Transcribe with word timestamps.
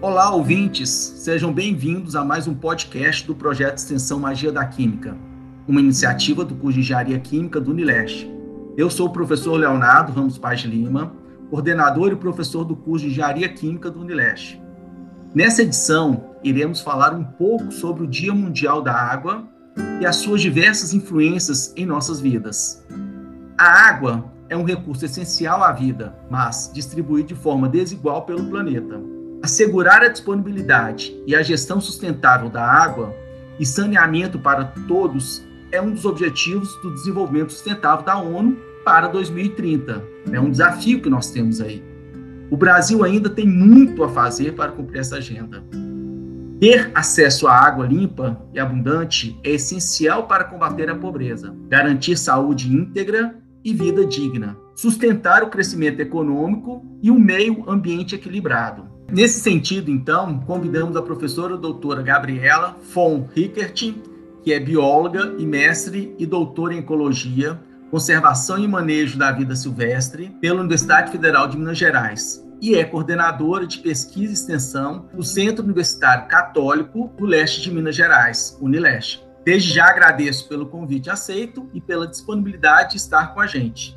Olá, 0.00 0.30
ouvintes! 0.32 0.90
Sejam 0.90 1.52
bem-vindos 1.52 2.14
a 2.14 2.24
mais 2.24 2.46
um 2.46 2.54
podcast 2.54 3.26
do 3.26 3.34
projeto 3.34 3.78
extensão 3.78 4.20
Magia 4.20 4.52
da 4.52 4.64
Química, 4.64 5.16
uma 5.66 5.80
iniciativa 5.80 6.44
do 6.44 6.54
curso 6.54 6.74
de 6.74 6.82
Engenharia 6.82 7.18
Química 7.18 7.60
do 7.60 7.72
Unileste. 7.72 8.30
Eu 8.76 8.88
sou 8.90 9.08
o 9.08 9.12
professor 9.12 9.56
Leonardo 9.56 10.12
Ramos 10.12 10.38
Paz 10.38 10.60
Lima, 10.60 11.12
coordenador 11.50 12.12
e 12.12 12.16
professor 12.16 12.64
do 12.64 12.76
curso 12.76 13.06
de 13.06 13.10
Engenharia 13.10 13.48
Química 13.48 13.90
do 13.90 14.00
Unileste. 14.00 14.62
Nessa 15.34 15.62
edição, 15.62 16.26
iremos 16.44 16.80
falar 16.80 17.12
um 17.12 17.24
pouco 17.24 17.72
sobre 17.72 18.04
o 18.04 18.06
Dia 18.06 18.32
Mundial 18.32 18.80
da 18.80 18.94
Água 18.94 19.48
e 20.00 20.06
as 20.06 20.14
suas 20.14 20.40
diversas 20.40 20.94
influências 20.94 21.72
em 21.76 21.84
nossas 21.84 22.20
vidas. 22.20 22.86
A 23.58 23.88
água 23.88 24.32
é 24.48 24.56
um 24.56 24.62
recurso 24.62 25.04
essencial 25.04 25.64
à 25.64 25.72
vida, 25.72 26.16
mas 26.30 26.70
distribuído 26.72 27.30
de 27.30 27.34
forma 27.34 27.68
desigual 27.68 28.22
pelo 28.22 28.48
planeta. 28.48 29.17
Assegurar 29.42 30.02
a 30.02 30.08
disponibilidade 30.08 31.16
e 31.26 31.34
a 31.34 31.42
gestão 31.42 31.80
sustentável 31.80 32.50
da 32.50 32.64
água 32.64 33.14
e 33.58 33.64
saneamento 33.64 34.38
para 34.38 34.64
todos 34.64 35.46
é 35.70 35.80
um 35.80 35.92
dos 35.92 36.04
objetivos 36.04 36.74
do 36.82 36.92
desenvolvimento 36.92 37.52
sustentável 37.52 38.04
da 38.04 38.18
ONU 38.18 38.56
para 38.84 39.06
2030. 39.06 40.02
É 40.32 40.40
um 40.40 40.50
desafio 40.50 41.00
que 41.00 41.08
nós 41.08 41.30
temos 41.30 41.60
aí. 41.60 41.82
O 42.50 42.56
Brasil 42.56 43.04
ainda 43.04 43.30
tem 43.30 43.46
muito 43.46 44.02
a 44.02 44.08
fazer 44.08 44.54
para 44.54 44.72
cumprir 44.72 45.00
essa 45.00 45.16
agenda. 45.16 45.62
Ter 46.58 46.90
acesso 46.94 47.46
à 47.46 47.54
água 47.54 47.86
limpa 47.86 48.42
e 48.52 48.58
abundante 48.58 49.38
é 49.44 49.50
essencial 49.50 50.26
para 50.26 50.44
combater 50.44 50.90
a 50.90 50.94
pobreza, 50.94 51.54
garantir 51.68 52.16
saúde 52.16 52.74
íntegra 52.74 53.36
e 53.62 53.72
vida 53.72 54.04
digna, 54.04 54.56
sustentar 54.74 55.44
o 55.44 55.50
crescimento 55.50 56.00
econômico 56.00 56.84
e 57.00 57.10
um 57.10 57.18
meio 57.18 57.68
ambiente 57.70 58.16
equilibrado. 58.16 58.97
Nesse 59.10 59.40
sentido, 59.40 59.90
então, 59.90 60.38
convidamos 60.40 60.94
a 60.96 61.02
professora 61.02 61.56
doutora 61.56 62.02
Gabriela 62.02 62.76
von 62.92 63.26
Rickert, 63.34 63.94
que 64.42 64.52
é 64.52 64.60
bióloga 64.60 65.34
e 65.38 65.46
mestre 65.46 66.14
e 66.18 66.26
doutora 66.26 66.74
em 66.74 66.78
ecologia, 66.78 67.58
conservação 67.90 68.58
e 68.58 68.68
manejo 68.68 69.18
da 69.18 69.32
vida 69.32 69.56
silvestre 69.56 70.30
pela 70.40 70.60
Universidade 70.60 71.10
Federal 71.10 71.48
de 71.48 71.56
Minas 71.56 71.78
Gerais 71.78 72.46
e 72.60 72.74
é 72.74 72.84
coordenadora 72.84 73.66
de 73.66 73.78
pesquisa 73.78 74.32
e 74.32 74.34
extensão 74.34 75.06
do 75.14 75.22
Centro 75.22 75.64
Universitário 75.64 76.26
Católico 76.28 77.10
do 77.16 77.24
Leste 77.24 77.62
de 77.62 77.70
Minas 77.70 77.94
Gerais, 77.94 78.58
Unileste. 78.60 79.24
Desde 79.44 79.72
já 79.72 79.86
agradeço 79.86 80.48
pelo 80.48 80.66
convite 80.66 81.08
aceito 81.08 81.68
e 81.72 81.80
pela 81.80 82.06
disponibilidade 82.06 82.90
de 82.90 82.96
estar 82.96 83.32
com 83.32 83.40
a 83.40 83.46
gente, 83.46 83.96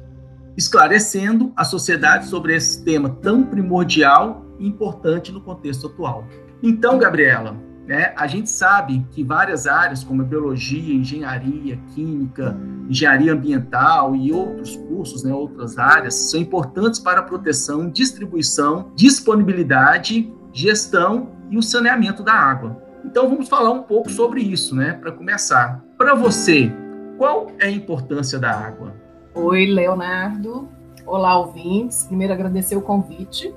esclarecendo 0.56 1.52
a 1.56 1.66
sociedade 1.66 2.28
sobre 2.28 2.56
esse 2.56 2.84
tema 2.84 3.10
tão 3.10 3.44
primordial 3.44 4.46
importante 4.68 5.32
no 5.32 5.42
contexto 5.42 5.88
atual. 5.88 6.26
Então, 6.62 6.98
Gabriela, 6.98 7.56
né, 7.88 8.14
a 8.16 8.28
gente 8.28 8.50
sabe 8.50 9.06
que 9.12 9.24
várias 9.24 9.68
áreas, 9.68 10.04
como 10.04 10.22
a 10.22 10.26
biologia, 10.26 10.94
engenharia, 10.94 11.78
química, 11.94 12.58
engenharia 12.88 13.34
ambiental 13.34 14.16
e 14.16 14.32
outros 14.32 14.76
cursos, 14.76 15.24
né, 15.24 15.34
outras 15.34 15.78
áreas, 15.78 16.14
são 16.30 16.40
importantes 16.40 17.00
para 17.00 17.20
a 17.20 17.24
proteção, 17.24 17.90
distribuição, 17.90 18.92
disponibilidade, 18.96 20.32
gestão 20.54 21.30
e 21.50 21.58
o 21.58 21.64
saneamento 21.64 22.24
da 22.24 22.34
água. 22.34 22.82
Então 23.04 23.28
vamos 23.28 23.50
falar 23.50 23.72
um 23.72 23.84
pouco 23.84 24.10
sobre 24.10 24.42
isso, 24.42 24.76
né? 24.76 24.94
Para 24.94 25.12
começar. 25.12 25.84
Para 25.98 26.14
você, 26.14 26.72
qual 27.18 27.48
é 27.60 27.66
a 27.66 27.72
importância 27.72 28.38
da 28.38 28.52
água? 28.52 28.94
Oi, 29.34 29.66
Leonardo. 29.66 30.70
Olá, 31.06 31.38
ouvintes. 31.38 32.04
Primeiro 32.04 32.34
agradecer 32.34 32.76
o 32.76 32.82
convite. 32.82 33.54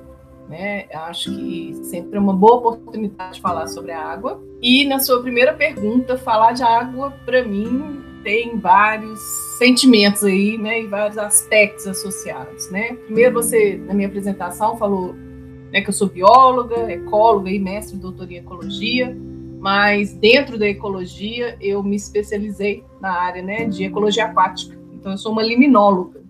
Né? 0.49 0.87
Acho 0.93 1.35
que 1.35 1.75
sempre 1.85 2.17
é 2.17 2.21
uma 2.21 2.35
boa 2.35 2.57
oportunidade 2.57 3.35
de 3.35 3.41
falar 3.41 3.67
sobre 3.67 3.93
a 3.93 4.01
água. 4.01 4.43
E 4.63 4.85
na 4.85 4.99
sua 4.99 5.23
primeira 5.23 5.53
pergunta, 5.53 6.19
falar 6.19 6.53
de 6.53 6.63
água, 6.63 7.13
para 7.25 7.43
mim, 7.45 8.03
tem 8.23 8.59
vários 8.59 9.21
sentimentos 9.59 10.25
aí, 10.25 10.59
né? 10.59 10.83
E 10.83 10.87
vários 10.87 11.19
aspectos 11.19 11.87
associados, 11.87 12.71
né? 12.71 12.95
Primeiro, 13.07 13.35
você, 13.35 13.81
na 13.87 13.95
minha 13.95 14.09
apresentação, 14.09 14.77
falou 14.77 15.15
né, 15.73 15.81
que 15.81 15.89
eu 15.89 15.93
sou 15.93 16.09
bióloga, 16.09 16.91
ecóloga 16.91 17.51
e 17.51 17.59
mestre 17.59 17.99
doutora 17.99 18.33
em 18.33 18.37
ecologia 18.37 19.17
mas 19.65 20.13
dentro 20.13 20.59
da 20.59 20.69
ecologia 20.69 21.57
eu 21.59 21.83
me 21.83 21.97
especializei 21.97 22.85
na 23.01 23.11
área 23.11 23.43
né, 23.43 23.65
de 23.65 23.85
ecologia 23.85 24.27
aquática. 24.27 24.77
Então 24.93 25.13
eu 25.13 25.17
sou 25.17 25.33
uma 25.33 25.43
liminóloga. 25.43 26.21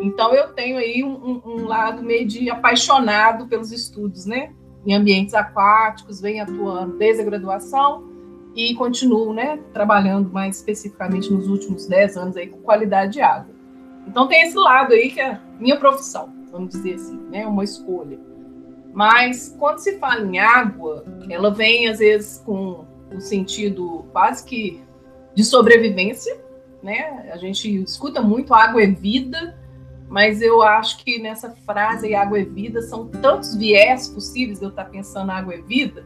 Então 0.00 0.34
eu 0.34 0.52
tenho 0.52 0.78
aí 0.78 1.02
um, 1.02 1.42
um 1.44 1.66
lado 1.66 2.02
meio 2.02 2.26
de 2.26 2.48
apaixonado 2.50 3.46
pelos 3.46 3.72
estudos, 3.72 4.26
né, 4.26 4.52
em 4.86 4.94
ambientes 4.94 5.34
aquáticos, 5.34 6.20
venho 6.20 6.42
atuando 6.42 6.96
desde 6.96 7.22
a 7.22 7.24
graduação 7.24 8.08
e 8.54 8.74
continuo, 8.74 9.32
né, 9.32 9.58
trabalhando 9.72 10.30
mais 10.30 10.56
especificamente 10.56 11.32
nos 11.32 11.48
últimos 11.48 11.86
10 11.86 12.16
anos 12.16 12.36
aí 12.36 12.46
com 12.46 12.58
qualidade 12.58 13.14
de 13.14 13.20
água. 13.20 13.54
Então 14.06 14.26
tem 14.26 14.42
esse 14.42 14.56
lado 14.56 14.92
aí 14.92 15.10
que 15.10 15.20
é 15.20 15.38
minha 15.58 15.76
profissão, 15.76 16.32
vamos 16.50 16.70
dizer 16.70 16.94
assim, 16.94 17.18
né, 17.30 17.46
uma 17.46 17.64
escolha. 17.64 18.18
Mas 18.92 19.54
quando 19.58 19.78
se 19.78 19.98
fala 19.98 20.24
em 20.24 20.38
água, 20.38 21.04
ela 21.28 21.52
vem 21.52 21.88
às 21.88 21.98
vezes 21.98 22.42
com 22.44 22.84
um 23.12 23.20
sentido 23.20 24.04
quase 24.12 24.44
que 24.44 24.80
de 25.34 25.44
sobrevivência, 25.44 26.36
né? 26.82 27.30
A 27.32 27.36
gente 27.36 27.82
escuta 27.82 28.20
muito 28.20 28.54
água 28.54 28.82
é 28.82 28.86
vida, 28.86 29.56
mas 30.08 30.40
eu 30.40 30.62
acho 30.62 31.04
que 31.04 31.18
nessa 31.18 31.50
frase 31.66 32.14
água 32.14 32.38
é 32.38 32.44
vida 32.44 32.80
são 32.82 33.06
tantos 33.06 33.54
viés 33.54 34.08
possíveis 34.08 34.58
de 34.58 34.64
eu 34.64 34.70
estar 34.70 34.86
pensando 34.86 35.30
água 35.30 35.54
é 35.54 35.60
vida. 35.60 36.04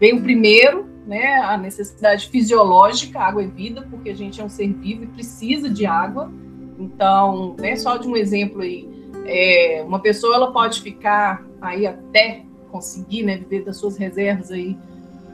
Vem 0.00 0.14
o 0.14 0.22
primeiro, 0.22 0.86
né, 1.06 1.36
a 1.36 1.56
necessidade 1.56 2.28
fisiológica, 2.28 3.20
água 3.20 3.42
é 3.42 3.46
vida, 3.46 3.86
porque 3.90 4.10
a 4.10 4.14
gente 4.14 4.40
é 4.40 4.44
um 4.44 4.48
ser 4.48 4.72
vivo 4.72 5.04
e 5.04 5.06
precisa 5.08 5.68
de 5.68 5.84
água. 5.84 6.32
Então, 6.78 7.54
né, 7.58 7.76
só 7.76 7.96
de 7.96 8.08
um 8.08 8.16
exemplo 8.16 8.62
aí, 8.62 8.88
é, 9.26 9.84
uma 9.86 10.00
pessoa 10.00 10.34
ela 10.34 10.52
pode 10.52 10.80
ficar 10.80 11.44
aí 11.60 11.86
até 11.86 12.42
conseguir 12.70 13.22
né, 13.22 13.36
viver 13.36 13.64
das 13.64 13.76
suas 13.76 13.96
reservas 13.96 14.50
aí 14.50 14.76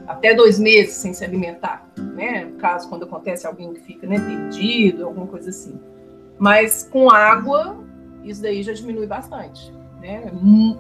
até 0.06 0.34
dois 0.34 0.59
meses 0.59 0.94
sem 0.94 1.15
se 1.15 1.25
alimentar, 1.25 1.88
né? 1.97 2.44
No 2.44 2.59
caso, 2.59 2.88
quando 2.88 3.04
acontece 3.04 3.47
alguém 3.47 3.72
que 3.72 3.81
fica 3.81 4.06
né, 4.06 4.19
perdido, 4.19 5.04
alguma 5.04 5.27
coisa 5.27 5.50
assim. 5.50 5.81
Mas 6.38 6.82
com 6.91 7.09
água, 7.09 7.78
isso 8.25 8.43
daí 8.43 8.63
já 8.63 8.73
diminui 8.73 9.07
bastante. 9.07 9.73
Né? 10.01 10.33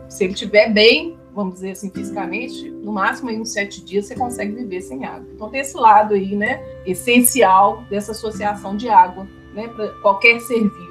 Se 0.08 0.24
ele 0.24 0.32
estiver 0.32 0.72
bem, 0.72 1.18
vamos 1.34 1.54
dizer 1.54 1.72
assim, 1.72 1.90
fisicamente, 1.90 2.70
no 2.70 2.92
máximo 2.92 3.30
em 3.30 3.40
uns 3.40 3.52
sete 3.52 3.84
dias 3.84 4.06
você 4.06 4.14
consegue 4.14 4.52
viver 4.52 4.80
sem 4.80 5.04
água. 5.04 5.28
Então 5.34 5.50
tem 5.50 5.60
esse 5.60 5.76
lado 5.76 6.14
aí, 6.14 6.34
né, 6.34 6.62
essencial 6.86 7.84
dessa 7.90 8.12
associação 8.12 8.76
de 8.76 8.88
água, 8.88 9.26
né, 9.54 9.68
para 9.68 9.88
qualquer 10.00 10.40
ser 10.40 10.60
vivo 10.60 10.90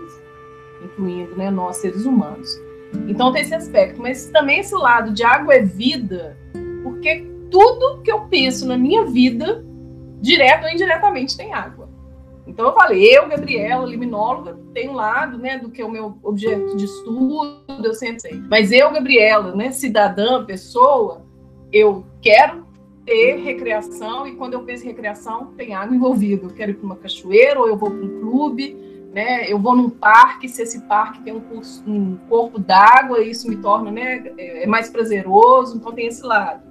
incluindo 0.84 1.36
né, 1.36 1.50
nós 1.50 1.78
seres 1.78 2.06
humanos. 2.06 2.60
Então 3.08 3.32
tem 3.32 3.42
esse 3.42 3.54
aspecto, 3.54 4.02
mas 4.02 4.28
também 4.28 4.60
esse 4.60 4.76
lado 4.76 5.12
de 5.14 5.24
água 5.24 5.54
é 5.54 5.62
vida, 5.62 6.38
porque 6.84 7.26
tudo 7.52 8.02
que 8.02 8.12
eu 8.12 8.22
penso 8.22 8.68
na 8.68 8.78
minha 8.78 9.06
vida, 9.06 9.64
direto 10.22 10.64
ou 10.64 10.72
indiretamente, 10.72 11.38
tem 11.38 11.54
água. 11.54 11.79
Então 12.50 12.66
eu 12.66 12.74
falei, 12.74 13.04
eu, 13.04 13.28
Gabriela, 13.28 13.86
liminóloga, 13.86 14.58
tem 14.74 14.90
um 14.90 14.94
lado, 14.94 15.38
né, 15.38 15.60
do 15.60 15.70
que 15.70 15.82
é 15.82 15.86
o 15.86 15.92
meu 15.92 16.18
objeto 16.24 16.76
de 16.76 16.86
estudo, 16.86 17.62
eu 17.84 17.94
sempre 17.94 18.20
sei. 18.20 18.42
Mas 18.50 18.72
eu, 18.72 18.92
Gabriela, 18.92 19.56
né, 19.56 19.72
cidadã, 19.72 20.44
pessoa, 20.44 21.22
eu 21.72 22.04
quero 22.20 22.66
ter 23.06 23.36
recreação 23.38 24.26
e 24.26 24.36
quando 24.36 24.56
eu 24.56 24.64
penso 24.64 24.84
em 24.84 24.88
recreação, 24.88 25.54
tem 25.56 25.76
água 25.76 25.96
envolvida. 25.96 26.48
Eu 26.48 26.50
quero 26.50 26.72
ir 26.72 26.74
para 26.74 26.86
uma 26.86 26.96
cachoeira 26.96 27.60
ou 27.60 27.68
eu 27.68 27.78
vou 27.78 27.92
para 27.92 28.04
um 28.04 28.20
clube, 28.20 28.76
né? 29.14 29.52
Eu 29.52 29.60
vou 29.60 29.76
num 29.76 29.90
parque, 29.90 30.50
se 30.50 30.64
esse 30.64 30.82
parque 30.82 31.22
tem 31.22 31.34
um, 31.34 31.40
curso, 31.40 31.84
um 31.88 32.18
corpo 32.28 32.60
d'água, 32.60 33.22
isso 33.22 33.48
me 33.48 33.58
torna 33.58 33.92
né, 33.92 34.34
é, 34.38 34.64
é 34.64 34.68
mais 34.68 34.90
prazeroso, 34.90 35.78
então 35.78 35.92
tem 35.92 36.08
esse 36.08 36.24
lado. 36.24 36.62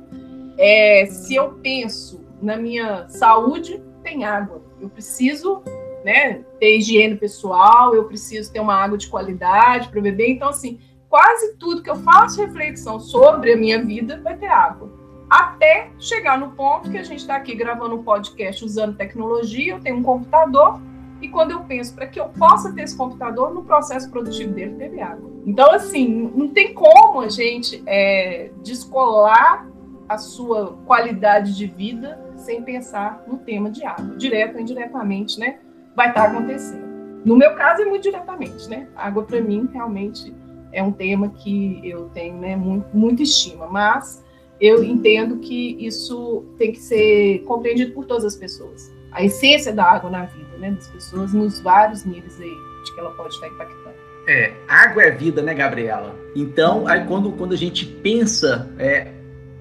É, 0.58 1.06
se 1.06 1.36
eu 1.36 1.52
penso 1.62 2.20
na 2.42 2.56
minha 2.56 3.08
saúde, 3.08 3.80
tem 4.02 4.24
água. 4.24 4.67
Eu 4.80 4.88
preciso 4.88 5.62
né, 6.04 6.44
ter 6.58 6.78
higiene 6.78 7.16
pessoal, 7.16 7.94
eu 7.94 8.04
preciso 8.04 8.52
ter 8.52 8.60
uma 8.60 8.74
água 8.74 8.96
de 8.96 9.08
qualidade 9.08 9.88
para 9.88 10.00
beber. 10.00 10.30
Então, 10.30 10.48
assim, 10.48 10.78
quase 11.08 11.56
tudo 11.56 11.82
que 11.82 11.90
eu 11.90 11.96
faço 11.96 12.40
reflexão 12.40 13.00
sobre 13.00 13.52
a 13.52 13.56
minha 13.56 13.84
vida 13.84 14.20
vai 14.22 14.36
ter 14.36 14.46
água. 14.46 14.90
Até 15.28 15.90
chegar 15.98 16.38
no 16.38 16.52
ponto 16.52 16.90
que 16.90 16.96
a 16.96 17.02
gente 17.02 17.20
está 17.20 17.36
aqui 17.36 17.54
gravando 17.54 17.96
um 17.96 18.02
podcast 18.02 18.64
usando 18.64 18.96
tecnologia, 18.96 19.74
eu 19.74 19.80
tenho 19.80 19.96
um 19.96 20.02
computador, 20.02 20.80
e 21.20 21.28
quando 21.28 21.50
eu 21.50 21.60
penso 21.60 21.94
para 21.94 22.06
que 22.06 22.18
eu 22.18 22.28
possa 22.28 22.72
ter 22.72 22.82
esse 22.82 22.96
computador, 22.96 23.52
no 23.52 23.64
processo 23.64 24.10
produtivo 24.10 24.54
dele 24.54 24.76
teve 24.76 25.00
água. 25.00 25.30
Então, 25.44 25.70
assim, 25.72 26.30
não 26.34 26.48
tem 26.48 26.72
como 26.72 27.20
a 27.20 27.28
gente 27.28 27.82
é, 27.86 28.50
descolar 28.62 29.68
a 30.08 30.16
sua 30.16 30.78
qualidade 30.86 31.56
de 31.56 31.66
vida 31.66 32.27
sem 32.48 32.62
pensar 32.62 33.22
no 33.26 33.36
tema 33.36 33.70
de 33.70 33.84
água. 33.84 34.16
Direto 34.16 34.54
ou 34.54 34.60
indiretamente, 34.62 35.38
né? 35.38 35.58
Vai 35.94 36.08
estar 36.08 36.30
acontecendo. 36.30 36.88
No 37.22 37.36
meu 37.36 37.54
caso, 37.54 37.82
é 37.82 37.84
muito 37.84 38.04
diretamente, 38.04 38.70
né? 38.70 38.88
água, 38.96 39.22
para 39.24 39.38
mim, 39.38 39.68
realmente 39.70 40.34
é 40.72 40.82
um 40.82 40.90
tema 40.90 41.28
que 41.28 41.78
eu 41.84 42.08
tenho 42.14 42.38
né, 42.38 42.56
muito, 42.56 42.86
muita 42.96 43.22
estima. 43.22 43.66
Mas 43.66 44.24
eu 44.58 44.82
entendo 44.82 45.40
que 45.40 45.76
isso 45.78 46.46
tem 46.56 46.72
que 46.72 46.80
ser 46.80 47.40
compreendido 47.40 47.92
por 47.92 48.06
todas 48.06 48.24
as 48.24 48.34
pessoas. 48.34 48.90
A 49.12 49.22
essência 49.22 49.70
da 49.70 49.84
água 49.84 50.08
na 50.08 50.24
vida, 50.24 50.56
né, 50.56 50.70
das 50.70 50.88
pessoas, 50.88 51.34
nos 51.34 51.60
vários 51.60 52.02
níveis 52.06 52.40
aí 52.40 52.54
de 52.84 52.94
que 52.94 53.00
ela 53.00 53.10
pode 53.10 53.34
estar 53.34 53.48
impactando. 53.48 53.96
É, 54.26 54.54
água 54.66 55.02
é 55.02 55.10
vida, 55.10 55.42
né, 55.42 55.52
Gabriela? 55.52 56.16
Então, 56.34 56.86
aí 56.86 57.04
quando, 57.06 57.30
quando 57.32 57.52
a 57.52 57.58
gente 57.58 57.84
pensa, 57.84 58.72
é, 58.78 59.12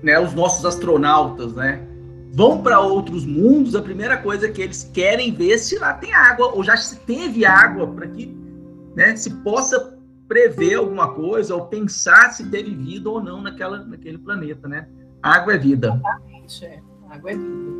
né, 0.01 0.17
os 0.19 0.33
nossos 0.33 0.63
astronautas, 0.63 1.53
né, 1.53 1.85
vão 2.37 2.61
para 2.61 2.79
outros 2.79 3.25
mundos, 3.25 3.75
a 3.75 3.81
primeira 3.81 4.15
coisa 4.15 4.47
que 4.47 4.61
eles 4.61 4.87
querem 4.93 5.33
ver 5.33 5.57
se 5.57 5.79
lá 5.79 5.95
tem 5.95 6.13
água, 6.13 6.53
ou 6.53 6.63
já 6.63 6.77
se 6.77 6.99
teve 6.99 7.43
água, 7.47 7.87
para 7.87 8.05
que 8.05 8.31
né, 8.95 9.15
se 9.15 9.31
possa 9.37 9.97
prever 10.27 10.75
alguma 10.75 11.15
coisa 11.15 11.55
ou 11.55 11.65
pensar 11.65 12.31
se 12.31 12.47
teve 12.47 12.75
vida 12.75 13.09
ou 13.09 13.19
não 13.23 13.41
naquela, 13.41 13.83
naquele 13.83 14.19
planeta, 14.19 14.67
né? 14.67 14.87
Água 15.19 15.55
é 15.55 15.57
vida. 15.57 15.87
Exatamente, 15.87 16.65
é. 16.65 16.79
Água 17.09 17.31
é 17.31 17.35
vida. 17.35 17.71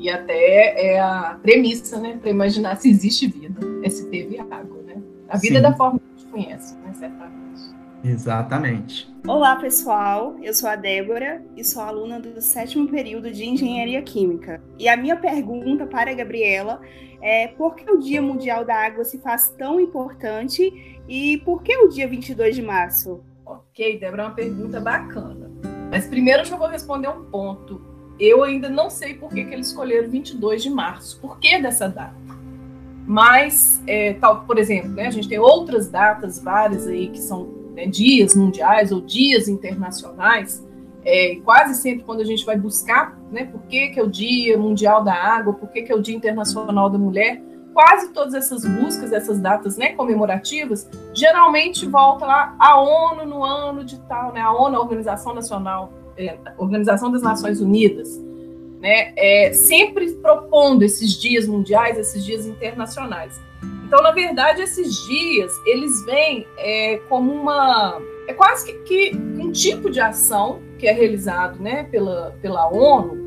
E 0.00 0.10
até 0.10 0.94
é 0.94 1.00
a 1.00 1.38
premissa, 1.40 2.00
né, 2.00 2.18
para 2.20 2.30
imaginar 2.30 2.74
se 2.78 2.90
existe 2.90 3.28
vida, 3.28 3.60
é 3.84 3.88
se 3.88 4.10
teve 4.10 4.36
água, 4.40 4.82
né? 4.84 5.00
A 5.28 5.36
vida 5.36 5.54
Sim. 5.54 5.58
é 5.58 5.60
da 5.60 5.76
forma 5.76 6.00
que 6.00 6.04
a 6.04 6.18
gente 6.18 6.32
conhece, 6.32 6.74
né, 6.78 6.92
certamente. 6.92 7.62
Exatamente. 8.04 9.08
Olá, 9.26 9.54
pessoal. 9.56 10.36
Eu 10.42 10.52
sou 10.52 10.68
a 10.68 10.74
Débora 10.74 11.40
e 11.56 11.62
sou 11.62 11.82
aluna 11.82 12.18
do 12.18 12.40
sétimo 12.40 12.88
período 12.88 13.30
de 13.30 13.44
Engenharia 13.44 14.02
Química. 14.02 14.60
E 14.76 14.88
a 14.88 14.96
minha 14.96 15.16
pergunta 15.16 15.86
para 15.86 16.10
a 16.10 16.14
Gabriela 16.14 16.80
é 17.20 17.46
por 17.46 17.76
que 17.76 17.88
o 17.88 17.98
Dia 17.98 18.20
Mundial 18.20 18.64
da 18.64 18.74
Água 18.74 19.04
se 19.04 19.18
faz 19.18 19.50
tão 19.50 19.78
importante 19.78 21.00
e 21.08 21.38
por 21.44 21.62
que 21.62 21.76
o 21.76 21.88
dia 21.88 22.08
22 22.08 22.56
de 22.56 22.62
março? 22.62 23.22
Ok, 23.46 24.00
Débora, 24.00 24.22
é 24.22 24.26
uma 24.26 24.34
pergunta 24.34 24.80
bacana. 24.80 25.50
Mas 25.88 26.06
primeiro 26.08 26.42
eu 26.42 26.46
já 26.46 26.56
vou 26.56 26.66
responder 26.66 27.08
um 27.08 27.24
ponto. 27.26 27.80
Eu 28.18 28.42
ainda 28.42 28.68
não 28.68 28.90
sei 28.90 29.14
por 29.14 29.30
que, 29.30 29.44
que 29.44 29.54
eles 29.54 29.68
escolheram 29.68 30.10
22 30.10 30.62
de 30.62 30.70
março. 30.70 31.20
Por 31.20 31.38
que 31.38 31.60
dessa 31.60 31.88
data? 31.88 32.16
Mas, 33.06 33.82
é, 33.86 34.14
tal, 34.14 34.44
por 34.44 34.58
exemplo, 34.58 34.90
né, 34.90 35.06
a 35.06 35.10
gente 35.10 35.28
tem 35.28 35.38
outras 35.38 35.88
datas 35.88 36.38
várias 36.42 36.86
aí 36.86 37.08
que 37.08 37.18
são 37.18 37.61
né, 37.74 37.86
dias 37.86 38.34
mundiais 38.34 38.92
ou 38.92 39.00
dias 39.00 39.48
internacionais. 39.48 40.66
É, 41.04 41.36
quase 41.44 41.80
sempre 41.80 42.04
quando 42.04 42.20
a 42.20 42.24
gente 42.24 42.46
vai 42.46 42.56
buscar, 42.56 43.18
né, 43.30 43.46
por 43.46 43.62
que, 43.62 43.88
que 43.88 43.98
é 43.98 44.02
o 44.02 44.08
Dia 44.08 44.56
Mundial 44.56 45.02
da 45.02 45.12
Água, 45.12 45.52
por 45.52 45.68
que, 45.70 45.82
que 45.82 45.90
é 45.90 45.96
o 45.96 46.00
Dia 46.00 46.14
Internacional 46.14 46.88
da 46.88 46.96
Mulher, 46.96 47.42
quase 47.72 48.12
todas 48.12 48.34
essas 48.34 48.64
buscas, 48.64 49.12
essas 49.12 49.40
datas 49.40 49.76
né, 49.76 49.94
comemorativas, 49.94 50.88
geralmente 51.12 51.86
volta 51.86 52.24
lá 52.24 52.54
a 52.58 52.80
ONU 52.80 53.26
no 53.26 53.42
ano 53.42 53.84
de 53.84 53.98
tal, 54.02 54.32
né, 54.32 54.40
a 54.40 54.52
ONU, 54.52 54.76
a 54.76 54.80
Organização 54.80 55.34
Nacional, 55.34 55.92
é, 56.16 56.38
Organização 56.56 57.10
das 57.10 57.22
Nações 57.22 57.60
Unidas, 57.60 58.20
né, 58.82 59.14
é, 59.16 59.52
sempre 59.54 60.12
propondo 60.14 60.82
esses 60.82 61.18
dias 61.18 61.46
mundiais, 61.46 61.96
esses 61.96 62.22
dias 62.22 62.44
internacionais. 62.44 63.40
Então, 63.86 64.02
na 64.02 64.10
verdade, 64.10 64.60
esses 64.60 64.94
dias 65.06 65.52
eles 65.64 66.04
vêm 66.04 66.46
é, 66.58 66.98
como 67.08 67.32
uma 67.32 67.98
é 68.28 68.34
quase 68.34 68.66
que, 68.66 69.10
que, 69.10 69.16
um 69.16 69.50
tipo 69.50 69.90
de 69.90 70.00
ação 70.00 70.60
que 70.78 70.86
é 70.86 70.92
realizado, 70.92 71.58
né, 71.62 71.84
pela 71.84 72.36
pela 72.42 72.68
ONU 72.68 73.22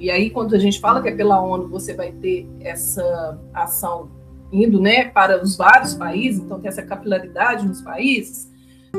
e 0.00 0.10
aí, 0.10 0.30
quando 0.30 0.54
a 0.54 0.58
gente 0.58 0.80
fala 0.80 1.02
que 1.02 1.10
é 1.10 1.14
pela 1.14 1.42
ONU, 1.42 1.68
você 1.68 1.92
vai 1.92 2.10
ter 2.10 2.48
essa 2.60 3.38
ação 3.52 4.10
indo 4.50 4.80
né, 4.80 5.04
para 5.04 5.42
os 5.42 5.58
vários 5.58 5.94
países, 5.94 6.42
então 6.42 6.58
tem 6.58 6.68
essa 6.68 6.82
capilaridade 6.82 7.68
nos 7.68 7.82
países, 7.82 8.50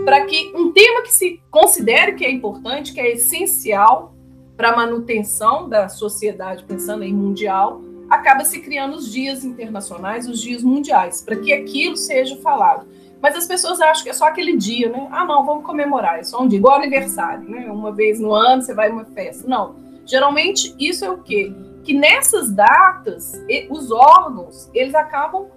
para 0.05 0.23
que 0.25 0.53
um 0.55 0.71
tema 0.71 1.01
que 1.01 1.11
se 1.11 1.41
considere 1.49 2.13
que 2.13 2.23
é 2.23 2.31
importante, 2.31 2.93
que 2.93 2.99
é 2.99 3.13
essencial 3.13 4.15
para 4.55 4.75
manutenção 4.75 5.67
da 5.67 5.89
sociedade, 5.89 6.63
pensando 6.63 7.03
em 7.03 7.13
mundial, 7.13 7.81
acaba 8.09 8.43
se 8.43 8.59
criando 8.59 8.95
os 8.95 9.11
dias 9.11 9.43
internacionais, 9.43 10.27
os 10.27 10.41
dias 10.41 10.63
mundiais, 10.63 11.21
para 11.21 11.35
que 11.37 11.53
aquilo 11.53 11.95
seja 11.95 12.35
falado. 12.37 12.85
Mas 13.21 13.35
as 13.35 13.47
pessoas 13.47 13.79
acham 13.79 14.03
que 14.03 14.09
é 14.09 14.13
só 14.13 14.25
aquele 14.25 14.57
dia, 14.57 14.89
né? 14.89 15.07
Ah, 15.11 15.23
não, 15.25 15.45
vamos 15.45 15.63
comemorar, 15.63 16.19
é 16.19 16.23
só 16.23 16.41
um 16.41 16.47
dia, 16.47 16.57
igual 16.57 16.77
aniversário, 16.77 17.47
né? 17.47 17.71
Uma 17.71 17.91
vez 17.91 18.19
no 18.19 18.33
ano 18.33 18.61
você 18.61 18.73
vai 18.73 18.89
a 18.89 18.91
uma 18.91 19.05
festa. 19.05 19.47
Não 19.47 19.75
Geralmente, 20.05 20.75
isso 20.79 21.05
é 21.05 21.09
o 21.09 21.19
quê? 21.19 21.53
Que 21.83 21.93
nessas 21.93 22.51
datas, 22.51 23.33
os 23.69 23.91
órgãos, 23.91 24.69
eles 24.73 24.93
acabam 24.93 25.47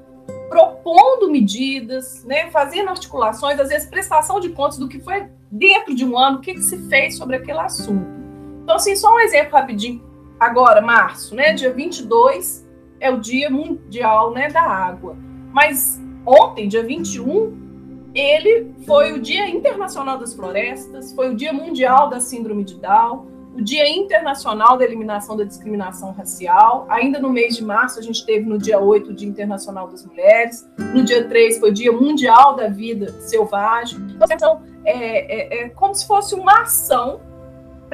propondo 0.48 1.30
medidas, 1.30 2.24
né, 2.24 2.50
fazendo 2.50 2.90
articulações, 2.90 3.58
às 3.58 3.68
vezes 3.68 3.88
prestação 3.88 4.38
de 4.38 4.50
contas 4.50 4.78
do 4.78 4.88
que 4.88 5.00
foi 5.00 5.26
dentro 5.50 5.94
de 5.94 6.04
um 6.04 6.16
ano, 6.16 6.38
o 6.38 6.40
que, 6.40 6.54
que 6.54 6.62
se 6.62 6.78
fez 6.88 7.16
sobre 7.16 7.36
aquele 7.36 7.58
assunto. 7.58 8.23
Então, 8.64 8.76
assim, 8.76 8.96
só 8.96 9.14
um 9.14 9.20
exemplo 9.20 9.52
rapidinho. 9.52 10.02
Agora, 10.40 10.80
março, 10.80 11.34
né, 11.34 11.52
dia 11.52 11.70
22, 11.70 12.66
é 12.98 13.10
o 13.10 13.20
Dia 13.20 13.50
Mundial 13.50 14.32
né, 14.32 14.48
da 14.48 14.62
Água. 14.62 15.16
Mas 15.52 16.00
ontem, 16.26 16.66
dia 16.66 16.82
21, 16.82 18.10
ele 18.14 18.72
foi 18.86 19.12
o 19.12 19.20
Dia 19.20 19.48
Internacional 19.48 20.18
das 20.18 20.34
Florestas, 20.34 21.12
foi 21.12 21.30
o 21.30 21.36
Dia 21.36 21.52
Mundial 21.52 22.08
da 22.08 22.20
Síndrome 22.20 22.64
de 22.64 22.76
Down, 22.76 23.26
o 23.54 23.60
Dia 23.60 23.86
Internacional 23.86 24.78
da 24.78 24.84
Eliminação 24.84 25.36
da 25.36 25.44
Discriminação 25.44 26.12
Racial. 26.12 26.86
Ainda 26.88 27.18
no 27.18 27.28
mês 27.28 27.56
de 27.56 27.62
março, 27.62 27.98
a 27.98 28.02
gente 28.02 28.24
teve 28.24 28.48
no 28.48 28.56
dia 28.56 28.80
8 28.80 29.10
o 29.10 29.14
Dia 29.14 29.28
Internacional 29.28 29.88
das 29.88 30.06
Mulheres. 30.06 30.66
No 30.78 31.04
dia 31.04 31.28
3 31.28 31.58
foi 31.58 31.70
o 31.70 31.72
Dia 31.72 31.92
Mundial 31.92 32.56
da 32.56 32.68
Vida 32.68 33.12
Selvagem. 33.20 33.98
Então, 34.32 34.62
é, 34.86 35.60
é, 35.60 35.64
é 35.64 35.68
como 35.68 35.94
se 35.94 36.06
fosse 36.06 36.34
uma 36.34 36.62
ação 36.62 37.20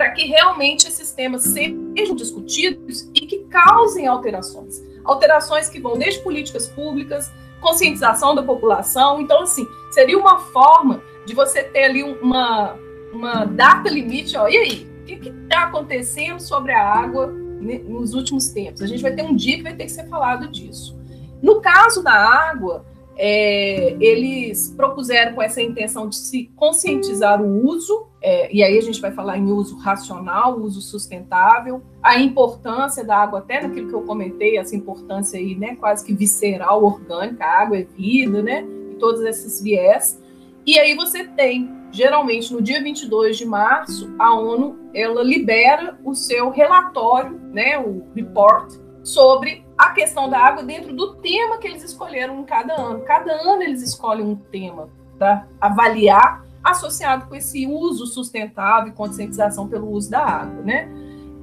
para 0.00 0.12
que 0.12 0.24
realmente 0.24 0.88
esses 0.88 1.12
temas 1.12 1.42
sejam 1.42 2.16
discutidos 2.16 3.02
e 3.14 3.26
que 3.26 3.40
causem 3.50 4.06
alterações. 4.06 4.82
Alterações 5.04 5.68
que 5.68 5.78
vão 5.78 5.98
desde 5.98 6.22
políticas 6.22 6.66
públicas, 6.68 7.30
conscientização 7.60 8.34
da 8.34 8.42
população. 8.42 9.20
Então, 9.20 9.42
assim, 9.42 9.68
seria 9.90 10.16
uma 10.16 10.38
forma 10.38 11.02
de 11.26 11.34
você 11.34 11.64
ter 11.64 11.84
ali 11.84 12.02
uma, 12.02 12.78
uma 13.12 13.44
data 13.44 13.90
limite, 13.90 14.38
ó, 14.38 14.48
e 14.48 14.56
aí? 14.56 14.90
que 15.04 15.28
está 15.28 15.64
acontecendo 15.64 16.40
sobre 16.40 16.72
a 16.72 16.82
água 16.82 17.26
nos 17.26 18.14
últimos 18.14 18.48
tempos. 18.48 18.80
A 18.80 18.86
gente 18.86 19.02
vai 19.02 19.12
ter 19.12 19.22
um 19.22 19.36
dia 19.36 19.58
que 19.58 19.62
vai 19.64 19.74
ter 19.74 19.84
que 19.84 19.92
ser 19.92 20.08
falado 20.08 20.48
disso. 20.48 20.98
No 21.42 21.60
caso 21.60 22.02
da 22.02 22.14
água, 22.14 22.86
é, 23.18 23.98
eles 24.00 24.72
propuseram 24.74 25.34
com 25.34 25.42
essa 25.42 25.60
intenção 25.60 26.08
de 26.08 26.16
se 26.16 26.50
conscientizar 26.56 27.42
o 27.42 27.66
uso, 27.66 28.08
é, 28.22 28.54
e 28.54 28.62
aí 28.62 28.76
a 28.76 28.82
gente 28.82 29.00
vai 29.00 29.10
falar 29.12 29.38
em 29.38 29.50
uso 29.50 29.78
racional, 29.78 30.58
uso 30.58 30.82
sustentável, 30.82 31.82
a 32.02 32.18
importância 32.18 33.02
da 33.02 33.16
água, 33.16 33.38
até 33.38 33.62
naquilo 33.62 33.88
que 33.88 33.94
eu 33.94 34.02
comentei, 34.02 34.58
essa 34.58 34.76
importância 34.76 35.38
aí, 35.38 35.54
né, 35.54 35.76
quase 35.76 36.04
que 36.04 36.14
visceral, 36.14 36.84
orgânica, 36.84 37.44
a 37.44 37.62
água 37.62 37.78
é 37.78 37.84
vida, 37.84 38.42
né, 38.42 38.66
e 38.90 38.94
todos 38.96 39.22
esses 39.22 39.62
viés. 39.62 40.20
E 40.66 40.78
aí 40.78 40.94
você 40.94 41.24
tem 41.24 41.70
geralmente 41.90 42.52
no 42.52 42.62
dia 42.62 42.82
22 42.82 43.38
de 43.38 43.46
março, 43.46 44.14
a 44.18 44.34
ONU 44.34 44.78
ela 44.94 45.22
libera 45.22 45.98
o 46.04 46.14
seu 46.14 46.50
relatório, 46.50 47.40
né, 47.52 47.78
o 47.78 48.04
report 48.14 48.74
sobre 49.02 49.64
a 49.78 49.90
questão 49.90 50.28
da 50.28 50.38
água 50.38 50.62
dentro 50.62 50.94
do 50.94 51.14
tema 51.16 51.56
que 51.58 51.66
eles 51.66 51.82
escolheram 51.82 52.38
em 52.38 52.44
cada 52.44 52.74
ano. 52.74 53.00
Cada 53.00 53.32
ano 53.32 53.62
eles 53.62 53.82
escolhem 53.82 54.26
um 54.26 54.36
tema 54.36 54.90
para 55.18 55.46
avaliar 55.58 56.44
associado 56.62 57.26
com 57.26 57.34
esse 57.34 57.66
uso 57.66 58.06
sustentável 58.06 58.92
e 58.92 58.94
conscientização 58.94 59.68
pelo 59.68 59.90
uso 59.90 60.10
da 60.10 60.24
água, 60.24 60.62
né? 60.62 60.88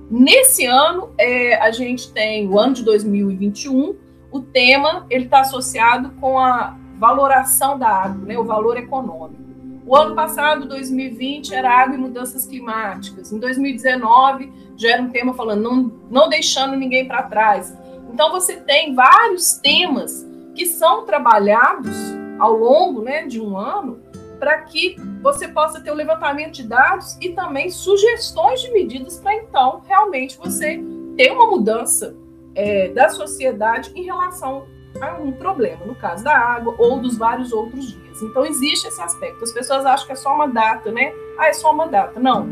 Nesse 0.10 0.66
ano, 0.66 1.10
é, 1.18 1.56
a 1.62 1.72
gente 1.72 2.12
tem 2.14 2.48
o 2.48 2.58
ano 2.58 2.74
de 2.74 2.84
2021, 2.84 3.96
o 4.32 4.40
tema 4.40 5.06
ele 5.10 5.26
está 5.26 5.42
associado 5.42 6.12
com 6.20 6.40
a 6.40 6.78
valoração 6.98 7.78
da 7.78 7.90
água, 7.90 8.26
né, 8.26 8.38
o 8.38 8.44
valor 8.44 8.78
econômico. 8.78 9.48
O 9.86 9.96
ano 9.96 10.16
passado, 10.16 10.68
2020, 10.68 11.54
era 11.54 11.72
água 11.72 11.96
e 11.96 11.98
mudanças 11.98 12.46
climáticas. 12.46 13.32
Em 13.32 13.40
2019, 13.40 14.52
já 14.76 14.92
era 14.92 15.02
um 15.02 15.10
tema 15.10 15.34
falando 15.34 15.62
não, 15.62 15.92
não 16.10 16.30
deixando 16.30 16.76
ninguém 16.76 17.08
para 17.08 17.24
trás. 17.24 17.74
Então, 18.12 18.30
você 18.30 18.58
tem 18.58 18.94
vários 18.94 19.54
temas 19.54 20.28
que 20.54 20.66
são 20.66 21.06
trabalhados 21.06 21.96
ao 22.38 22.54
longo 22.54 23.02
né, 23.02 23.26
de 23.26 23.40
um 23.40 23.58
ano 23.58 24.00
para 24.40 24.62
que 24.62 24.96
você 25.22 25.48
possa 25.48 25.82
ter 25.82 25.92
o 25.92 25.96
levantamento 25.96 26.54
de 26.54 26.64
dados 26.64 27.18
e 27.22 27.30
também 27.30 27.70
sugestões 27.70 28.62
de 28.62 28.72
medidas 28.72 29.20
para 29.20 29.36
então 29.36 29.82
realmente 29.88 30.38
você 30.38 30.82
ter 31.18 31.32
uma 31.32 31.48
mudança 31.48 32.16
é, 32.56 32.90
da 32.90 33.10
sociedade 33.10 33.92
em 33.96 34.04
relação 34.04 34.66
a 35.00 35.14
um 35.22 35.32
problema, 35.32 35.86
no 35.86 35.96
caso 35.96 36.24
da 36.24 36.36
água 36.36 36.76
ou 36.78 37.00
dos 37.00 37.18
vários 37.18 37.52
outros 37.52 37.92
dias. 37.92 38.22
Então 38.22 38.46
existe 38.46 38.88
esse 38.88 39.02
aspecto. 39.02 39.44
As 39.44 39.52
pessoas 39.52 39.86
acham 39.86 40.08
que 40.08 40.14
é 40.14 40.16
só 40.16 40.34
uma 40.34 40.48
data, 40.48 40.92
né? 40.92 41.14
Ah, 41.38 41.48
é 41.48 41.54
só 41.54 41.72
uma 41.72 41.88
data. 41.88 42.20
Não. 42.20 42.48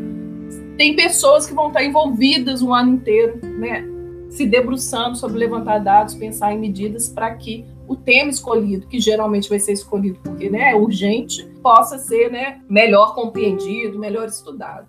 Tem 0.77 0.95
pessoas 0.95 1.47
que 1.47 1.53
vão 1.53 1.69
estar 1.69 1.83
envolvidas 1.83 2.61
o 2.61 2.73
ano 2.73 2.93
inteiro, 2.93 3.39
né? 3.43 3.83
Se 4.29 4.45
debruçando 4.45 5.15
sobre 5.15 5.39
levantar 5.39 5.79
dados, 5.79 6.13
pensar 6.13 6.53
em 6.53 6.59
medidas 6.59 7.09
para 7.09 7.33
que 7.33 7.65
o 7.87 7.95
tema 7.95 8.29
escolhido, 8.29 8.87
que 8.87 8.99
geralmente 8.99 9.49
vai 9.49 9.59
ser 9.59 9.73
escolhido 9.73 10.19
porque 10.23 10.49
né, 10.49 10.71
é 10.71 10.75
urgente, 10.75 11.47
possa 11.65 11.97
ser 11.97 12.31
né, 12.31 12.61
melhor 12.69 13.15
compreendido, 13.15 13.97
melhor 13.97 14.27
estudado. 14.27 14.85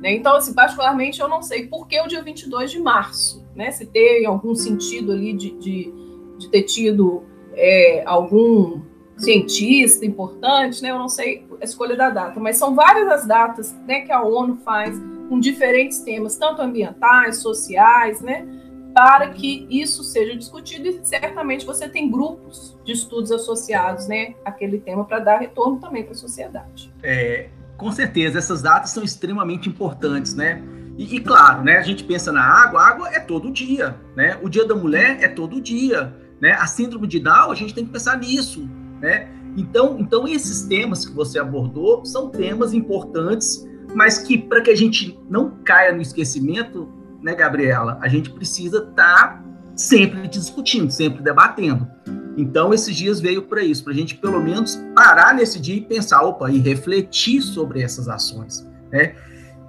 Né? 0.00 0.14
Então, 0.14 0.36
assim, 0.36 0.54
particularmente, 0.54 1.20
eu 1.20 1.26
não 1.26 1.42
sei 1.42 1.66
por 1.66 1.88
que 1.88 2.00
o 2.00 2.06
dia 2.06 2.22
22 2.22 2.70
de 2.70 2.78
março, 2.78 3.44
né? 3.52 3.72
Se 3.72 3.84
tem 3.84 4.24
algum 4.24 4.54
sentido 4.54 5.10
ali 5.10 5.32
de, 5.32 5.50
de, 5.58 5.92
de 6.38 6.48
ter 6.50 6.62
tido 6.62 7.24
é, 7.54 8.04
algum 8.06 8.80
cientista 9.16 10.06
importante, 10.06 10.80
né? 10.84 10.92
Eu 10.92 11.00
não 11.00 11.08
sei 11.08 11.48
a 11.60 11.64
escolha 11.64 11.96
da 11.96 12.10
data, 12.10 12.38
mas 12.38 12.58
são 12.58 12.76
várias 12.76 13.08
as 13.08 13.26
datas 13.26 13.74
né, 13.84 14.02
que 14.02 14.12
a 14.12 14.22
ONU 14.22 14.58
faz 14.58 14.96
com 15.28 15.40
diferentes 15.40 15.98
temas, 15.98 16.36
tanto 16.36 16.62
ambientais, 16.62 17.38
sociais, 17.38 18.20
né? 18.20 18.46
Para 18.94 19.30
que 19.30 19.66
isso 19.68 20.04
seja 20.04 20.36
discutido 20.36 20.86
e 20.86 21.00
certamente 21.02 21.66
você 21.66 21.88
tem 21.88 22.08
grupos 22.08 22.78
de 22.84 22.92
estudos 22.92 23.32
associados, 23.32 24.06
né, 24.06 24.34
àquele 24.44 24.78
tema 24.78 25.04
para 25.04 25.18
dar 25.18 25.38
retorno 25.38 25.78
também 25.80 26.04
para 26.04 26.12
a 26.12 26.16
sociedade. 26.16 26.92
É, 27.02 27.48
com 27.76 27.90
certeza, 27.90 28.38
essas 28.38 28.62
datas 28.62 28.90
são 28.90 29.02
extremamente 29.02 29.68
importantes, 29.68 30.34
né? 30.34 30.62
E, 30.96 31.16
e, 31.16 31.20
claro, 31.20 31.64
né, 31.64 31.76
a 31.76 31.82
gente 31.82 32.04
pensa 32.04 32.30
na 32.30 32.42
água, 32.42 32.80
a 32.80 32.88
água 32.88 33.08
é 33.08 33.18
todo 33.18 33.50
dia, 33.50 33.96
né? 34.14 34.38
O 34.42 34.48
Dia 34.48 34.64
da 34.64 34.76
Mulher 34.76 35.18
é 35.20 35.28
todo 35.28 35.60
dia, 35.60 36.14
né? 36.40 36.52
A 36.52 36.66
síndrome 36.66 37.08
de 37.08 37.18
Down, 37.18 37.50
a 37.50 37.54
gente 37.54 37.74
tem 37.74 37.84
que 37.84 37.90
pensar 37.90 38.16
nisso, 38.18 38.68
né? 39.00 39.28
Então, 39.56 39.96
então 39.98 40.26
esses 40.26 40.62
temas 40.62 41.04
que 41.04 41.12
você 41.12 41.38
abordou 41.38 42.04
são 42.04 42.28
temas 42.28 42.72
importantes, 42.72 43.68
mas 43.94 44.18
que 44.18 44.38
para 44.38 44.60
que 44.60 44.70
a 44.70 44.76
gente 44.76 45.18
não 45.28 45.50
caia 45.64 45.92
no 45.92 46.02
esquecimento, 46.02 46.88
né, 47.24 47.34
Gabriela, 47.34 47.98
a 48.02 48.06
gente 48.06 48.30
precisa 48.30 48.78
estar 48.78 48.92
tá 48.94 49.44
sempre 49.74 50.28
discutindo, 50.28 50.90
sempre 50.90 51.22
debatendo. 51.22 51.88
Então, 52.36 52.74
esses 52.74 52.94
dias 52.94 53.18
veio 53.18 53.42
para 53.42 53.62
isso, 53.62 53.82
para 53.82 53.94
a 53.94 53.96
gente 53.96 54.16
pelo 54.16 54.42
menos 54.42 54.76
parar 54.94 55.32
nesse 55.34 55.58
dia 55.58 55.76
e 55.76 55.80
pensar, 55.80 56.22
opa, 56.22 56.50
e 56.50 56.58
refletir 56.58 57.40
sobre 57.40 57.80
essas 57.80 58.08
ações, 58.08 58.68
né? 58.92 59.14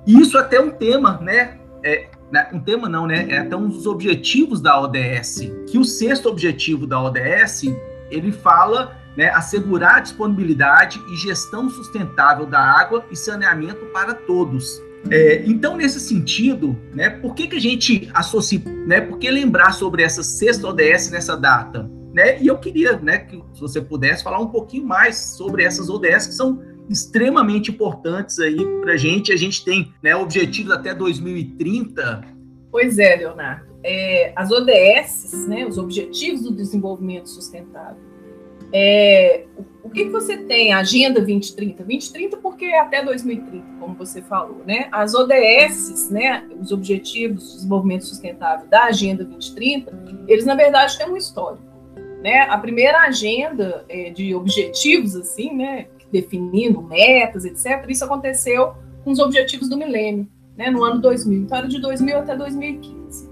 Isso 0.06 0.38
até 0.38 0.60
um 0.60 0.70
tema, 0.70 1.18
né? 1.22 1.58
É, 1.82 2.10
né, 2.30 2.50
um 2.52 2.60
tema 2.60 2.90
não, 2.90 3.08
né? 3.08 3.28
É 3.30 3.38
até 3.38 3.56
um 3.56 3.70
dos 3.70 3.88
objetivos 3.88 4.60
da 4.60 4.80
ODS, 4.82 5.50
que 5.70 5.78
o 5.78 5.86
sexto 5.86 6.28
objetivo 6.28 6.86
da 6.86 7.02
ODS, 7.02 7.64
ele 8.12 8.32
fala, 8.32 8.98
né, 9.16 9.30
assegurar 9.30 9.98
a 9.98 10.00
disponibilidade 10.02 11.00
e 11.10 11.16
gestão 11.16 11.70
sustentável 11.70 12.46
da 12.46 12.60
água 12.60 13.06
e 13.10 13.16
saneamento 13.16 13.86
para 13.94 14.14
todos. 14.14 14.82
É, 15.12 15.44
então, 15.46 15.78
nesse 15.78 16.00
sentido, 16.00 16.76
né, 16.94 17.10
por 17.10 17.36
que, 17.36 17.48
que 17.48 17.56
a 17.56 17.62
gente 17.62 18.10
associa, 18.14 18.60
né, 18.88 19.02
por 19.02 19.20
que 19.20 19.30
lembrar 19.30 19.72
sobre 19.74 20.04
essa 20.04 20.24
sexta 20.24 20.68
ODS 20.68 21.12
nessa 21.12 21.36
data? 21.36 21.90
Né? 22.14 22.42
E 22.42 22.48
eu 22.48 22.58
queria 22.58 22.98
né, 22.98 23.20
que 23.20 23.44
você 23.60 23.82
pudesse 23.82 24.24
falar 24.24 24.40
um 24.40 24.48
pouquinho 24.48 24.86
mais 24.86 25.18
sobre 25.18 25.64
essas 25.64 25.90
ODS 25.90 26.28
que 26.28 26.34
são 26.34 26.62
extremamente 26.90 27.72
importantes 27.72 28.40
aí 28.40 28.66
para 28.82 28.94
a 28.94 28.98
gente. 28.98 29.34
A 29.34 29.38
gente 29.38 29.66
tem 29.66 29.94
né, 30.02 30.16
objetivos 30.16 30.72
até 30.72 30.94
2030. 30.94 32.22
Pois 32.72 32.98
é, 32.98 33.18
Leonardo. 33.18 33.76
É, 33.84 34.34
as 34.36 34.50
ODS, 34.50 35.46
né, 35.48 35.66
os 35.66 35.78
Objetivos 35.78 36.42
do 36.42 36.52
Desenvolvimento 36.52 37.30
Sustentável, 37.30 38.02
é, 38.74 39.46
que, 39.96 40.06
que 40.06 40.12
você 40.12 40.36
tem? 40.38 40.74
A 40.74 40.80
Agenda 40.80 41.22
2030? 41.22 41.84
2030 41.86 42.38
porque 42.38 42.66
é 42.66 42.82
até 42.82 43.02
2030, 43.04 43.66
como 43.80 43.96
você 43.96 44.22
falou. 44.22 44.62
Né? 44.68 44.90
As 44.92 45.16
ODS, 45.16 46.10
né, 46.12 46.46
os 46.60 46.72
Objetivos 46.74 47.48
do 47.48 47.54
Desenvolvimento 47.56 48.06
Sustentável 48.06 48.68
da 48.68 48.84
Agenda 48.84 49.24
2030, 49.24 50.26
eles, 50.28 50.46
na 50.46 50.54
verdade, 50.54 50.98
têm 50.98 51.10
um 51.10 51.16
histórico. 51.16 51.64
Né? 52.22 52.42
A 52.42 52.58
primeira 52.58 53.04
agenda 53.04 53.86
é, 53.88 54.10
de 54.10 54.36
objetivos, 54.36 55.16
assim, 55.16 55.56
né, 55.56 55.88
definindo 56.12 56.82
metas, 56.82 57.46
etc., 57.46 57.86
isso 57.88 58.04
aconteceu 58.04 58.74
com 59.04 59.12
os 59.12 59.20
objetivos 59.20 59.70
do 59.70 59.78
milênio, 59.78 60.28
né, 60.58 60.70
no 60.70 60.84
ano 60.84 61.00
2000. 61.00 61.44
Então, 61.44 61.58
era 61.58 61.68
de 61.68 61.80
2000 61.80 62.18
até 62.18 62.36
2015. 62.36 63.30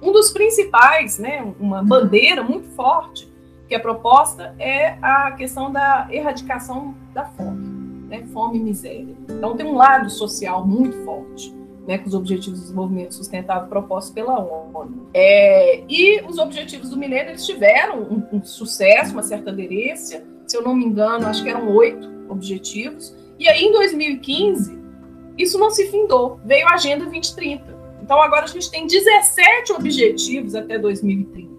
Um 0.00 0.12
dos 0.12 0.30
principais, 0.30 1.18
né, 1.18 1.52
uma 1.60 1.82
bandeira 1.82 2.42
muito 2.42 2.68
forte 2.68 3.35
que 3.68 3.74
é 3.74 3.78
proposta 3.78 4.54
é 4.58 4.96
a 5.02 5.32
questão 5.32 5.72
da 5.72 6.06
erradicação 6.10 6.94
da 7.12 7.24
fome, 7.24 7.66
né, 8.08 8.24
fome 8.32 8.58
e 8.58 8.62
miséria. 8.62 9.16
Então, 9.28 9.56
tem 9.56 9.66
um 9.66 9.74
lado 9.74 10.08
social 10.10 10.66
muito 10.66 10.96
forte 11.04 11.54
né, 11.86 11.98
com 11.98 12.08
os 12.08 12.14
Objetivos 12.14 12.58
de 12.58 12.64
Desenvolvimento 12.66 13.14
Sustentável 13.14 13.68
propostos 13.68 14.12
pela 14.12 14.38
ONU. 14.40 15.08
É, 15.14 15.82
e 15.88 16.20
os 16.22 16.38
Objetivos 16.38 16.90
do 16.90 16.96
Milênio 16.96 17.30
eles 17.30 17.46
tiveram 17.46 18.02
um, 18.02 18.36
um, 18.36 18.44
sucesso, 18.44 19.12
uma 19.12 19.22
certa 19.22 19.50
aderência, 19.50 20.24
se 20.46 20.56
eu 20.56 20.62
não 20.62 20.74
me 20.74 20.84
engano, 20.84 21.26
acho 21.26 21.42
que 21.42 21.48
eram 21.48 21.68
oito 21.74 22.08
objetivos. 22.28 23.14
E 23.38 23.48
aí, 23.48 23.64
em 23.64 23.72
2015, 23.72 24.78
isso 25.38 25.58
não 25.58 25.70
se 25.70 25.90
findou, 25.90 26.40
veio 26.44 26.66
a 26.66 26.74
Agenda 26.74 27.04
2030. 27.04 27.76
Então, 28.02 28.20
agora 28.20 28.44
a 28.44 28.48
gente 28.48 28.70
tem 28.70 28.86
17 28.86 29.72
objetivos 29.72 30.54
até 30.54 30.78
2030. 30.78 31.55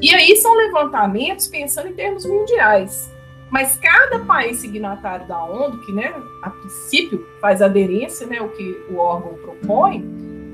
E 0.00 0.14
aí 0.14 0.36
são 0.36 0.54
levantamentos 0.54 1.48
pensando 1.48 1.88
em 1.88 1.94
termos 1.94 2.24
mundiais. 2.24 3.10
Mas 3.50 3.76
cada 3.76 4.20
país 4.20 4.58
signatário 4.58 5.26
da 5.26 5.44
ONU, 5.44 5.78
que 5.80 5.92
né, 5.92 6.14
a 6.42 6.50
princípio 6.50 7.26
faz 7.40 7.60
aderência, 7.60 8.26
né, 8.26 8.40
o 8.40 8.48
que 8.50 8.86
o 8.88 8.96
órgão 8.96 9.34
propõe, 9.34 10.04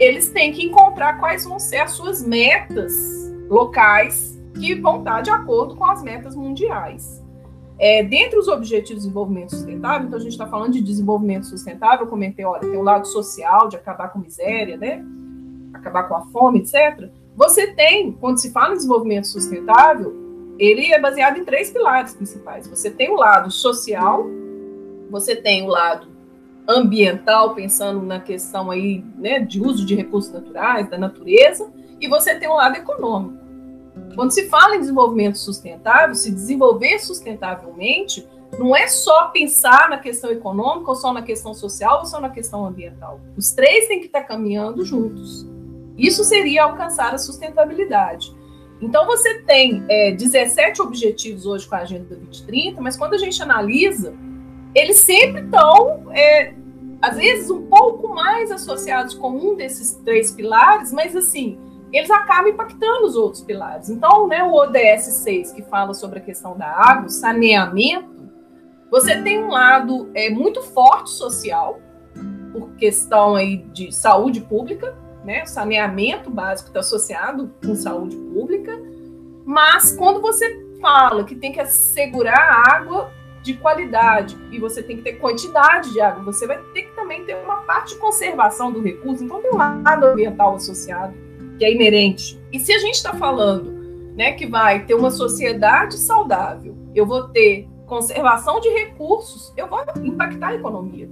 eles 0.00 0.30
têm 0.30 0.52
que 0.52 0.64
encontrar 0.64 1.18
quais 1.18 1.44
vão 1.44 1.58
ser 1.58 1.78
as 1.78 1.92
suas 1.92 2.26
metas 2.26 2.92
locais 3.48 4.40
que 4.58 4.74
vão 4.74 4.98
estar 4.98 5.20
de 5.20 5.30
acordo 5.30 5.76
com 5.76 5.84
as 5.84 6.02
metas 6.02 6.34
mundiais. 6.34 7.22
É, 7.78 8.02
dentre 8.02 8.38
os 8.38 8.48
objetivos 8.48 9.02
de 9.02 9.08
desenvolvimento 9.08 9.50
sustentável, 9.50 10.06
então 10.06 10.18
a 10.18 10.22
gente 10.22 10.32
está 10.32 10.46
falando 10.46 10.72
de 10.72 10.80
desenvolvimento 10.80 11.44
sustentável, 11.44 12.06
eu 12.06 12.10
comentei, 12.10 12.44
olha, 12.44 12.60
tem 12.60 12.76
o 12.76 12.82
lado 12.82 13.06
social, 13.06 13.68
de 13.68 13.76
acabar 13.76 14.08
com 14.08 14.18
miséria, 14.18 14.78
né? 14.78 15.04
Acabar 15.74 16.04
com 16.04 16.14
a 16.14 16.22
fome, 16.26 16.60
etc. 16.60 17.10
Você 17.36 17.66
tem, 17.66 18.12
quando 18.12 18.38
se 18.38 18.50
fala 18.50 18.72
em 18.72 18.76
desenvolvimento 18.76 19.26
sustentável, 19.26 20.14
ele 20.58 20.90
é 20.90 20.98
baseado 20.98 21.38
em 21.38 21.44
três 21.44 21.70
pilares 21.70 22.14
principais. 22.14 22.66
Você 22.66 22.90
tem 22.90 23.10
o 23.10 23.16
lado 23.16 23.50
social, 23.50 24.26
você 25.10 25.36
tem 25.36 25.62
o 25.62 25.66
lado 25.66 26.08
ambiental, 26.66 27.54
pensando 27.54 28.00
na 28.02 28.18
questão 28.18 28.70
aí, 28.70 29.04
né, 29.18 29.38
de 29.38 29.60
uso 29.60 29.84
de 29.84 29.94
recursos 29.94 30.32
naturais, 30.32 30.88
da 30.88 30.96
natureza, 30.96 31.70
e 32.00 32.08
você 32.08 32.34
tem 32.34 32.48
o 32.48 32.54
lado 32.54 32.76
econômico. 32.76 33.44
Quando 34.14 34.30
se 34.30 34.48
fala 34.48 34.74
em 34.74 34.80
desenvolvimento 34.80 35.36
sustentável, 35.36 36.14
se 36.14 36.32
desenvolver 36.32 36.98
sustentavelmente, 36.98 38.26
não 38.58 38.74
é 38.74 38.88
só 38.88 39.28
pensar 39.28 39.90
na 39.90 39.98
questão 39.98 40.30
econômica, 40.30 40.88
ou 40.88 40.96
só 40.96 41.12
na 41.12 41.22
questão 41.22 41.52
social, 41.52 42.00
ou 42.00 42.06
só 42.06 42.18
na 42.18 42.30
questão 42.30 42.64
ambiental. 42.64 43.20
Os 43.36 43.50
três 43.52 43.86
têm 43.88 44.00
que 44.00 44.06
estar 44.06 44.22
caminhando 44.22 44.84
juntos. 44.84 45.46
Isso 45.96 46.24
seria 46.24 46.64
alcançar 46.64 47.14
a 47.14 47.18
sustentabilidade. 47.18 48.34
Então, 48.80 49.06
você 49.06 49.40
tem 49.42 49.84
é, 49.88 50.12
17 50.12 50.82
objetivos 50.82 51.46
hoje 51.46 51.66
com 51.66 51.74
a 51.74 51.78
Agenda 51.78 52.04
2030, 52.14 52.80
mas 52.80 52.96
quando 52.96 53.14
a 53.14 53.18
gente 53.18 53.42
analisa, 53.42 54.14
eles 54.74 54.98
sempre 54.98 55.42
estão, 55.42 56.12
é, 56.12 56.54
às 57.00 57.16
vezes, 57.16 57.50
um 57.50 57.62
pouco 57.66 58.08
mais 58.14 58.50
associados 58.50 59.14
com 59.14 59.30
um 59.30 59.56
desses 59.56 59.94
três 60.04 60.30
pilares, 60.30 60.92
mas 60.92 61.16
assim, 61.16 61.58
eles 61.90 62.10
acabam 62.10 62.52
impactando 62.52 63.06
os 63.06 63.16
outros 63.16 63.42
pilares. 63.42 63.88
Então, 63.88 64.26
né, 64.28 64.42
o 64.42 64.52
ODS 64.52 65.04
6, 65.22 65.52
que 65.52 65.62
fala 65.62 65.94
sobre 65.94 66.18
a 66.18 66.22
questão 66.22 66.56
da 66.56 66.66
água, 66.66 67.08
saneamento, 67.08 68.16
você 68.90 69.20
tem 69.22 69.42
um 69.42 69.48
lado 69.48 70.10
é, 70.14 70.28
muito 70.28 70.62
forte 70.62 71.10
social, 71.10 71.80
por 72.52 72.70
questão 72.76 73.34
aí 73.34 73.58
de 73.72 73.92
saúde 73.92 74.40
pública, 74.40 74.96
né? 75.26 75.42
O 75.42 75.46
saneamento 75.46 76.30
básico 76.30 76.68
está 76.68 76.80
associado 76.80 77.52
com 77.62 77.74
saúde 77.74 78.16
pública, 78.16 78.80
mas 79.44 79.92
quando 79.96 80.20
você 80.20 80.64
fala 80.80 81.24
que 81.24 81.34
tem 81.34 81.52
que 81.52 81.60
assegurar 81.60 82.62
água 82.68 83.10
de 83.42 83.54
qualidade 83.54 84.36
e 84.52 84.58
você 84.58 84.82
tem 84.82 84.96
que 84.96 85.02
ter 85.02 85.14
quantidade 85.14 85.92
de 85.92 86.00
água, 86.00 86.22
você 86.22 86.46
vai 86.46 86.58
ter 86.72 86.82
que 86.82 86.94
também 86.94 87.24
ter 87.24 87.34
uma 87.36 87.56
parte 87.62 87.94
de 87.94 88.00
conservação 88.00 88.72
do 88.72 88.80
recurso, 88.80 89.24
então 89.24 89.42
tem 89.42 89.52
um 89.52 89.56
lado 89.56 90.06
ambiental 90.06 90.54
associado 90.54 91.14
que 91.58 91.64
é 91.64 91.72
inerente. 91.72 92.40
E 92.52 92.60
se 92.60 92.72
a 92.72 92.78
gente 92.78 92.94
está 92.94 93.14
falando 93.14 93.72
né, 94.14 94.32
que 94.32 94.46
vai 94.46 94.84
ter 94.84 94.94
uma 94.94 95.10
sociedade 95.10 95.96
saudável, 95.96 96.76
eu 96.94 97.04
vou 97.04 97.28
ter 97.28 97.68
conservação 97.86 98.60
de 98.60 98.68
recursos, 98.68 99.52
eu 99.56 99.66
vou 99.66 99.80
impactar 100.04 100.48
a 100.48 100.54
economia 100.54 101.08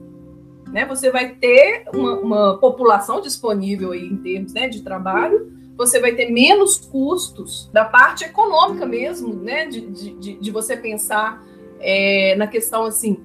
né? 0.75 0.85
Você 0.87 1.09
vai 1.09 1.29
ter 1.37 1.85
uma, 1.95 2.19
uma 2.19 2.59
população 2.59 3.21
disponível 3.21 3.93
aí 3.93 4.05
em 4.09 4.17
termos 4.17 4.53
né, 4.53 4.67
de 4.67 4.83
trabalho, 4.83 5.53
você 5.77 6.01
vai 6.01 6.17
ter 6.17 6.31
menos 6.33 6.77
custos 6.77 7.71
da 7.73 7.85
parte 7.85 8.25
econômica 8.25 8.85
mesmo, 8.85 9.33
né? 9.35 9.67
De, 9.67 9.81
de, 9.83 10.35
de 10.35 10.51
você 10.51 10.77
pensar 10.77 11.41
é, 11.79 12.35
na 12.37 12.49
questão 12.49 12.87
assim, 12.87 13.25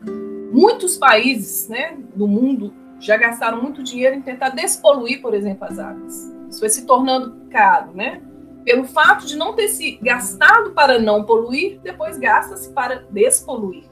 muitos 0.52 0.96
países 0.96 1.68
né, 1.68 1.98
do 2.16 2.28
mundo 2.28 2.72
já 3.00 3.18
gastaram 3.18 3.60
muito 3.60 3.82
dinheiro 3.82 4.16
em 4.16 4.22
tentar 4.22 4.50
despoluir, 4.50 5.20
por 5.20 5.34
exemplo, 5.34 5.66
as 5.66 5.80
águas. 5.80 6.32
Isso 6.52 6.60
vai 6.60 6.70
se 6.70 6.86
tornando 6.86 7.50
caro, 7.50 7.94
né? 7.96 8.22
Pelo 8.64 8.84
fato 8.84 9.26
de 9.26 9.36
não 9.36 9.54
ter 9.54 9.70
se 9.70 9.98
gastado 10.04 10.72
para 10.72 11.00
não 11.00 11.24
poluir, 11.24 11.80
depois 11.82 12.20
gasta-se 12.20 12.72
para 12.74 13.06
despoluir. 13.10 13.89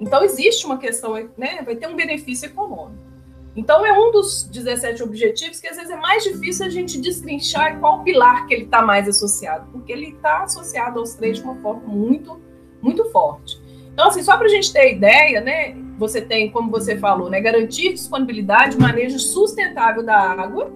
Então, 0.00 0.22
existe 0.22 0.66
uma 0.66 0.78
questão, 0.78 1.14
né? 1.36 1.62
Vai 1.64 1.76
ter 1.76 1.86
um 1.86 1.96
benefício 1.96 2.46
econômico. 2.46 3.06
Então, 3.56 3.86
é 3.86 3.92
um 3.98 4.12
dos 4.12 4.44
17 4.44 5.02
objetivos 5.02 5.58
que 5.58 5.66
às 5.66 5.76
vezes 5.76 5.90
é 5.90 5.96
mais 5.96 6.22
difícil 6.22 6.66
a 6.66 6.68
gente 6.68 7.00
destrinchar 7.00 7.80
qual 7.80 8.02
pilar 8.02 8.46
que 8.46 8.52
ele 8.52 8.64
está 8.64 8.82
mais 8.82 9.08
associado, 9.08 9.66
porque 9.72 9.90
ele 9.90 10.10
está 10.10 10.42
associado 10.42 10.98
aos 10.98 11.14
três 11.14 11.38
de 11.38 11.42
uma 11.42 11.56
forma 11.62 11.82
muito, 11.86 12.38
muito 12.82 13.06
forte. 13.06 13.58
Então, 13.94 14.08
assim, 14.08 14.22
só 14.22 14.36
para 14.36 14.44
a 14.44 14.50
gente 14.50 14.70
ter 14.70 14.92
ideia, 14.92 15.40
né? 15.40 15.74
Você 15.96 16.20
tem, 16.20 16.50
como 16.50 16.70
você 16.70 16.98
falou, 16.98 17.30
né, 17.30 17.40
garantir 17.40 17.94
disponibilidade, 17.94 18.78
manejo 18.78 19.18
sustentável 19.18 20.04
da 20.04 20.18
água 20.18 20.70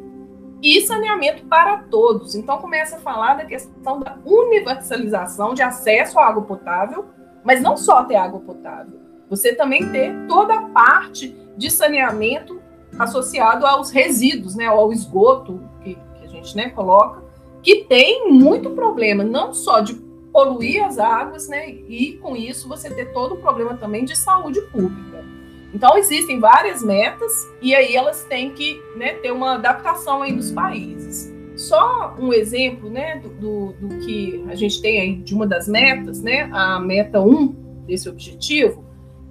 e 0.62 0.80
saneamento 0.80 1.44
para 1.44 1.82
todos. 1.90 2.34
Então, 2.34 2.56
começa 2.56 2.96
a 2.96 3.00
falar 3.00 3.34
da 3.34 3.44
questão 3.44 4.00
da 4.00 4.18
universalização 4.24 5.52
de 5.52 5.60
acesso 5.60 6.18
à 6.18 6.26
água 6.26 6.42
potável, 6.44 7.08
mas 7.44 7.60
não 7.60 7.76
só 7.76 8.04
ter 8.04 8.16
água 8.16 8.40
potável, 8.40 8.99
você 9.30 9.54
também 9.54 9.90
ter 9.92 10.12
toda 10.26 10.54
a 10.54 10.62
parte 10.62 11.34
de 11.56 11.70
saneamento 11.70 12.60
associado 12.98 13.64
aos 13.64 13.90
resíduos, 13.90 14.56
né, 14.56 14.66
ao 14.66 14.92
esgoto 14.92 15.62
que, 15.82 15.94
que 15.94 16.24
a 16.24 16.26
gente 16.26 16.56
né, 16.56 16.68
coloca, 16.70 17.22
que 17.62 17.84
tem 17.84 18.30
muito 18.30 18.70
problema, 18.70 19.22
não 19.22 19.54
só 19.54 19.80
de 19.80 19.94
poluir 20.32 20.84
as 20.84 20.98
águas, 20.98 21.48
né, 21.48 21.70
e 21.70 22.18
com 22.20 22.36
isso 22.36 22.68
você 22.68 22.90
ter 22.90 23.12
todo 23.12 23.34
o 23.34 23.38
problema 23.38 23.76
também 23.76 24.04
de 24.04 24.16
saúde 24.16 24.60
pública. 24.62 25.24
Então 25.72 25.96
existem 25.96 26.40
várias 26.40 26.82
metas 26.82 27.32
e 27.62 27.74
aí 27.74 27.94
elas 27.94 28.24
têm 28.24 28.50
que 28.50 28.82
né, 28.96 29.14
ter 29.14 29.30
uma 29.30 29.54
adaptação 29.54 30.22
aí 30.22 30.32
nos 30.32 30.50
países. 30.50 31.32
Só 31.56 32.16
um 32.18 32.32
exemplo 32.32 32.90
né, 32.90 33.18
do, 33.18 33.28
do, 33.28 33.72
do, 33.74 33.98
que 33.98 34.44
a 34.48 34.54
gente 34.56 34.80
tem 34.80 35.00
aí 35.00 35.16
de 35.16 35.34
uma 35.34 35.46
das 35.46 35.68
metas, 35.68 36.20
né, 36.20 36.48
a 36.52 36.80
meta 36.80 37.20
1 37.20 37.46
desse 37.86 38.08
objetivo, 38.08 38.89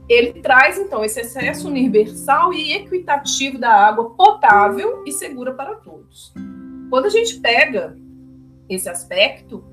ele 0.10 0.42
traz, 0.42 0.80
então, 0.80 1.06
esse 1.06 1.20
acesso 1.20 1.68
universal 1.68 2.52
e 2.52 2.74
equitativo 2.74 3.60
da 3.60 3.72
água 3.72 4.10
potável 4.10 5.04
e 5.06 5.12
segura 5.12 5.54
para 5.54 5.76
todos. 5.76 6.34
Quando 6.90 7.06
a 7.06 7.10
gente 7.10 7.40
pega 7.40 7.96
esse 8.68 8.90
aspecto, 8.90 9.64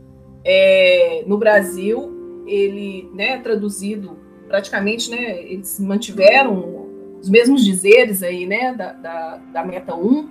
é, 0.44 1.24
no 1.26 1.38
Brasil, 1.38 2.44
ele, 2.46 3.10
né, 3.14 3.38
traduzido 3.38 4.18
praticamente, 4.46 5.10
né, 5.10 5.42
eles 5.42 5.80
mantiveram 5.80 6.86
os 7.20 7.30
mesmos 7.30 7.64
dizeres 7.64 8.22
aí, 8.22 8.46
né, 8.46 8.74
da, 8.74 8.92
da, 8.92 9.36
da 9.52 9.64
meta 9.64 9.94
1 9.94 10.28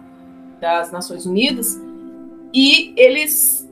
das 0.61 0.91
Nações 0.91 1.25
Unidas, 1.25 1.81
e 2.53 2.93
eles 2.95 3.64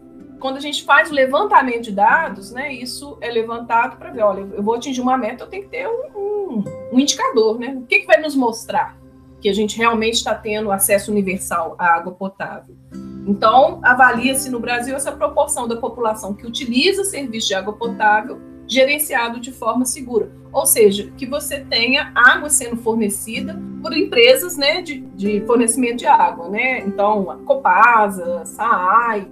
quando 0.43 0.57
a 0.57 0.59
gente 0.59 0.83
faz 0.83 1.09
o 1.09 1.13
levantamento 1.13 1.83
de 1.83 1.93
dados, 1.93 2.51
né, 2.51 2.73
isso 2.73 3.17
é 3.21 3.31
levantado 3.31 3.95
para 3.95 4.11
ver, 4.11 4.23
olha, 4.23 4.41
eu 4.41 4.61
vou 4.61 4.75
atingir 4.75 4.99
uma 4.99 5.17
meta, 5.17 5.45
eu 5.45 5.47
tenho 5.47 5.63
que 5.63 5.69
ter 5.69 5.87
um, 5.87 6.19
um, 6.19 6.63
um 6.91 6.99
indicador, 6.99 7.57
né? 7.57 7.73
O 7.77 7.85
que, 7.85 7.99
que 7.99 8.05
vai 8.05 8.19
nos 8.19 8.35
mostrar 8.35 8.97
que 9.39 9.47
a 9.47 9.53
gente 9.53 9.77
realmente 9.77 10.15
está 10.15 10.35
tendo 10.35 10.69
acesso 10.69 11.11
universal 11.11 11.77
à 11.79 11.95
água 11.95 12.11
potável? 12.11 12.75
Então, 13.25 13.79
avalia-se 13.81 14.49
no 14.49 14.59
Brasil 14.59 14.93
essa 14.93 15.13
proporção 15.13 15.65
da 15.65 15.77
população 15.77 16.33
que 16.33 16.45
utiliza 16.45 17.05
serviço 17.05 17.47
de 17.47 17.53
água 17.53 17.71
potável 17.71 18.37
gerenciado 18.67 19.39
de 19.39 19.53
forma 19.53 19.85
segura. 19.85 20.29
Ou 20.51 20.65
seja, 20.65 21.09
que 21.17 21.25
você 21.25 21.61
tenha 21.61 22.11
água 22.13 22.49
sendo 22.49 22.75
fornecida 22.75 23.57
por 23.81 23.95
empresas 23.95 24.57
né, 24.57 24.81
de, 24.81 24.99
de 24.99 25.39
fornecimento 25.45 25.99
de 25.99 26.05
água, 26.05 26.49
né? 26.49 26.79
Então, 26.79 27.31
a 27.31 27.37
Copasa, 27.37 28.43
SAAI, 28.43 29.25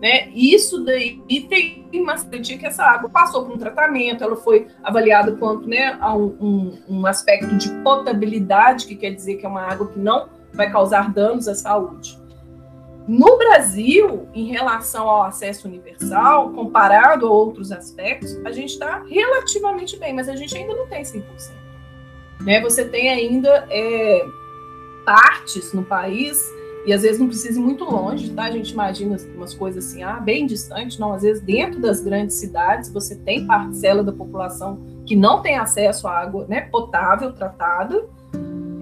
né? 0.00 0.28
Isso 0.34 0.84
daí 0.84 1.20
tem 1.48 1.88
uma 1.94 2.14
garantia 2.14 2.56
que 2.56 2.66
essa 2.66 2.84
água 2.84 3.10
passou 3.10 3.44
por 3.44 3.54
um 3.54 3.58
tratamento, 3.58 4.22
ela 4.22 4.36
foi 4.36 4.68
avaliada 4.82 5.32
quanto 5.32 5.68
né, 5.68 5.96
a 6.00 6.14
um, 6.14 6.36
um, 6.40 6.78
um, 6.88 7.06
aspecto 7.06 7.56
de 7.56 7.68
potabilidade, 7.82 8.86
que 8.86 8.94
quer 8.94 9.10
dizer 9.10 9.36
que 9.36 9.46
é 9.46 9.48
uma 9.48 9.62
água 9.62 9.88
que 9.88 9.98
não 9.98 10.28
vai 10.52 10.70
causar 10.70 11.12
danos 11.12 11.48
à 11.48 11.54
saúde. 11.54 12.18
No 13.08 13.38
Brasil, 13.38 14.28
em 14.34 14.44
relação 14.44 15.08
ao 15.08 15.22
acesso 15.22 15.66
universal, 15.66 16.50
comparado 16.50 17.26
a 17.26 17.30
outros 17.30 17.72
aspectos, 17.72 18.36
a 18.44 18.52
gente 18.52 18.74
está 18.74 19.02
relativamente 19.08 19.98
bem, 19.98 20.12
mas 20.12 20.28
a 20.28 20.36
gente 20.36 20.56
ainda 20.56 20.74
não 20.74 20.86
tem 20.86 21.02
100%. 21.02 21.22
Né? 22.42 22.60
Você 22.60 22.84
tem 22.84 23.08
ainda 23.08 23.66
é, 23.70 24.26
partes 25.06 25.72
no 25.72 25.82
país 25.82 26.38
e 26.86 26.92
às 26.92 27.02
vezes 27.02 27.18
não 27.18 27.26
precisa 27.26 27.58
ir 27.58 27.62
muito 27.62 27.84
longe, 27.84 28.30
tá? 28.30 28.44
A 28.44 28.50
gente 28.50 28.72
imagina 28.72 29.16
umas 29.34 29.54
coisas 29.54 29.86
assim, 29.86 30.02
ah, 30.02 30.20
bem 30.20 30.46
distante, 30.46 30.98
não. 30.98 31.12
Às 31.12 31.22
vezes 31.22 31.42
dentro 31.42 31.80
das 31.80 32.00
grandes 32.00 32.36
cidades 32.36 32.90
você 32.90 33.16
tem 33.16 33.46
parcela 33.46 34.02
da 34.02 34.12
população 34.12 34.80
que 35.04 35.14
não 35.14 35.42
tem 35.42 35.58
acesso 35.58 36.08
à 36.08 36.18
água 36.18 36.46
né, 36.48 36.62
potável, 36.62 37.32
tratada. 37.32 38.06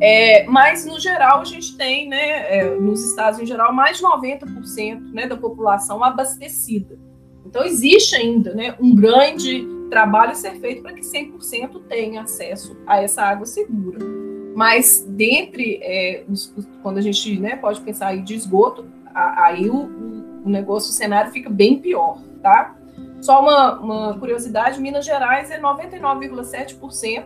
É, 0.00 0.44
mas 0.44 0.85
no 0.85 1.00
geral 1.00 1.40
a 1.40 1.44
gente 1.44 1.76
tem, 1.76 2.09
né, 2.09 2.59
é, 2.59 2.74
nos 2.78 3.02
estados 3.02 3.40
em 3.40 3.46
geral, 3.46 3.72
mais 3.72 3.96
de 3.96 4.04
90% 4.04 5.12
né, 5.12 5.26
da 5.26 5.37
população 5.37 6.04
abastecida. 6.04 6.98
Então 7.46 7.64
existe 7.64 8.14
ainda 8.14 8.54
né, 8.54 8.76
um 8.78 8.94
grande 8.94 9.66
trabalho 9.88 10.32
a 10.32 10.35
ser 10.35 10.56
feito 10.56 10.82
para 10.82 10.92
que 10.92 11.00
100% 11.00 11.80
tenha 11.88 12.22
acesso 12.22 12.76
a 12.87 13.00
essa 13.00 13.22
água 13.22 13.46
segura. 13.46 14.25
Mas 14.56 15.04
dentre, 15.06 15.78
é, 15.82 16.24
os, 16.26 16.50
quando 16.82 16.96
a 16.96 17.02
gente 17.02 17.38
né, 17.38 17.56
pode 17.56 17.78
pensar 17.82 18.06
aí 18.06 18.22
de 18.22 18.34
esgoto, 18.34 18.86
aí 19.14 19.68
o, 19.68 20.42
o 20.42 20.48
negócio, 20.48 20.88
o 20.88 20.94
cenário 20.94 21.30
fica 21.30 21.50
bem 21.50 21.78
pior, 21.78 22.22
tá? 22.42 22.74
Só 23.20 23.42
uma, 23.42 23.78
uma 23.78 24.18
curiosidade, 24.18 24.80
Minas 24.80 25.04
Gerais 25.04 25.50
é 25.50 25.60
99,7%, 25.60 27.24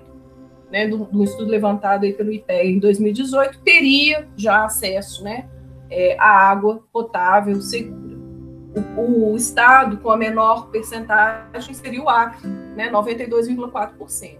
né, 0.72 0.88
do, 0.88 1.04
do, 1.04 1.22
estudo 1.22 1.48
levantado 1.48 2.02
aí 2.02 2.12
pelo 2.12 2.32
IPEA 2.32 2.64
em 2.64 2.80
2018, 2.80 3.60
teria 3.60 4.26
já 4.36 4.64
acesso 4.64 5.22
né, 5.22 5.48
é, 5.88 6.16
à 6.18 6.50
água 6.50 6.82
potável 6.92 7.60
segura. 7.60 8.18
O, 8.96 9.30
o, 9.30 9.36
estado 9.36 9.98
com 9.98 10.10
a 10.10 10.16
menor 10.16 10.66
percentagem 10.66 11.74
seria 11.74 12.02
o 12.02 12.08
Acre, 12.08 12.48
né, 12.74 12.90
92,4%. 12.90 14.39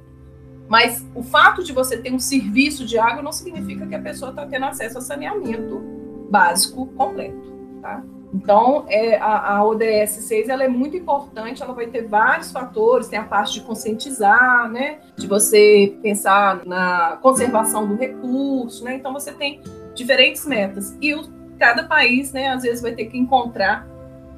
Mas 0.71 1.05
o 1.17 1.23
fato 1.25 1.65
de 1.65 1.73
você 1.73 1.99
ter 1.99 2.13
um 2.13 2.21
serviço 2.21 2.87
de 2.87 2.97
água 2.97 3.21
não 3.21 3.33
significa 3.33 3.85
que 3.89 3.95
a 3.97 4.01
pessoa 4.01 4.31
está 4.31 4.47
tendo 4.47 4.67
acesso 4.67 4.99
a 4.99 5.01
saneamento 5.01 5.83
básico 6.31 6.87
completo, 6.95 7.53
tá? 7.83 8.05
Então, 8.33 8.85
é, 8.87 9.17
a, 9.17 9.57
a, 9.57 9.65
ODS 9.67 10.11
6 10.11 10.49
ela 10.49 10.63
é 10.63 10.69
muito 10.69 10.97
importante, 10.97 11.61
ela 11.61 11.75
vai 11.75 11.89
ter 11.89 12.07
vários 12.07 12.53
fatores, 12.53 13.09
tem 13.09 13.19
a 13.19 13.25
parte 13.25 13.55
de 13.55 13.63
conscientizar, 13.63 14.71
né? 14.71 15.01
De 15.17 15.27
você 15.27 15.99
pensar 16.01 16.65
na 16.65 17.19
conservação 17.21 17.89
do 17.89 17.97
recurso, 17.97 18.85
né? 18.85 18.95
Então, 18.95 19.13
você 19.13 19.33
tem 19.33 19.61
diferentes 19.97 20.47
metas. 20.47 20.97
E 21.01 21.13
o, 21.13 21.25
cada 21.59 21.83
país, 21.83 22.33
né, 22.33 22.49
às 22.49 22.63
vezes 22.63 22.81
vai 22.81 22.93
ter 22.93 23.07
que 23.07 23.19
encontrar 23.19 23.90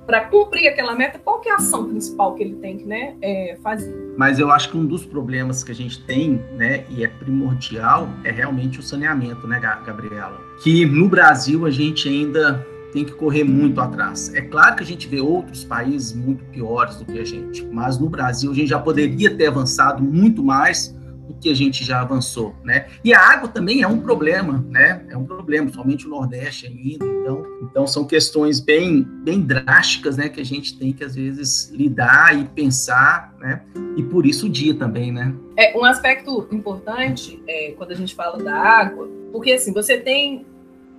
para 0.06 0.22
cumprir 0.22 0.68
aquela 0.68 0.94
meta, 0.94 1.18
qual 1.18 1.40
que 1.40 1.48
é 1.48 1.52
a 1.52 1.56
ação 1.56 1.88
principal 1.88 2.34
que 2.34 2.42
ele 2.42 2.56
tem 2.56 2.78
que 2.78 2.84
né, 2.84 3.14
é, 3.22 3.56
fazer? 3.62 3.94
Mas 4.16 4.38
eu 4.38 4.50
acho 4.50 4.70
que 4.70 4.76
um 4.76 4.84
dos 4.84 5.04
problemas 5.04 5.62
que 5.62 5.70
a 5.70 5.74
gente 5.74 6.02
tem, 6.04 6.42
né, 6.56 6.84
e 6.90 7.04
é 7.04 7.08
primordial, 7.08 8.08
é 8.24 8.30
realmente 8.30 8.80
o 8.80 8.82
saneamento, 8.82 9.46
né, 9.46 9.60
Gabriela? 9.60 10.40
Que 10.62 10.84
no 10.84 11.08
Brasil 11.08 11.66
a 11.66 11.70
gente 11.70 12.08
ainda 12.08 12.66
tem 12.92 13.04
que 13.04 13.12
correr 13.12 13.44
muito 13.44 13.80
atrás. 13.80 14.32
É 14.34 14.42
claro 14.42 14.76
que 14.76 14.82
a 14.82 14.86
gente 14.86 15.08
vê 15.08 15.20
outros 15.20 15.64
países 15.64 16.12
muito 16.12 16.44
piores 16.46 16.96
do 16.96 17.06
que 17.06 17.18
a 17.18 17.24
gente, 17.24 17.64
mas 17.66 17.98
no 17.98 18.08
Brasil 18.08 18.50
a 18.50 18.54
gente 18.54 18.68
já 18.68 18.78
poderia 18.78 19.34
ter 19.34 19.46
avançado 19.46 20.02
muito 20.02 20.42
mais 20.42 20.94
do 21.26 21.34
que 21.34 21.48
a 21.50 21.54
gente 21.54 21.84
já 21.84 22.00
avançou, 22.00 22.54
né? 22.64 22.86
E 23.04 23.14
a 23.14 23.20
água 23.20 23.48
também 23.48 23.82
é 23.82 23.86
um 23.86 24.00
problema, 24.00 24.64
né? 24.68 25.04
É 25.08 25.16
um 25.16 25.24
problema, 25.24 25.72
somente 25.72 26.06
o 26.06 26.10
Nordeste 26.10 26.66
ainda. 26.66 27.04
Então, 27.04 27.46
então 27.62 27.86
são 27.86 28.04
questões 28.04 28.58
bem, 28.60 29.02
bem 29.02 29.40
drásticas, 29.40 30.16
né? 30.16 30.28
Que 30.28 30.40
a 30.40 30.44
gente 30.44 30.78
tem 30.78 30.92
que 30.92 31.04
às 31.04 31.14
vezes 31.14 31.70
lidar 31.70 32.38
e 32.38 32.44
pensar, 32.44 33.34
né? 33.38 33.62
E 33.96 34.02
por 34.02 34.26
isso 34.26 34.46
o 34.46 34.50
dia 34.50 34.74
também, 34.74 35.12
né? 35.12 35.34
É 35.56 35.76
um 35.78 35.84
aspecto 35.84 36.48
importante 36.50 37.42
é, 37.46 37.72
quando 37.72 37.92
a 37.92 37.96
gente 37.96 38.14
fala 38.14 38.42
da 38.42 38.54
água, 38.54 39.08
porque 39.30 39.52
assim 39.52 39.72
você 39.72 39.98
tem 39.98 40.44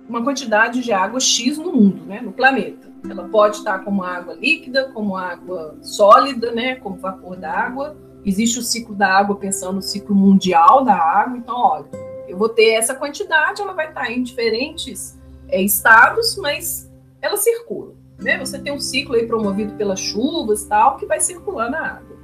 uma 0.08 0.22
quantidade 0.22 0.82
de 0.82 0.92
água 0.92 1.20
x 1.20 1.58
no 1.58 1.72
mundo, 1.72 2.04
né? 2.06 2.20
No 2.20 2.32
planeta. 2.32 2.92
Ela 3.08 3.28
pode 3.28 3.56
estar 3.56 3.80
como 3.80 4.02
água 4.02 4.34
líquida, 4.34 4.90
como 4.94 5.16
água 5.16 5.76
sólida, 5.82 6.52
né? 6.52 6.76
Como 6.76 6.96
vapor 6.96 7.36
d'água 7.36 7.96
existe 8.24 8.58
o 8.58 8.62
ciclo 8.62 8.94
da 8.94 9.08
água 9.08 9.36
pensando 9.36 9.76
no 9.76 9.82
ciclo 9.82 10.14
mundial 10.14 10.84
da 10.84 10.94
água. 10.94 11.36
Então, 11.36 11.56
olha, 11.56 11.86
eu 12.28 12.36
vou 12.36 12.48
ter 12.48 12.72
essa 12.72 12.94
quantidade, 12.94 13.60
ela 13.60 13.72
vai 13.72 13.88
estar 13.88 14.10
em 14.10 14.22
diferentes 14.22 15.18
é, 15.48 15.60
estados, 15.62 16.36
mas 16.36 16.90
ela 17.20 17.36
circula. 17.36 17.94
Né? 18.18 18.38
Você 18.38 18.58
tem 18.58 18.72
um 18.72 18.80
ciclo 18.80 19.14
aí 19.14 19.26
promovido 19.26 19.74
pelas 19.74 20.00
chuvas 20.00 20.64
tal, 20.64 20.96
que 20.96 21.06
vai 21.06 21.20
circular 21.20 21.70
na 21.70 21.96
água. 21.96 22.16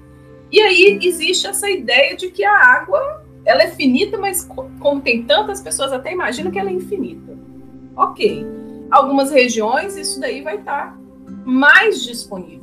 E 0.50 0.60
aí 0.60 0.98
existe 1.02 1.46
essa 1.46 1.70
ideia 1.70 2.16
de 2.16 2.30
que 2.30 2.44
a 2.44 2.56
água 2.56 3.24
ela 3.44 3.62
é 3.62 3.70
finita, 3.70 4.18
mas 4.18 4.46
como 4.78 5.00
tem 5.00 5.22
tantas 5.22 5.60
pessoas 5.60 5.92
até 5.92 6.12
imaginam 6.12 6.50
que 6.50 6.58
ela 6.58 6.70
é 6.70 6.72
infinita. 6.72 7.38
Ok. 7.96 8.46
Algumas 8.90 9.30
regiões 9.30 9.96
isso 9.96 10.20
daí 10.20 10.42
vai 10.42 10.56
estar 10.56 10.98
mais 11.44 12.02
disponível. 12.02 12.59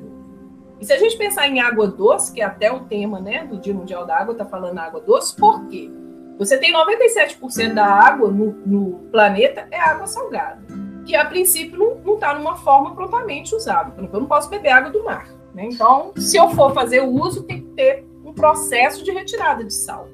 E 0.80 0.86
se 0.86 0.94
a 0.94 0.98
gente 0.98 1.18
pensar 1.18 1.48
em 1.48 1.60
água 1.60 1.88
doce, 1.88 2.32
que 2.32 2.42
é 2.42 2.46
até 2.46 2.72
o 2.72 2.82
tema 2.82 3.20
né, 3.20 3.46
do 3.46 3.58
Dia 3.58 3.74
Mundial 3.74 4.06
da 4.06 4.18
Água, 4.18 4.34
está 4.34 4.46
falando 4.46 4.78
água 4.78 5.02
doce, 5.02 5.36
por 5.36 5.66
quê? 5.68 5.90
Você 6.38 6.58
tem 6.58 6.72
97% 6.72 7.74
da 7.74 7.86
água 7.86 8.30
no, 8.30 8.52
no, 8.66 9.00
planeta 9.12 9.68
é 9.72 9.80
água 9.80 10.06
salgada, 10.06 10.62
que 11.04 11.16
a 11.16 11.26
princípio 11.26 12.00
não 12.06 12.14
está 12.14 12.36
numa 12.36 12.56
forma 12.58 12.94
prontamente 12.94 13.56
usável. 13.56 13.94
Eu 13.98 14.20
não 14.20 14.28
posso 14.28 14.50
beber 14.50 14.70
água 14.70 14.92
do 14.92 15.04
mar. 15.04 15.28
Né? 15.54 15.70
Então, 15.72 16.14
se 16.16 16.38
eu 16.38 16.50
for 16.52 16.74
fazer 16.74 17.02
o 17.02 17.10
uso, 17.10 17.44
tem 17.44 17.62
que 17.62 17.70
ter 17.70 18.06
um 18.24 18.32
processo 18.32 19.04
de 19.04 19.12
retirada 19.12 19.64
de 19.64 19.74
sal, 19.74 20.08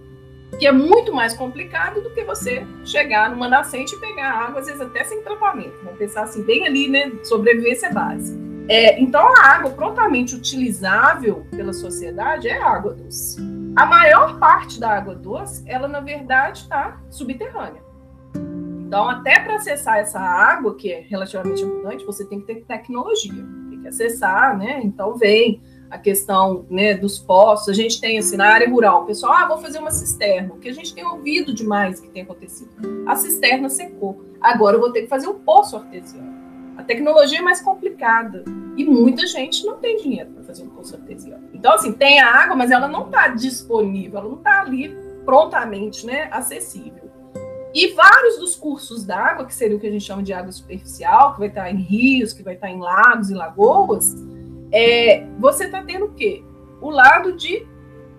que 0.57 0.65
é 0.65 0.71
muito 0.71 1.13
mais 1.13 1.33
complicado 1.33 2.01
do 2.01 2.11
que 2.11 2.23
você 2.23 2.65
chegar 2.85 3.29
numa 3.29 3.49
nascente 3.49 3.93
e 3.93 3.99
pegar 3.99 4.31
água, 4.31 4.61
às 4.61 4.67
vezes 4.67 4.79
até 4.79 5.03
sem 5.03 5.21
tratamento. 5.21 5.73
Vamos 5.83 5.99
pensar 5.99 6.23
assim, 6.23 6.41
bem 6.43 6.65
ali, 6.65 6.87
né? 6.87 7.11
Sobrevivência 7.23 7.91
base. 7.91 8.42
É, 8.67 9.01
então, 9.01 9.27
a 9.35 9.47
água 9.47 9.71
prontamente 9.71 10.35
utilizável 10.35 11.45
pela 11.51 11.73
sociedade 11.73 12.47
é 12.47 12.61
água 12.61 12.93
doce. 12.93 13.41
A 13.75 13.85
maior 13.85 14.39
parte 14.39 14.79
da 14.79 14.91
água 14.91 15.15
doce, 15.15 15.63
ela 15.65 15.87
na 15.87 15.99
verdade 15.99 16.59
está 16.59 17.01
subterrânea. 17.09 17.81
Então, 18.87 19.09
até 19.09 19.39
para 19.39 19.55
acessar 19.55 19.97
essa 19.97 20.19
água, 20.19 20.75
que 20.75 20.91
é 20.91 21.01
relativamente 21.01 21.63
abundante, 21.63 22.05
você 22.05 22.23
tem 22.25 22.39
que 22.39 22.45
ter 22.45 22.63
tecnologia, 22.63 23.43
tem 23.69 23.81
que 23.81 23.87
acessar, 23.87 24.55
né? 24.55 24.81
Então, 24.83 25.17
vem 25.17 25.61
a 25.89 25.97
questão 25.97 26.65
né, 26.69 26.93
dos 26.93 27.17
poços. 27.19 27.69
A 27.69 27.73
gente 27.73 27.99
tem, 27.99 28.19
assim, 28.19 28.37
na 28.37 28.47
área 28.47 28.69
rural, 28.69 29.03
o 29.03 29.05
pessoal, 29.05 29.33
ah, 29.33 29.47
vou 29.47 29.57
fazer 29.57 29.79
uma 29.79 29.91
cisterna, 29.91 30.55
que 30.61 30.69
a 30.69 30.73
gente 30.73 30.93
tem 30.93 31.03
ouvido 31.05 31.53
demais 31.53 31.99
que 31.99 32.09
tem 32.09 32.21
acontecido. 32.21 32.69
A 33.07 33.15
cisterna 33.15 33.67
secou. 33.67 34.23
Agora 34.39 34.75
eu 34.75 34.79
vou 34.79 34.91
ter 34.91 35.01
que 35.01 35.07
fazer 35.07 35.27
um 35.27 35.39
poço 35.39 35.75
artesiano. 35.75 36.32
A 36.77 36.83
tecnologia 36.83 37.39
é 37.39 37.41
mais 37.41 37.61
complicada 37.61 38.43
e 38.75 38.83
muita 38.83 39.27
gente 39.27 39.65
não 39.65 39.77
tem 39.77 39.97
dinheiro 39.97 40.31
para 40.31 40.43
fazer 40.43 40.63
um 40.63 40.69
poço 40.69 40.95
artesiano. 40.95 41.49
Então, 41.53 41.73
assim, 41.73 41.93
tem 41.93 42.19
a 42.19 42.27
água, 42.27 42.55
mas 42.55 42.71
ela 42.71 42.87
não 42.87 43.05
está 43.05 43.27
disponível, 43.27 44.19
ela 44.19 44.29
não 44.29 44.37
está 44.37 44.61
ali 44.61 44.95
prontamente 45.25 46.05
né, 46.05 46.27
acessível. 46.31 47.11
E 47.73 47.93
vários 47.93 48.37
dos 48.37 48.55
cursos 48.55 49.03
d'água, 49.03 49.45
que 49.45 49.53
seria 49.53 49.75
o 49.75 49.79
que 49.79 49.87
a 49.87 49.91
gente 49.91 50.03
chama 50.03 50.21
de 50.21 50.31
água 50.31 50.51
superficial, 50.51 51.33
que 51.33 51.39
vai 51.39 51.47
estar 51.47 51.71
em 51.71 51.77
rios, 51.77 52.31
que 52.31 52.43
vai 52.43 52.53
estar 52.53 52.69
em 52.69 52.79
lagos 52.79 53.31
e 53.31 53.33
lagoas, 53.33 54.13
é, 54.71 55.25
você 55.39 55.65
está 55.65 55.83
tendo 55.83 56.05
o 56.05 56.13
quê? 56.13 56.43
O 56.81 56.89
lado 56.89 57.33
de 57.33 57.65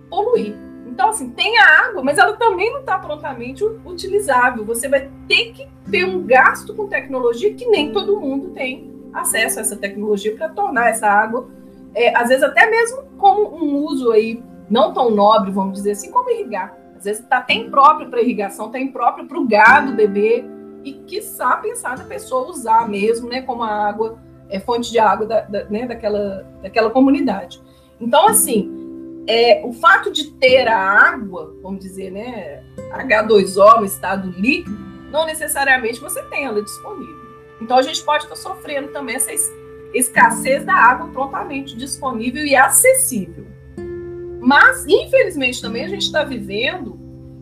poluir. 0.09 0.64
Então, 0.95 1.09
assim, 1.09 1.29
tem 1.31 1.57
a 1.57 1.89
água, 1.89 2.01
mas 2.01 2.17
ela 2.17 2.37
também 2.37 2.71
não 2.71 2.79
está 2.79 2.97
prontamente 2.97 3.65
utilizável. 3.83 4.63
Você 4.63 4.87
vai 4.87 5.11
ter 5.27 5.51
que 5.51 5.67
ter 5.91 6.05
um 6.05 6.25
gasto 6.25 6.73
com 6.73 6.87
tecnologia 6.87 7.53
que 7.53 7.67
nem 7.67 7.91
todo 7.91 8.17
mundo 8.17 8.51
tem 8.51 8.95
acesso 9.11 9.59
a 9.59 9.61
essa 9.61 9.75
tecnologia 9.75 10.33
para 10.37 10.47
tornar 10.47 10.87
essa 10.89 11.05
água, 11.05 11.49
é, 11.93 12.15
às 12.15 12.29
vezes 12.29 12.43
até 12.43 12.69
mesmo 12.69 13.03
como 13.17 13.61
um 13.61 13.75
uso 13.83 14.13
aí 14.13 14.41
não 14.69 14.93
tão 14.93 15.11
nobre, 15.11 15.51
vamos 15.51 15.73
dizer 15.73 15.91
assim, 15.91 16.09
como 16.09 16.29
irrigar. 16.29 16.73
Às 16.95 17.03
vezes 17.03 17.21
está 17.21 17.39
até 17.39 17.53
impróprio 17.55 18.09
para 18.09 18.21
irrigação, 18.21 18.67
está 18.67 18.79
impróprio 18.79 19.27
para 19.27 19.37
o 19.37 19.45
gado 19.45 19.91
beber 19.91 20.45
e, 20.81 20.93
quiçá, 20.93 21.57
pensar 21.57 21.97
na 21.97 22.05
pessoa 22.05 22.49
usar 22.49 22.87
mesmo, 22.87 23.27
né, 23.27 23.41
como 23.41 23.63
a 23.63 23.69
água, 23.69 24.17
é 24.49 24.61
fonte 24.61 24.89
de 24.89 24.97
água 24.97 25.25
da, 25.25 25.41
da, 25.41 25.65
né, 25.65 25.85
daquela, 25.85 26.47
daquela 26.61 26.89
comunidade. 26.89 27.61
Então, 27.99 28.27
assim, 28.27 28.74
é, 29.27 29.61
o 29.65 29.73
fato 29.73 30.11
de 30.11 30.31
ter 30.31 30.67
a 30.67 30.77
água, 30.77 31.55
vamos 31.61 31.79
dizer, 31.79 32.11
né, 32.11 32.63
H2O 32.91 33.79
no 33.79 33.85
estado 33.85 34.29
líquido, 34.29 34.77
não 35.11 35.25
necessariamente 35.25 35.99
você 35.99 36.21
tem 36.23 36.45
ela 36.45 36.61
disponível. 36.61 37.25
Então 37.61 37.77
a 37.77 37.81
gente 37.81 38.03
pode 38.03 38.23
estar 38.23 38.35
sofrendo 38.35 38.89
também 38.89 39.15
essa 39.15 39.31
escassez 39.93 40.65
da 40.65 40.75
água 40.75 41.07
prontamente 41.07 41.75
disponível 41.75 42.45
e 42.45 42.55
acessível. 42.55 43.47
Mas, 44.41 44.85
infelizmente, 44.85 45.61
também 45.61 45.85
a 45.85 45.87
gente 45.87 46.03
está 46.03 46.23
vivendo 46.23 46.99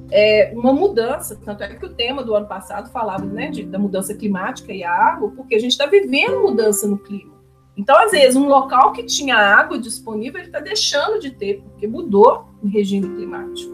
é, 0.10 0.54
uma 0.56 0.72
mudança, 0.72 1.38
tanto 1.44 1.64
é 1.64 1.76
que 1.76 1.86
o 1.86 1.94
tema 1.94 2.24
do 2.24 2.34
ano 2.36 2.48
passado 2.48 2.92
falava 2.92 3.26
né, 3.26 3.50
de, 3.50 3.64
da 3.64 3.80
mudança 3.80 4.14
climática 4.14 4.72
e 4.72 4.84
a 4.84 4.92
água, 4.92 5.32
porque 5.36 5.56
a 5.56 5.60
gente 5.60 5.72
está 5.72 5.86
vivendo 5.86 6.42
mudança 6.42 6.88
no 6.88 6.98
clima. 6.98 7.33
Então, 7.76 7.98
às 7.98 8.12
vezes, 8.12 8.36
um 8.36 8.48
local 8.48 8.92
que 8.94 9.04
tinha 9.04 9.36
água 9.36 9.80
disponível, 9.80 10.40
ele 10.40 10.50
está 10.50 10.60
deixando 10.60 11.20
de 11.20 11.32
ter, 11.32 11.62
porque 11.62 11.88
mudou 11.88 12.46
o 12.62 12.68
regime 12.68 13.08
climático. 13.16 13.74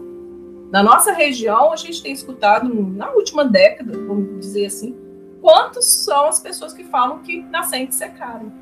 Na 0.72 0.82
nossa 0.82 1.12
região, 1.12 1.72
a 1.72 1.76
gente 1.76 2.02
tem 2.02 2.12
escutado, 2.12 2.72
na 2.72 3.10
última 3.10 3.44
década, 3.44 3.92
vamos 3.92 4.40
dizer 4.40 4.66
assim, 4.66 4.96
quantos 5.40 6.04
são 6.04 6.28
as 6.28 6.40
pessoas 6.40 6.72
que 6.72 6.84
falam 6.84 7.18
que 7.18 7.42
nascentes 7.42 7.98
secaram. 7.98 8.52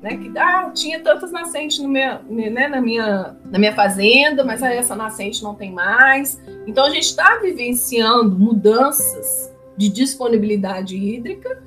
Né? 0.00 0.18
Que 0.18 0.38
ah, 0.38 0.70
tinha 0.72 1.00
tantas 1.00 1.32
nascentes 1.32 1.78
no 1.78 1.88
né, 1.88 2.68
na, 2.68 2.80
minha, 2.80 3.36
na 3.46 3.58
minha 3.58 3.74
fazenda, 3.74 4.44
mas 4.44 4.62
aí 4.62 4.76
essa 4.76 4.94
nascente 4.94 5.42
não 5.42 5.54
tem 5.54 5.72
mais. 5.72 6.40
Então, 6.66 6.84
a 6.84 6.90
gente 6.90 7.06
está 7.06 7.38
vivenciando 7.38 8.38
mudanças 8.38 9.52
de 9.76 9.88
disponibilidade 9.88 10.96
hídrica, 10.96 11.60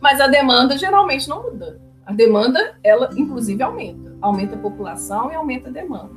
mas 0.00 0.20
a 0.20 0.28
demanda 0.28 0.78
geralmente 0.78 1.28
não 1.28 1.42
muda. 1.42 1.87
A 2.08 2.12
demanda, 2.14 2.74
ela 2.82 3.10
inclusive 3.18 3.62
aumenta, 3.62 4.16
aumenta 4.22 4.54
a 4.54 4.58
população 4.58 5.30
e 5.30 5.34
aumenta 5.34 5.68
a 5.68 5.72
demanda. 5.72 6.16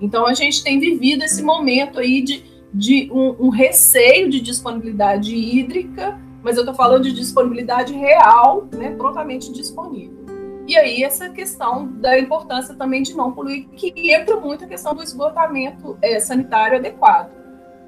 Então 0.00 0.26
a 0.26 0.34
gente 0.34 0.64
tem 0.64 0.80
vivido 0.80 1.22
esse 1.22 1.44
momento 1.44 2.00
aí 2.00 2.20
de, 2.22 2.42
de 2.74 3.08
um, 3.12 3.46
um 3.46 3.48
receio 3.48 4.28
de 4.28 4.40
disponibilidade 4.40 5.32
hídrica, 5.32 6.18
mas 6.42 6.56
eu 6.56 6.62
estou 6.62 6.74
falando 6.74 7.04
de 7.04 7.12
disponibilidade 7.12 7.94
real, 7.94 8.66
né, 8.76 8.90
prontamente 8.96 9.52
disponível. 9.52 10.26
E 10.66 10.76
aí 10.76 11.04
essa 11.04 11.28
questão 11.28 11.86
da 11.86 12.18
importância 12.18 12.74
também 12.74 13.04
de 13.04 13.14
não 13.14 13.30
poluir, 13.30 13.68
que 13.76 13.92
entra 14.12 14.40
muito 14.40 14.64
a 14.64 14.66
questão 14.66 14.92
do 14.92 15.04
esgotamento 15.04 15.96
é, 16.02 16.18
sanitário 16.18 16.78
adequado. 16.78 17.30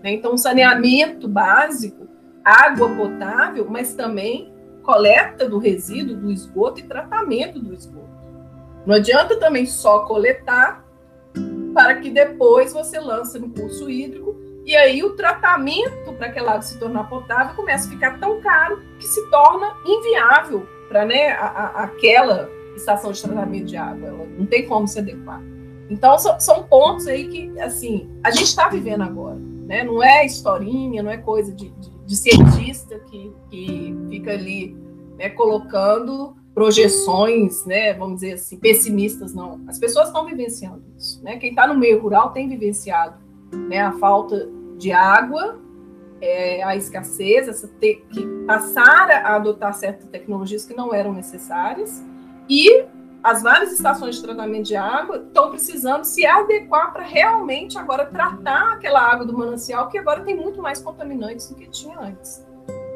Né? 0.04 0.12
Então, 0.12 0.36
saneamento 0.36 1.26
básico, 1.26 2.06
água 2.44 2.88
potável, 2.94 3.66
mas 3.68 3.92
também 3.92 4.52
coleta 4.90 5.48
do 5.48 5.58
resíduo, 5.58 6.16
do 6.16 6.32
esgoto 6.32 6.80
e 6.80 6.82
tratamento 6.82 7.60
do 7.60 7.72
esgoto. 7.72 8.10
Não 8.84 8.96
adianta 8.96 9.38
também 9.38 9.64
só 9.64 10.00
coletar 10.00 10.84
para 11.72 12.00
que 12.00 12.10
depois 12.10 12.72
você 12.72 12.98
lance 12.98 13.38
no 13.38 13.50
curso 13.50 13.88
hídrico 13.88 14.34
e 14.66 14.74
aí 14.74 15.04
o 15.04 15.14
tratamento 15.14 16.12
para 16.14 16.26
aquela 16.26 16.52
água 16.52 16.62
se 16.62 16.76
tornar 16.76 17.04
potável 17.04 17.54
começa 17.54 17.86
a 17.86 17.90
ficar 17.90 18.18
tão 18.18 18.40
caro 18.40 18.82
que 18.98 19.06
se 19.06 19.30
torna 19.30 19.76
inviável 19.86 20.66
para 20.88 21.04
né, 21.04 21.30
aquela 21.74 22.50
estação 22.74 23.12
de 23.12 23.22
tratamento 23.22 23.66
de 23.66 23.76
água. 23.76 24.08
Ela 24.08 24.26
não 24.36 24.44
tem 24.44 24.66
como 24.66 24.88
se 24.88 24.98
adequar. 24.98 25.40
Então 25.88 26.18
são, 26.18 26.40
são 26.40 26.64
pontos 26.64 27.06
aí 27.06 27.28
que 27.28 27.60
assim 27.60 28.10
a 28.24 28.30
gente 28.32 28.46
está 28.46 28.68
vivendo 28.68 29.02
agora. 29.02 29.36
Né? 29.36 29.84
Não 29.84 30.02
é 30.02 30.26
historinha, 30.26 31.00
não 31.00 31.12
é 31.12 31.16
coisa 31.16 31.52
de, 31.52 31.68
de 31.68 32.00
de 32.10 32.16
cientista 32.16 32.98
que, 33.08 33.32
que 33.48 33.96
fica 34.08 34.32
ali 34.32 34.76
né, 35.20 35.28
colocando 35.28 36.34
projeções, 36.54 37.66
né, 37.66 37.92
vamos 37.92 38.20
dizer 38.20 38.32
assim, 38.32 38.58
pessimistas, 38.58 39.34
não. 39.34 39.60
As 39.68 39.78
pessoas 39.78 40.06
estão 40.06 40.24
vivenciando 40.24 40.82
isso. 40.96 41.22
Né? 41.22 41.36
Quem 41.36 41.50
está 41.50 41.66
no 41.66 41.78
meio 41.78 42.00
rural 42.00 42.30
tem 42.30 42.48
vivenciado 42.48 43.18
né, 43.68 43.82
a 43.82 43.92
falta 43.92 44.48
de 44.78 44.90
água, 44.90 45.60
é, 46.22 46.62
a 46.62 46.74
escassez, 46.74 47.48
essa 47.48 47.68
que 47.68 48.26
passar 48.46 49.10
a 49.10 49.36
adotar 49.36 49.74
certas 49.74 50.08
tecnologias 50.08 50.64
que 50.64 50.74
não 50.74 50.94
eram 50.94 51.12
necessárias 51.12 52.02
e 52.48 52.86
as 53.22 53.42
várias 53.42 53.72
estações 53.72 54.16
de 54.16 54.22
tratamento 54.22 54.64
de 54.64 54.76
água 54.76 55.18
estão 55.18 55.50
precisando 55.50 56.04
se 56.04 56.24
adequar 56.24 56.94
para 56.94 57.04
realmente 57.04 57.78
agora 57.78 58.06
tratar 58.06 58.72
aquela 58.72 59.00
água 59.00 59.26
do 59.26 59.36
manancial, 59.36 59.88
que 59.90 59.98
agora 59.98 60.22
tem 60.22 60.34
muito 60.34 60.62
mais 60.62 60.80
contaminantes 60.80 61.50
do 61.50 61.56
que 61.56 61.68
tinha 61.68 61.98
antes. 62.00 62.42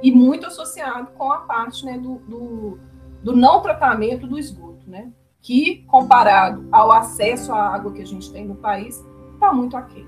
E 0.04 0.12
muito 0.12 0.46
associado 0.46 1.12
com 1.12 1.32
a 1.32 1.38
parte 1.38 1.84
né, 1.84 1.98
do, 1.98 2.16
do, 2.18 2.78
do 3.22 3.34
não 3.34 3.62
tratamento 3.62 4.26
do 4.26 4.38
esgoto, 4.38 4.88
né? 4.88 5.10
que, 5.44 5.84
comparado 5.86 6.66
ao 6.72 6.90
acesso 6.90 7.52
à 7.52 7.74
água 7.74 7.92
que 7.92 8.00
a 8.00 8.06
gente 8.06 8.32
tem 8.32 8.46
no 8.46 8.54
país, 8.54 9.04
está 9.34 9.52
muito 9.52 9.76
aquém. 9.76 10.06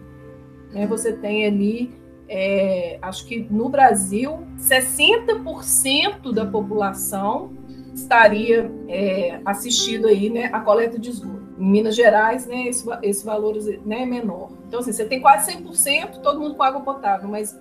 Né? 0.72 0.87
Você 0.87 1.12
tem 1.12 1.44
ali, 1.44 1.94
é, 2.26 2.98
acho 3.02 3.26
que 3.26 3.46
no 3.50 3.68
Brasil, 3.68 4.46
60% 4.59 6.32
da 6.32 6.46
população 6.46 7.52
estaria 7.94 8.72
é, 8.88 9.38
assistido 9.44 10.06
aí, 10.06 10.30
né, 10.30 10.48
a 10.52 10.61
coleta 10.61 10.98
de 10.98 11.11
esgoto. 11.11 11.46
Em 11.59 11.70
Minas 11.70 11.94
Gerais, 11.94 12.46
né, 12.46 12.68
esse, 12.68 12.87
esse 13.02 13.24
valor 13.24 13.56
né, 13.85 14.02
é 14.02 14.06
menor. 14.06 14.52
Então, 14.66 14.80
assim, 14.80 14.92
você 14.92 15.04
tem 15.04 15.20
quase 15.20 15.52
100%, 15.52 16.22
todo 16.22 16.40
mundo 16.40 16.54
com 16.54 16.62
água 16.62 16.80
potável, 16.80 17.28
mas 17.28 17.59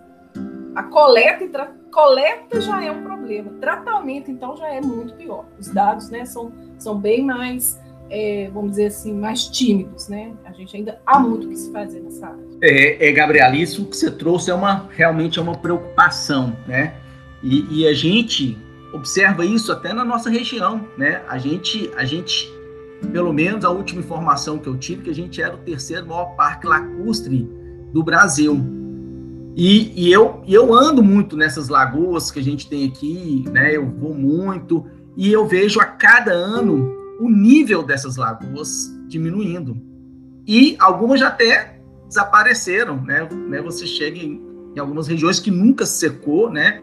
a 0.73 0.83
coleta, 0.83 1.75
coleta 1.95 2.59
já 2.59 2.83
é 2.83 2.91
um 2.91 3.01
problema. 3.03 3.51
Tratamento, 3.61 4.29
então, 4.29 4.57
já 4.57 4.67
é 4.67 4.81
muito 4.81 5.13
pior. 5.13 5.45
Os 5.57 5.69
dados, 5.69 6.09
né, 6.09 6.25
são, 6.25 6.51
são 6.77 6.99
bem 6.99 7.23
mais, 7.23 7.79
é, 8.09 8.49
vamos 8.53 8.71
dizer 8.71 8.87
assim, 8.87 9.13
mais 9.13 9.45
tímidos, 9.47 10.09
né? 10.09 10.33
A 10.43 10.51
gente 10.51 10.75
ainda 10.75 10.99
há 11.05 11.17
muito 11.17 11.47
que 11.47 11.55
se 11.55 11.71
fazer 11.71 12.01
nessa 12.01 12.27
área. 12.27 12.43
É, 12.61 13.07
é 13.07 13.11
Gabriela, 13.13 13.55
isso 13.55 13.85
que 13.85 13.95
você 13.95 14.11
trouxe 14.11 14.51
é 14.51 14.53
uma, 14.53 14.89
realmente 14.91 15.39
é 15.39 15.41
uma 15.41 15.55
preocupação, 15.57 16.53
né? 16.67 16.95
E, 17.41 17.65
e 17.83 17.87
a 17.87 17.93
gente, 17.93 18.57
observa 18.91 19.45
isso 19.45 19.71
até 19.71 19.93
na 19.93 20.03
nossa 20.03 20.29
região, 20.29 20.85
né? 20.97 21.21
A 21.29 21.37
gente, 21.37 21.89
a 21.95 22.03
gente, 22.03 22.51
pelo 23.13 23.31
menos 23.31 23.63
a 23.63 23.69
última 23.69 24.01
informação 24.01 24.59
que 24.59 24.67
eu 24.67 24.77
tive, 24.77 25.03
que 25.03 25.09
a 25.09 25.15
gente 25.15 25.41
era 25.41 25.55
o 25.55 25.59
terceiro 25.59 26.05
maior 26.05 26.35
parque 26.35 26.67
lacustre 26.67 27.49
do 27.93 28.03
Brasil. 28.03 28.84
E, 29.55 30.07
e, 30.07 30.11
eu, 30.11 30.43
eu 30.45 30.73
ando 30.73 31.01
muito 31.01 31.37
nessas 31.37 31.69
lagoas 31.69 32.29
que 32.29 32.39
a 32.39 32.43
gente 32.43 32.67
tem 32.67 32.85
aqui, 32.85 33.45
né? 33.51 33.73
Eu 33.73 33.89
vou 33.89 34.13
muito 34.13 34.85
e 35.15 35.31
eu 35.31 35.47
vejo 35.47 35.79
a 35.79 35.85
cada 35.85 36.33
ano 36.33 36.93
o 37.21 37.29
nível 37.29 37.81
dessas 37.81 38.17
lagoas 38.17 38.93
diminuindo. 39.07 39.77
E 40.45 40.75
algumas 40.77 41.21
já 41.21 41.29
até 41.29 41.79
desapareceram, 42.05 43.01
né? 43.01 43.27
né? 43.47 43.61
Você 43.61 43.87
chega 43.87 44.19
em, 44.19 44.41
em 44.75 44.79
algumas 44.79 45.07
regiões 45.07 45.39
que 45.39 45.49
nunca 45.49 45.85
secou, 45.85 46.51
né? 46.51 46.81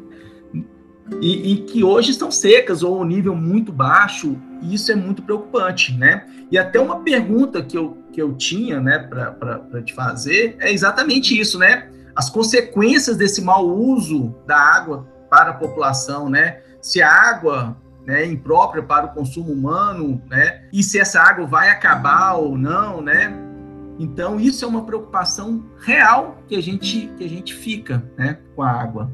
E, 1.20 1.52
e, 1.52 1.56
que 1.64 1.84
hoje 1.84 2.12
estão 2.12 2.30
secas 2.30 2.82
ou 2.82 3.02
um 3.02 3.04
nível 3.04 3.36
muito 3.36 3.70
baixo, 3.70 4.36
e 4.62 4.74
isso 4.74 4.90
é 4.90 4.94
muito 4.94 5.20
preocupante, 5.20 5.92
né? 5.92 6.26
E 6.50 6.56
até 6.56 6.80
uma 6.80 7.00
pergunta 7.00 7.62
que 7.62 7.76
eu, 7.76 7.98
que 8.12 8.22
eu 8.22 8.32
tinha, 8.34 8.80
né, 8.80 8.98
para 8.98 9.82
te 9.82 9.92
fazer 9.92 10.56
é 10.58 10.72
exatamente 10.72 11.38
isso, 11.38 11.58
né? 11.58 11.90
As 12.14 12.28
consequências 12.30 13.16
desse 13.16 13.42
mau 13.42 13.66
uso 13.68 14.34
da 14.46 14.56
água 14.56 15.06
para 15.30 15.50
a 15.50 15.54
população, 15.54 16.28
né? 16.28 16.60
Se 16.80 17.00
a 17.00 17.10
água 17.10 17.76
né, 18.06 18.26
imprópria 18.26 18.82
para 18.82 19.06
o 19.06 19.14
consumo 19.14 19.52
humano, 19.52 20.22
né? 20.28 20.64
E 20.72 20.82
se 20.82 20.98
essa 20.98 21.20
água 21.20 21.46
vai 21.46 21.70
acabar 21.70 22.34
ou 22.34 22.56
não, 22.58 23.00
né? 23.00 23.32
Então 23.98 24.40
isso 24.40 24.64
é 24.64 24.68
uma 24.68 24.84
preocupação 24.84 25.64
real 25.78 26.38
que 26.48 26.56
a 26.56 26.62
gente 26.62 27.12
que 27.16 27.24
a 27.24 27.28
gente 27.28 27.54
fica, 27.54 28.02
né, 28.16 28.38
com 28.56 28.62
a 28.62 28.70
água. 28.70 29.10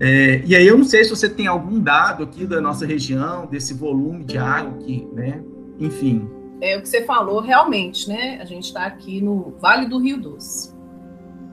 É, 0.00 0.42
e 0.44 0.54
aí 0.54 0.66
eu 0.66 0.78
não 0.78 0.84
sei 0.84 1.04
se 1.04 1.10
você 1.10 1.28
tem 1.28 1.46
algum 1.46 1.80
dado 1.80 2.22
aqui 2.22 2.46
da 2.46 2.60
nossa 2.60 2.86
região 2.86 3.46
desse 3.46 3.74
volume 3.74 4.24
de 4.24 4.38
água 4.38 4.78
que, 4.78 5.06
né? 5.12 5.42
Enfim. 5.78 6.28
É 6.60 6.76
o 6.76 6.82
que 6.82 6.88
você 6.88 7.04
falou 7.04 7.40
realmente, 7.40 8.08
né? 8.08 8.38
A 8.40 8.44
gente 8.44 8.64
está 8.64 8.84
aqui 8.84 9.20
no 9.20 9.54
Vale 9.60 9.86
do 9.86 9.98
Rio 9.98 10.20
Doce. 10.20 10.77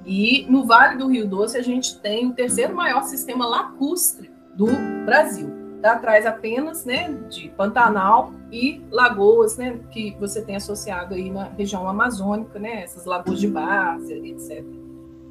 E 0.06 0.46
no 0.50 0.66
Vale 0.66 0.98
do 0.98 1.08
Rio 1.08 1.28
Doce 1.28 1.58
a 1.58 1.64
gente 1.64 2.00
tem 2.00 2.28
o 2.28 2.34
terceiro 2.34 2.76
maior 2.76 3.04
sistema 3.04 3.48
lacustre 3.48 4.30
do 4.56 4.68
Brasil. 5.06 5.52
Está 5.78 5.94
atrás 5.94 6.26
apenas 6.26 6.86
né, 6.86 7.12
de 7.30 7.50
Pantanal 7.50 8.32
e 8.52 8.82
lagoas 8.92 9.58
né, 9.58 9.80
que 9.92 10.16
você 10.20 10.42
tem 10.42 10.56
associado 10.56 11.14
aí 11.14 11.30
na 11.30 11.46
região 11.50 11.88
amazônica, 11.88 12.58
né, 12.58 12.84
essas 12.84 13.06
lagoas 13.06 13.40
de 13.40 13.48
várzea, 13.48 14.16
etc. 14.18 14.64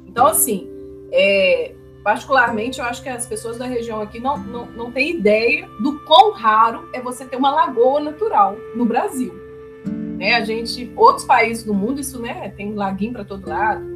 Então, 0.05 0.27
assim, 0.27 0.69
é, 1.11 1.73
particularmente, 2.03 2.79
eu 2.79 2.85
acho 2.85 3.01
que 3.01 3.09
as 3.09 3.25
pessoas 3.25 3.57
da 3.57 3.65
região 3.65 3.99
aqui 3.99 4.19
não, 4.19 4.37
não, 4.37 4.65
não 4.67 4.91
têm 4.91 5.17
ideia 5.17 5.67
do 5.79 5.99
quão 5.99 6.31
raro 6.31 6.87
é 6.93 7.01
você 7.01 7.25
ter 7.25 7.35
uma 7.35 7.51
lagoa 7.51 7.99
natural 7.99 8.55
no 8.75 8.85
Brasil. 8.85 9.33
Né, 10.17 10.35
a 10.35 10.45
gente, 10.45 10.91
outros 10.95 11.25
países 11.25 11.63
do 11.63 11.73
mundo, 11.73 11.99
isso 11.99 12.21
né, 12.21 12.53
tem 12.55 12.73
laguinho 12.73 13.11
para 13.11 13.25
todo 13.25 13.49
lado, 13.49 13.94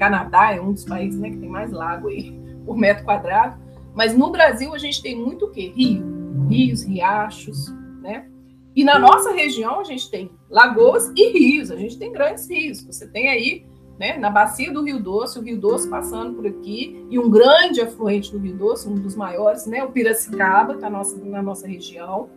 Canadá 0.00 0.54
é 0.54 0.60
um 0.60 0.72
dos 0.72 0.84
países 0.86 1.20
né, 1.20 1.28
que 1.28 1.36
tem 1.36 1.48
mais 1.48 1.70
lago 1.70 2.08
aí 2.08 2.32
por 2.64 2.74
metro 2.74 3.04
quadrado. 3.04 3.60
Mas 3.94 4.16
no 4.16 4.30
Brasil 4.30 4.74
a 4.74 4.78
gente 4.78 5.02
tem 5.02 5.14
muito 5.14 5.44
o 5.44 5.50
quê? 5.50 5.72
Rio, 5.76 6.02
rios, 6.48 6.82
riachos, 6.82 7.68
né? 8.00 8.26
E 8.74 8.82
na 8.82 8.98
nossa 8.98 9.32
região 9.32 9.78
a 9.80 9.84
gente 9.84 10.10
tem 10.10 10.30
lagoas 10.48 11.12
e 11.14 11.32
rios, 11.32 11.70
a 11.70 11.76
gente 11.76 11.98
tem 11.98 12.10
grandes 12.10 12.48
rios. 12.48 12.82
Você 12.82 13.06
tem 13.06 13.28
aí, 13.28 13.66
né, 13.98 14.16
na 14.16 14.30
bacia 14.30 14.72
do 14.72 14.82
Rio 14.82 15.02
Doce, 15.02 15.38
o 15.38 15.42
Rio 15.42 15.58
Doce 15.58 15.88
passando 15.88 16.34
por 16.36 16.46
aqui, 16.46 17.04
e 17.10 17.18
um 17.18 17.28
grande 17.28 17.82
afluente 17.82 18.32
do 18.32 18.38
Rio 18.38 18.56
Doce, 18.56 18.88
um 18.88 18.94
dos 18.94 19.14
maiores, 19.14 19.66
né, 19.66 19.84
o 19.84 19.90
Piracicaba, 19.90 20.74
está 20.74 20.88
nossa, 20.88 21.22
na 21.22 21.42
nossa 21.42 21.66
região. 21.66 22.30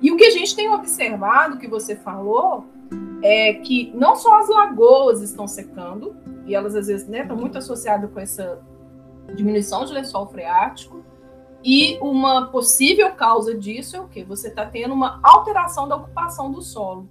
E 0.00 0.10
o 0.10 0.16
que 0.16 0.24
a 0.24 0.30
gente 0.30 0.54
tem 0.54 0.72
observado, 0.72 1.58
que 1.58 1.66
você 1.66 1.96
falou, 1.96 2.64
é 3.22 3.54
que 3.54 3.92
não 3.94 4.14
só 4.16 4.40
as 4.40 4.48
lagoas 4.48 5.22
estão 5.22 5.46
secando, 5.46 6.16
e 6.46 6.54
elas 6.54 6.74
às 6.74 6.86
vezes 6.86 7.08
né, 7.08 7.22
estão 7.22 7.36
muito 7.36 7.58
associadas 7.58 8.10
com 8.10 8.20
essa 8.20 8.62
diminuição 9.34 9.84
de 9.84 9.92
lençol 9.92 10.26
freático. 10.26 11.04
E 11.64 11.98
uma 12.00 12.46
possível 12.46 13.10
causa 13.12 13.56
disso 13.56 13.96
é 13.96 14.00
o 14.00 14.06
que? 14.06 14.22
Você 14.22 14.48
está 14.48 14.64
tendo 14.64 14.94
uma 14.94 15.18
alteração 15.22 15.88
da 15.88 15.96
ocupação 15.96 16.50
do 16.52 16.62
solo. 16.62 17.08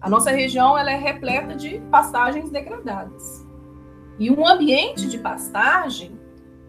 A 0.00 0.10
nossa 0.10 0.30
região 0.30 0.76
ela 0.76 0.90
é 0.90 0.96
repleta 0.96 1.54
de 1.54 1.80
pastagens 1.90 2.50
degradadas. 2.50 3.46
E 4.18 4.30
um 4.30 4.46
ambiente 4.46 5.08
de 5.08 5.16
pastagem, 5.18 6.18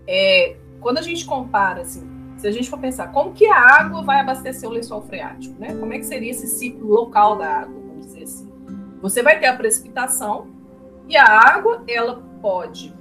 é, 0.08 0.56
quando 0.80 1.00
a 1.00 1.02
gente 1.02 1.26
compara, 1.26 1.82
assim, 1.82 2.10
se 2.38 2.48
a 2.48 2.52
gente 2.52 2.70
for 2.70 2.80
pensar 2.80 3.12
como 3.12 3.34
que 3.34 3.46
a 3.46 3.60
água 3.60 4.02
vai 4.02 4.20
abastecer 4.20 4.70
o 4.70 4.72
lençol 4.72 5.02
freático, 5.02 5.60
né? 5.60 5.76
Como 5.76 5.94
é 5.94 5.98
que 5.98 6.06
seria 6.06 6.32
esse 6.32 6.48
ciclo 6.48 6.88
local 6.88 7.38
da 7.38 7.62
água, 7.62 7.75
vamos 7.96 8.08
dizer 8.08 8.24
assim? 8.24 8.52
Você 9.02 9.24
vai 9.24 9.40
ter 9.40 9.48
a 9.48 9.56
precipitação, 9.56 10.56
e 11.08 11.16
a 11.16 11.26
água, 11.26 11.84
ela 11.88 12.22
pode 12.42 12.94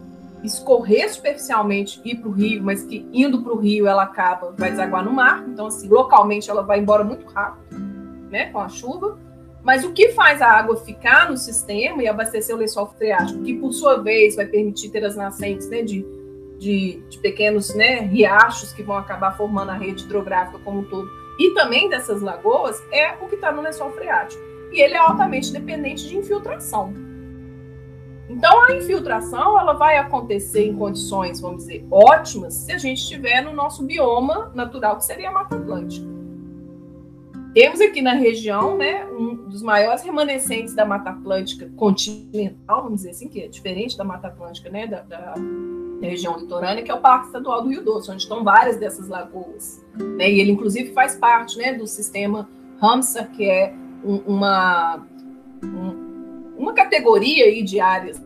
escorrer 0.43 1.11
superficialmente 1.11 2.03
e 2.05 2.11
ir 2.11 2.17
para 2.17 2.29
o 2.29 2.33
rio, 2.33 2.63
mas 2.63 2.85
que 2.85 3.09
indo 3.13 3.43
para 3.43 3.53
o 3.53 3.57
rio 3.57 3.87
ela 3.87 4.03
acaba, 4.03 4.55
vai 4.59 4.71
desaguar 4.71 5.03
no 5.03 5.13
mar. 5.13 5.43
Então, 5.49 5.67
assim, 5.67 5.89
localmente 5.89 6.51
ela 6.51 6.63
vai 6.63 6.81
embora 6.81 7.03
muito 7.03 7.27
rápido, 7.27 7.77
né, 8.31 8.51
com 8.51 8.59
a 8.59 8.69
chuva. 8.69 9.19
Mas 9.63 9.83
o 9.83 9.93
que 9.93 10.11
faz 10.11 10.43
a 10.43 10.49
água 10.49 10.77
ficar 10.77 11.31
no 11.31 11.39
sistema 11.39 12.03
e 12.03 12.07
abastecer 12.07 12.55
o 12.55 12.59
lençol 12.59 12.87
freático, 12.99 13.43
que 13.43 13.55
por 13.55 13.73
sua 13.73 14.03
vez 14.03 14.37
vai 14.37 14.45
permitir 14.45 14.91
ter 14.91 15.03
as 15.03 15.17
nascentes 15.17 15.71
né, 15.71 15.81
de, 15.81 16.05
de, 16.59 17.03
de 17.09 17.19
pequenos 17.21 17.75
né, 17.75 18.01
riachos 18.01 18.75
que 18.75 18.83
vão 18.83 18.99
acabar 18.99 19.35
formando 19.39 19.71
a 19.71 19.75
rede 19.75 20.05
hidrográfica 20.05 20.59
como 20.59 20.81
um 20.81 20.85
todo, 20.85 21.09
e 21.39 21.55
também 21.55 21.89
dessas 21.89 22.21
lagoas, 22.21 22.83
é 22.93 23.13
o 23.23 23.27
que 23.27 23.37
está 23.37 23.51
no 23.51 23.63
lençol 23.63 23.91
freático. 23.93 24.44
E 24.75 24.83
ele 24.83 24.95
é 24.95 24.99
altamente 24.99 25.53
dependente 25.53 26.09
de 26.09 26.19
infiltração. 26.19 26.93
Então, 28.29 28.65
a 28.65 28.77
infiltração 28.77 29.59
ela 29.59 29.75
vai 29.75 29.99
acontecer 29.99 30.67
em 30.67 30.75
condições, 30.75 31.41
vamos 31.41 31.59
dizer, 31.59 31.87
ótimas, 31.89 32.55
se 32.55 32.73
a 32.73 32.79
gente 32.79 32.99
estiver 32.99 33.41
no 33.41 33.53
nosso 33.53 33.85
bioma 33.85 34.51
natural, 34.53 34.97
que 34.97 35.05
seria 35.05 35.29
a 35.29 35.33
Mata 35.33 35.55
Atlântica. 35.55 36.05
Temos 37.55 37.81
aqui 37.81 38.03
na 38.03 38.15
região 38.15 38.77
né, 38.77 39.07
um 39.07 39.49
dos 39.49 39.63
maiores 39.63 40.03
remanescentes 40.03 40.75
da 40.75 40.85
Mata 40.85 41.11
Atlântica 41.11 41.71
continental, 41.77 42.83
vamos 42.83 43.03
dizer 43.03 43.11
assim, 43.11 43.29
que 43.29 43.43
é 43.43 43.47
diferente 43.47 43.97
da 43.97 44.03
Mata 44.03 44.27
Atlântica, 44.27 44.69
né, 44.71 44.89
da, 44.89 45.03
da, 45.03 45.35
região 46.01 46.37
litorânea, 46.37 46.83
que 46.83 46.91
é 46.91 46.95
o 46.95 47.01
Parque 47.01 47.27
Estadual 47.27 47.63
do 47.63 47.69
Rio 47.69 47.85
Doce, 47.85 48.11
onde 48.11 48.23
estão 48.23 48.43
várias 48.43 48.77
dessas 48.77 49.09
lagoas. 49.09 49.81
Né, 50.19 50.29
e 50.29 50.41
ele, 50.41 50.51
inclusive, 50.51 50.93
faz 50.93 51.15
parte 51.15 51.57
né, 51.57 51.73
do 51.75 51.87
sistema 51.87 52.49
Ramsar, 52.81 53.31
que 53.31 53.49
é 53.49 53.73
uma, 54.05 55.07
um, 55.63 56.55
uma 56.57 56.73
categoria 56.73 57.47
aí 57.47 57.63
de 57.63 57.81
áreas 57.81 58.23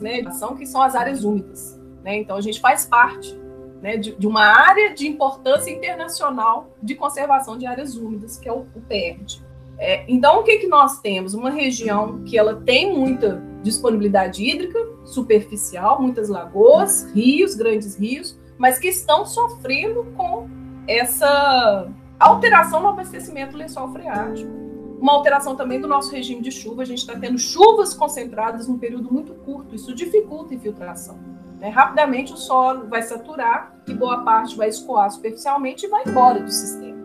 né, 0.00 0.22
que 0.56 0.66
são 0.66 0.82
as 0.82 0.94
áreas 0.94 1.24
úmidas. 1.24 1.78
Né? 2.04 2.16
Então, 2.18 2.36
a 2.36 2.40
gente 2.40 2.60
faz 2.60 2.86
parte 2.86 3.36
né, 3.82 3.96
de, 3.96 4.14
de, 4.14 4.26
uma 4.26 4.44
área 4.44 4.94
de 4.94 5.06
importância 5.08 5.70
internacional 5.70 6.70
de 6.82 6.94
conservação 6.94 7.56
de 7.56 7.66
áreas 7.66 7.96
úmidas, 7.96 8.38
que 8.38 8.48
é 8.48 8.52
o, 8.52 8.66
o 8.74 8.80
PERD. 8.88 9.42
É, 9.78 10.04
então, 10.08 10.40
o 10.40 10.42
que, 10.42 10.58
que 10.58 10.66
nós 10.66 11.00
temos? 11.00 11.34
Uma 11.34 11.50
região 11.50 12.22
que 12.24 12.36
ela 12.36 12.56
tem 12.56 12.92
muita 12.96 13.42
disponibilidade 13.62 14.44
hídrica 14.44 14.78
superficial, 15.04 16.00
muitas 16.00 16.28
lagoas, 16.28 17.10
rios, 17.12 17.54
grandes 17.54 17.96
rios, 17.96 18.38
mas 18.56 18.78
que 18.78 18.88
estão 18.88 19.24
sofrendo 19.24 20.04
com 20.16 20.48
essa 20.86 21.88
alteração 22.18 22.80
no 22.80 22.88
abastecimento 22.88 23.56
lençol 23.56 23.92
freático 23.92 24.67
uma 25.00 25.12
alteração 25.12 25.56
também 25.56 25.80
do 25.80 25.88
nosso 25.88 26.10
regime 26.12 26.42
de 26.42 26.50
chuva. 26.50 26.82
A 26.82 26.84
gente 26.84 26.98
está 26.98 27.16
tendo 27.16 27.38
chuvas 27.38 27.94
concentradas 27.94 28.68
num 28.68 28.78
período 28.78 29.12
muito 29.12 29.34
curto, 29.34 29.74
isso 29.74 29.94
dificulta 29.94 30.52
a 30.52 30.56
infiltração. 30.56 31.18
Né? 31.58 31.68
Rapidamente 31.68 32.32
o 32.32 32.36
solo 32.36 32.88
vai 32.88 33.02
saturar 33.02 33.74
e 33.86 33.94
boa 33.94 34.22
parte 34.22 34.56
vai 34.56 34.68
escoar 34.68 35.10
superficialmente 35.10 35.86
e 35.86 35.88
vai 35.88 36.02
embora 36.06 36.40
do 36.40 36.50
sistema. 36.50 36.98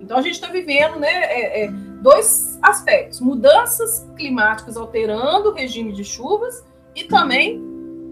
Então 0.00 0.16
a 0.16 0.22
gente 0.22 0.34
está 0.34 0.48
vivendo 0.48 0.98
né, 0.98 1.08
é, 1.08 1.64
é, 1.64 1.70
dois 2.00 2.58
aspectos: 2.60 3.20
mudanças 3.20 4.08
climáticas 4.16 4.76
alterando 4.76 5.50
o 5.50 5.52
regime 5.52 5.92
de 5.92 6.04
chuvas 6.04 6.64
e 6.94 7.04
também 7.04 7.62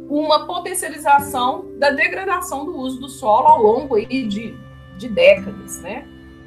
uma 0.09 0.47
potencialização 0.47 1.67
da 1.79 1.91
degradação 1.91 2.65
do 2.65 2.77
uso 2.77 3.01
do 3.01 3.09
solo 3.09 3.47
ao 3.47 3.63
longo 3.63 3.95
aí 3.97 4.27
de, 4.27 4.57
de 4.97 5.09
décadas, 5.09 5.81
né? 5.83 6.07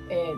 É, 0.10 0.34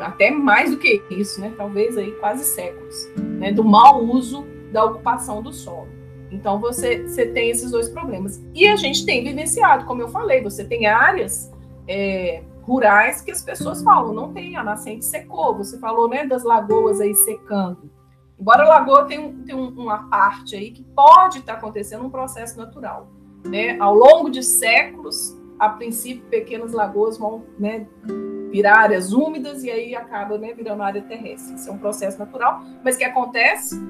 até 0.00 0.30
mais 0.30 0.70
do 0.70 0.76
que 0.76 1.02
isso, 1.10 1.40
né? 1.40 1.52
Talvez 1.56 1.96
aí 1.96 2.12
quase 2.12 2.44
séculos, 2.44 3.08
né? 3.16 3.52
Do 3.52 3.64
mau 3.64 4.04
uso 4.04 4.46
da 4.72 4.84
ocupação 4.84 5.42
do 5.42 5.52
solo. 5.52 5.88
Então 6.30 6.60
você, 6.60 7.06
você 7.06 7.26
tem 7.26 7.50
esses 7.50 7.70
dois 7.70 7.88
problemas. 7.88 8.40
E 8.54 8.66
a 8.66 8.76
gente 8.76 9.04
tem 9.04 9.24
vivenciado, 9.24 9.84
como 9.84 10.00
eu 10.00 10.08
falei, 10.08 10.42
você 10.42 10.64
tem 10.64 10.86
áreas 10.86 11.50
é, 11.88 12.42
rurais 12.62 13.20
que 13.20 13.32
as 13.32 13.42
pessoas 13.42 13.82
falam, 13.82 14.12
não 14.12 14.32
tem, 14.32 14.56
a 14.56 14.62
nascente 14.62 15.04
secou. 15.04 15.56
Você 15.56 15.78
falou 15.78 16.08
né, 16.08 16.24
das 16.26 16.44
lagoas 16.44 17.00
aí 17.00 17.14
secando. 17.14 17.90
Embora 18.38 18.62
a 18.62 18.68
lagoa 18.68 19.04
tenha, 19.04 19.34
tenha 19.44 19.58
uma 19.58 20.08
parte 20.08 20.54
aí 20.54 20.70
que 20.70 20.82
pode 20.82 21.38
estar 21.38 21.54
acontecendo 21.54 22.04
um 22.04 22.10
processo 22.10 22.56
natural. 22.56 23.08
Né? 23.44 23.76
Ao 23.78 23.94
longo 23.94 24.30
de 24.30 24.42
séculos, 24.42 25.36
a 25.58 25.68
princípio, 25.68 26.24
pequenas 26.30 26.72
lagoas 26.72 27.18
vão 27.18 27.44
né, 27.58 27.86
virar 28.50 28.78
áreas 28.80 29.12
úmidas 29.12 29.62
e 29.62 29.70
aí 29.70 29.94
acaba 29.94 30.38
né, 30.38 30.52
virando 30.52 30.82
área 30.82 31.02
terrestre. 31.02 31.54
Isso 31.54 31.68
é 31.68 31.72
um 31.72 31.78
processo 31.78 32.18
natural, 32.18 32.62
mas 32.82 32.96
que 32.96 33.04
acontece 33.04 33.80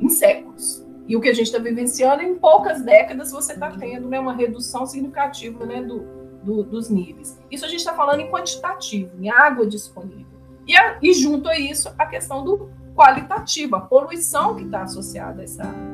em 0.00 0.08
séculos. 0.08 0.86
E 1.06 1.16
o 1.16 1.20
que 1.20 1.28
a 1.28 1.34
gente 1.34 1.46
está 1.46 1.58
vivenciando, 1.58 2.22
em 2.22 2.34
poucas 2.34 2.82
décadas, 2.82 3.32
você 3.32 3.52
está 3.54 3.70
tendo 3.70 4.08
né, 4.08 4.18
uma 4.18 4.32
redução 4.32 4.86
significativa 4.86 5.64
né, 5.66 5.82
do, 5.82 6.04
do, 6.42 6.62
dos 6.62 6.88
níveis. 6.88 7.40
Isso 7.50 7.64
a 7.64 7.68
gente 7.68 7.80
está 7.80 7.94
falando 7.94 8.20
em 8.20 8.30
quantitativo, 8.30 9.10
em 9.20 9.30
água 9.30 9.66
disponível. 9.66 10.26
E, 10.66 10.76
a, 10.76 10.98
e 11.02 11.12
junto 11.12 11.48
a 11.48 11.58
isso, 11.58 11.92
a 11.98 12.06
questão 12.06 12.44
do 12.44 12.70
qualitativo, 12.94 13.76
a 13.76 13.80
poluição 13.80 14.54
que 14.54 14.64
está 14.64 14.82
associada 14.82 15.40
a 15.40 15.44
essa 15.44 15.62
água. 15.62 15.92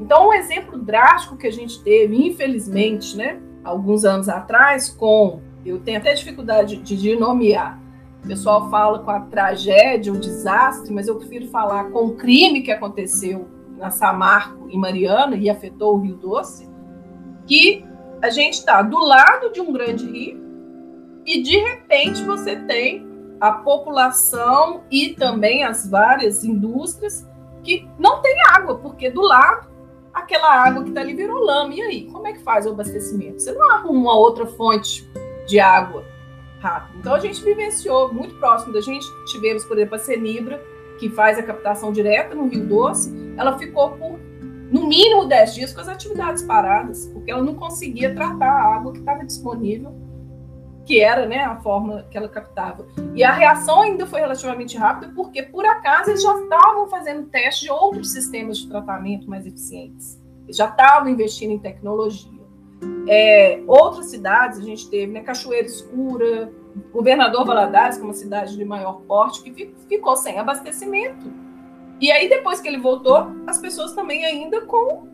Então, 0.00 0.28
um 0.28 0.32
exemplo 0.32 0.78
drástico 0.78 1.36
que 1.36 1.46
a 1.46 1.52
gente 1.52 1.82
teve, 1.82 2.26
infelizmente, 2.26 3.16
né, 3.16 3.40
alguns 3.62 4.04
anos 4.04 4.28
atrás, 4.28 4.90
com. 4.90 5.40
Eu 5.64 5.80
tenho 5.80 5.98
até 5.98 6.12
dificuldade 6.14 6.76
de, 6.76 6.96
de 6.96 7.16
nomear. 7.16 7.80
O 8.22 8.26
pessoal 8.26 8.70
fala 8.70 9.00
com 9.00 9.10
a 9.10 9.20
tragédia, 9.20 10.12
o 10.12 10.18
desastre, 10.18 10.92
mas 10.92 11.08
eu 11.08 11.16
prefiro 11.16 11.48
falar 11.48 11.90
com 11.90 12.06
o 12.06 12.16
crime 12.16 12.62
que 12.62 12.70
aconteceu 12.70 13.48
na 13.76 13.90
Samarco 13.90 14.68
e 14.70 14.78
Mariana 14.78 15.36
e 15.36 15.50
afetou 15.50 15.96
o 15.96 16.00
Rio 16.00 16.16
Doce, 16.16 16.68
que 17.46 17.84
a 18.22 18.30
gente 18.30 18.54
está 18.54 18.80
do 18.80 18.98
lado 18.98 19.52
de 19.52 19.60
um 19.60 19.72
grande 19.72 20.10
rio 20.10 20.42
e 21.26 21.42
de 21.42 21.56
repente 21.56 22.22
você 22.22 22.56
tem 22.56 23.06
a 23.40 23.52
população 23.52 24.82
e 24.90 25.10
também 25.10 25.64
as 25.64 25.88
várias 25.88 26.44
indústrias 26.44 27.28
que 27.62 27.88
não 27.98 28.22
tem 28.22 28.34
água, 28.50 28.78
porque 28.78 29.10
do 29.10 29.22
lado 29.22 29.68
aquela 30.12 30.54
água 30.54 30.82
que 30.82 30.90
está 30.90 31.00
ali 31.00 31.14
virou 31.14 31.44
lama. 31.44 31.74
E 31.74 31.82
aí, 31.82 32.10
como 32.10 32.26
é 32.26 32.32
que 32.32 32.42
faz 32.42 32.66
o 32.66 32.70
abastecimento? 32.70 33.42
Você 33.42 33.52
não 33.52 33.72
arruma 33.72 34.00
uma 34.00 34.16
outra 34.16 34.46
fonte 34.46 35.10
de 35.46 35.60
água 35.60 36.04
rápido. 36.60 36.98
Então 36.98 37.14
a 37.14 37.18
gente 37.18 37.42
vivenciou 37.42 38.12
muito 38.12 38.34
próximo 38.36 38.72
da 38.72 38.80
gente. 38.80 39.06
Tivemos, 39.26 39.64
por 39.64 39.76
exemplo, 39.76 39.96
a 39.96 39.98
Senibra, 39.98 40.62
que 40.98 41.08
faz 41.10 41.38
a 41.38 41.42
captação 41.42 41.92
direta 41.92 42.34
no 42.34 42.48
Rio 42.48 42.66
Doce. 42.66 43.12
Ela 43.36 43.58
ficou 43.58 43.90
por 43.92 44.18
no 44.70 44.88
mínimo 44.88 45.26
10 45.26 45.54
dias 45.54 45.72
com 45.72 45.80
as 45.80 45.88
atividades 45.88 46.42
paradas, 46.42 47.06
porque 47.12 47.30
ela 47.30 47.42
não 47.42 47.54
conseguia 47.54 48.14
tratar 48.14 48.50
a 48.50 48.74
água 48.74 48.92
que 48.92 48.98
estava 48.98 49.24
disponível 49.24 49.94
que 50.84 51.00
era 51.00 51.26
né, 51.26 51.38
a 51.38 51.56
forma 51.56 52.06
que 52.10 52.16
ela 52.16 52.28
captava. 52.28 52.86
E 53.14 53.24
a 53.24 53.32
reação 53.32 53.80
ainda 53.80 54.06
foi 54.06 54.20
relativamente 54.20 54.76
rápida, 54.76 55.12
porque 55.14 55.42
por 55.42 55.64
acaso 55.64 56.10
eles 56.10 56.22
já 56.22 56.38
estavam 56.38 56.88
fazendo 56.88 57.26
teste 57.28 57.64
de 57.64 57.70
outros 57.70 58.12
sistemas 58.12 58.58
de 58.58 58.68
tratamento 58.68 59.28
mais 59.28 59.46
eficientes. 59.46 60.20
Eles 60.44 60.56
já 60.56 60.68
estavam 60.68 61.08
investindo 61.08 61.52
em 61.52 61.58
tecnologia. 61.58 62.43
É, 63.08 63.62
outras 63.66 64.06
cidades 64.06 64.58
a 64.58 64.62
gente 64.62 64.88
teve, 64.88 65.12
né, 65.12 65.20
Cachoeira 65.20 65.66
Escura, 65.66 66.52
Governador 66.92 67.44
Valadares, 67.44 67.96
que 67.96 68.02
é 68.02 68.06
uma 68.06 68.14
cidade 68.14 68.56
de 68.56 68.64
maior 68.64 69.00
porte, 69.02 69.42
que 69.42 69.74
ficou 69.88 70.16
sem 70.16 70.38
abastecimento. 70.38 71.32
E 72.00 72.10
aí, 72.10 72.28
depois 72.28 72.60
que 72.60 72.68
ele 72.68 72.78
voltou, 72.78 73.28
as 73.46 73.58
pessoas 73.58 73.92
também 73.92 74.24
ainda 74.24 74.62
com 74.62 75.06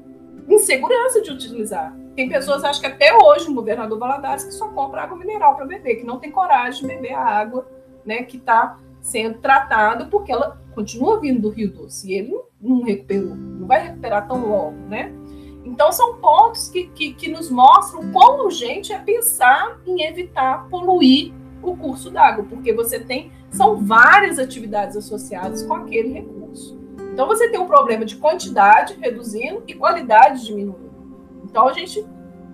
insegurança 0.49 1.20
de 1.20 1.31
utilizar. 1.31 1.94
Tem 2.16 2.29
pessoas, 2.29 2.64
acho 2.64 2.81
que 2.81 2.87
até 2.87 3.16
hoje, 3.16 3.49
no 3.49 3.55
governador 3.55 3.99
Valadares, 3.99 4.44
que 4.44 4.53
só 4.53 4.68
compra 4.68 5.03
água 5.03 5.16
mineral 5.16 5.55
para 5.57 5.66
beber, 5.66 5.96
que 5.96 6.05
não 6.05 6.18
tem 6.18 6.31
coragem 6.31 6.81
de 6.81 6.87
beber 6.87 7.14
a 7.14 7.25
água 7.25 7.66
né, 8.05 8.23
que 8.23 8.37
está 8.37 8.79
sendo 9.01 9.38
tratada, 9.38 10.07
porque 10.07 10.33
ela 10.33 10.61
continua 10.75 11.20
vindo 11.20 11.40
do 11.40 11.51
Rio 11.51 11.70
Doce 11.70 12.11
e 12.11 12.14
ele 12.14 12.38
não 12.61 12.83
recuperou, 12.83 13.35
não 13.35 13.66
vai 13.66 13.87
recuperar 13.87 14.27
tão 14.27 14.46
logo, 14.46 14.77
né? 14.88 15.12
Então, 15.64 15.92
são 15.92 16.16
pontos 16.16 16.68
que, 16.68 16.87
que, 16.88 17.12
que 17.12 17.29
nos 17.31 17.51
mostram 17.51 18.11
quão 18.12 18.44
urgente 18.44 18.92
é 18.92 18.99
pensar 18.99 19.79
em 19.87 20.03
evitar 20.03 20.68
poluir 20.68 21.33
o 21.62 21.77
curso 21.77 22.11
d'água, 22.11 22.46
porque 22.49 22.73
você 22.73 22.99
tem, 22.99 23.31
são 23.51 23.77
várias 23.77 24.38
atividades 24.38 24.96
associadas 24.96 25.62
com 25.62 25.75
aquele 25.75 26.12
recurso. 26.12 26.79
Então, 27.12 27.27
você 27.27 27.51
tem 27.51 27.61
um 27.61 27.66
problema 27.66 28.05
de 28.05 28.16
quantidade 28.16 28.96
reduzindo 28.99 29.62
e 29.68 29.75
qualidade 29.75 30.46
diminuindo. 30.46 30.90
Então, 31.44 31.68
a 31.68 31.73
gente, 31.73 32.07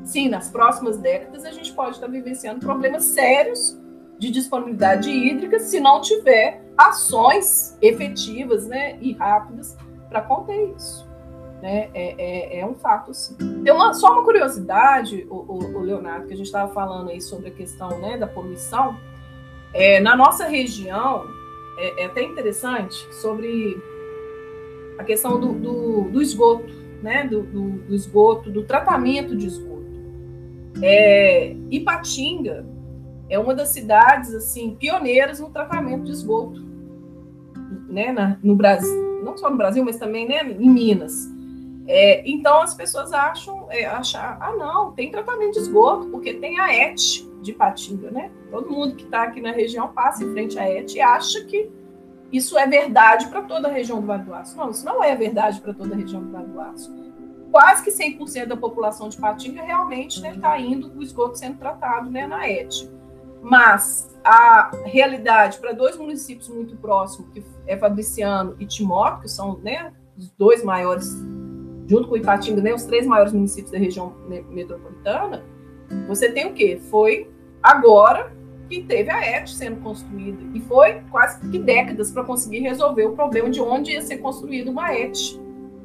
sim, 0.02 0.28
nas 0.28 0.50
próximas 0.50 0.98
décadas, 0.98 1.44
a 1.44 1.52
gente 1.52 1.72
pode 1.72 1.92
estar 1.92 2.08
vivenciando 2.08 2.60
problemas 2.60 3.04
sérios 3.04 3.78
de 4.18 4.30
disponibilidade 4.30 5.10
hídrica 5.10 5.58
se 5.60 5.78
não 5.78 6.00
tiver 6.00 6.64
ações 6.76 7.76
efetivas 7.80 8.66
né, 8.66 8.98
e 9.00 9.12
rápidas 9.12 9.76
para 10.08 10.22
conter 10.22 10.74
isso. 10.76 11.05
Né? 11.66 11.90
É, 11.92 12.14
é, 12.16 12.60
é, 12.60 12.66
um 12.66 12.76
fato, 12.76 13.12
sim. 13.12 13.36
Tem 13.64 13.72
uma, 13.72 13.92
só 13.92 14.12
uma 14.12 14.22
curiosidade, 14.22 15.26
o, 15.28 15.34
o, 15.34 15.78
o 15.78 15.80
Leonardo, 15.80 16.28
que 16.28 16.32
a 16.32 16.36
gente 16.36 16.46
estava 16.46 16.72
falando 16.72 17.10
aí 17.10 17.20
sobre 17.20 17.48
a 17.48 17.50
questão 17.50 17.88
né, 17.98 18.16
da 18.16 18.28
poluição. 18.28 18.96
É, 19.74 19.98
na 19.98 20.14
nossa 20.14 20.46
região, 20.46 21.26
é, 21.76 22.04
é, 22.04 22.06
até 22.06 22.22
interessante 22.22 22.94
sobre 23.16 23.76
a 24.96 25.02
questão 25.02 25.40
do, 25.40 25.54
do, 25.54 26.02
do 26.10 26.22
esgoto 26.22 26.72
né, 27.02 27.26
do, 27.26 27.42
do, 27.42 27.70
do 27.70 27.94
esgoto, 27.96 28.48
do 28.48 28.62
tratamento 28.62 29.36
de 29.36 29.48
esgoto. 29.48 29.86
É, 30.80 31.52
Ipatinga 31.68 32.64
é 33.28 33.40
uma 33.40 33.56
das 33.56 33.70
cidades 33.70 34.32
assim 34.32 34.76
pioneiras 34.76 35.40
no 35.40 35.50
tratamento 35.50 36.04
de 36.04 36.12
esgoto, 36.12 36.64
né, 37.88 38.12
na, 38.12 38.38
no 38.40 38.54
Brasil, 38.54 39.22
não 39.24 39.36
só 39.36 39.50
no 39.50 39.56
Brasil, 39.56 39.84
mas 39.84 39.96
também 39.96 40.28
né, 40.28 40.48
em 40.48 40.70
Minas. 40.70 41.35
É, 41.88 42.28
então 42.28 42.62
as 42.62 42.74
pessoas 42.74 43.12
acham, 43.12 43.66
é, 43.70 43.86
achar, 43.86 44.38
ah 44.40 44.52
não, 44.52 44.92
tem 44.92 45.10
tratamento 45.10 45.52
de 45.52 45.60
esgoto 45.60 46.08
porque 46.08 46.34
tem 46.34 46.58
a 46.58 46.74
ET 46.74 47.00
de 47.42 47.52
Ipatinga, 47.52 48.10
né? 48.10 48.30
Todo 48.50 48.70
mundo 48.70 48.96
que 48.96 49.04
está 49.04 49.22
aqui 49.22 49.40
na 49.40 49.52
região 49.52 49.88
passa 49.88 50.24
em 50.24 50.32
frente 50.32 50.58
à 50.58 50.68
ET 50.68 50.92
e 50.92 51.00
acha 51.00 51.44
que 51.44 51.70
isso 52.32 52.58
é 52.58 52.66
verdade 52.66 53.28
para 53.28 53.42
toda 53.42 53.68
a 53.68 53.72
região 53.72 54.00
do 54.00 54.06
Vale 54.06 54.24
do 54.24 54.34
Aço. 54.34 54.56
Não, 54.56 54.70
isso 54.70 54.84
não 54.84 55.02
é 55.02 55.14
verdade 55.14 55.60
para 55.60 55.72
toda 55.72 55.94
a 55.94 55.96
região 55.96 56.22
do 56.22 56.32
Vale 56.32 56.48
do 56.48 56.60
Aço. 56.60 56.94
Quase 57.50 57.84
que 57.84 57.90
100% 57.90 58.46
da 58.46 58.56
população 58.56 59.08
de 59.08 59.16
Patinga 59.16 59.62
realmente 59.62 60.16
está 60.16 60.30
né, 60.30 60.38
tá 60.40 60.58
indo 60.58 60.92
o 60.98 61.02
esgoto 61.02 61.38
sendo 61.38 61.58
tratado 61.58 62.10
né, 62.10 62.26
na 62.26 62.48
ET. 62.48 62.74
Mas 63.40 64.12
a 64.24 64.72
realidade 64.84 65.58
para 65.58 65.72
dois 65.72 65.96
municípios 65.96 66.48
muito 66.48 66.76
próximos, 66.76 67.30
que 67.30 67.44
é 67.66 67.76
Fabriciano 67.76 68.56
e 68.58 68.66
Timóteo, 68.66 69.20
que 69.22 69.28
são 69.28 69.58
né, 69.58 69.92
os 70.18 70.28
dois 70.32 70.64
maiores, 70.64 71.14
junto 71.88 72.08
com 72.08 72.16
Ipatinga, 72.16 72.60
né, 72.60 72.74
os 72.74 72.84
três 72.84 73.06
maiores 73.06 73.32
municípios 73.32 73.70
da 73.70 73.78
região 73.78 74.14
metropolitana, 74.50 75.44
você 76.08 76.30
tem 76.30 76.46
o 76.46 76.52
quê? 76.52 76.80
Foi 76.90 77.30
agora 77.62 78.32
que 78.68 78.82
teve 78.82 79.10
a 79.10 79.20
ET 79.20 79.48
sendo 79.48 79.80
construída. 79.80 80.38
E 80.54 80.60
foi 80.60 81.00
quase 81.10 81.48
que 81.48 81.58
décadas 81.58 82.10
para 82.10 82.24
conseguir 82.24 82.60
resolver 82.60 83.04
o 83.04 83.12
problema 83.12 83.48
de 83.48 83.60
onde 83.60 83.92
ia 83.92 84.02
ser 84.02 84.18
construída 84.18 84.70
uma 84.70 84.92
ET 84.92 85.16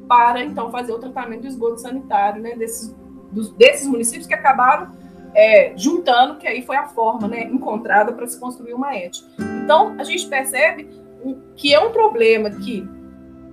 para 0.08 0.42
então 0.42 0.70
fazer 0.70 0.92
o 0.92 0.98
tratamento 0.98 1.42
do 1.42 1.46
esgoto 1.46 1.80
sanitário 1.80 2.42
né, 2.42 2.56
desses, 2.56 2.94
dos, 3.30 3.52
desses 3.52 3.86
municípios 3.86 4.26
que 4.26 4.34
acabaram 4.34 4.90
é, 5.34 5.72
juntando, 5.76 6.36
que 6.36 6.46
aí 6.46 6.62
foi 6.62 6.76
a 6.76 6.88
forma 6.88 7.28
né, 7.28 7.44
encontrada 7.44 8.12
para 8.12 8.26
se 8.26 8.38
construir 8.38 8.74
uma 8.74 8.94
ET. 8.94 9.16
Então, 9.64 9.94
a 9.98 10.04
gente 10.04 10.26
percebe 10.26 10.88
que 11.56 11.72
é 11.72 11.80
um 11.80 11.92
problema 11.92 12.50
que 12.50 12.86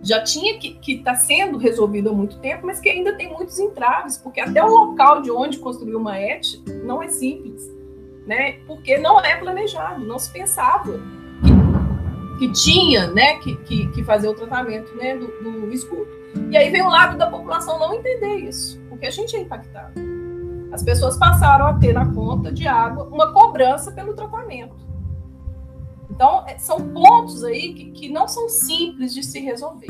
já 0.02 0.24
tinha 0.24 0.58
que 0.60 0.78
estar 0.88 1.14
tá 1.14 1.18
sendo 1.18 1.58
resolvido 1.58 2.10
há 2.10 2.14
muito 2.14 2.38
tempo, 2.40 2.66
mas 2.66 2.80
que 2.80 2.90
ainda 2.90 3.14
tem 3.14 3.32
muitos 3.32 3.60
entraves, 3.60 4.18
porque 4.18 4.40
até 4.40 4.64
o 4.64 4.68
local 4.68 5.22
de 5.22 5.30
onde 5.30 5.60
construir 5.60 5.96
uma 5.96 6.18
ET 6.18 6.46
não 6.84 7.04
é 7.04 7.08
simples 7.08 7.80
né? 8.30 8.60
Porque 8.68 8.96
não 9.00 9.20
é 9.20 9.36
planejado, 9.38 10.06
não 10.06 10.20
se 10.20 10.32
pensava 10.32 11.00
que, 11.42 12.48
que 12.48 12.54
tinha, 12.54 13.08
né, 13.08 13.40
que, 13.40 13.56
que, 13.64 13.88
que, 13.88 14.04
fazer 14.04 14.28
o 14.28 14.36
tratamento, 14.36 14.96
né, 14.96 15.18
do, 15.18 15.28
do 15.42 15.74
esgoto. 15.74 16.08
E 16.52 16.56
aí 16.56 16.70
vem 16.70 16.84
o 16.84 16.90
lado 16.90 17.18
da 17.18 17.26
população 17.26 17.80
não 17.80 17.96
entender 17.96 18.36
isso, 18.36 18.80
porque 18.88 19.08
a 19.08 19.10
gente 19.10 19.36
é 19.36 19.40
impactado. 19.40 20.00
As 20.72 20.84
pessoas 20.84 21.18
passaram 21.18 21.66
a 21.66 21.74
ter 21.74 21.92
na 21.92 22.06
conta 22.14 22.52
de 22.52 22.68
água 22.68 23.06
uma 23.06 23.34
cobrança 23.34 23.92
pelo 23.92 24.14
tratamento. 24.14 24.76
Então, 26.20 26.44
é, 26.46 26.58
são 26.58 26.90
pontos 26.90 27.46
aí 27.46 27.74
que, 27.74 27.92
que 27.92 28.10
não 28.10 28.28
são 28.28 28.50
simples 28.50 29.14
de 29.14 29.24
se 29.24 29.40
resolver, 29.40 29.88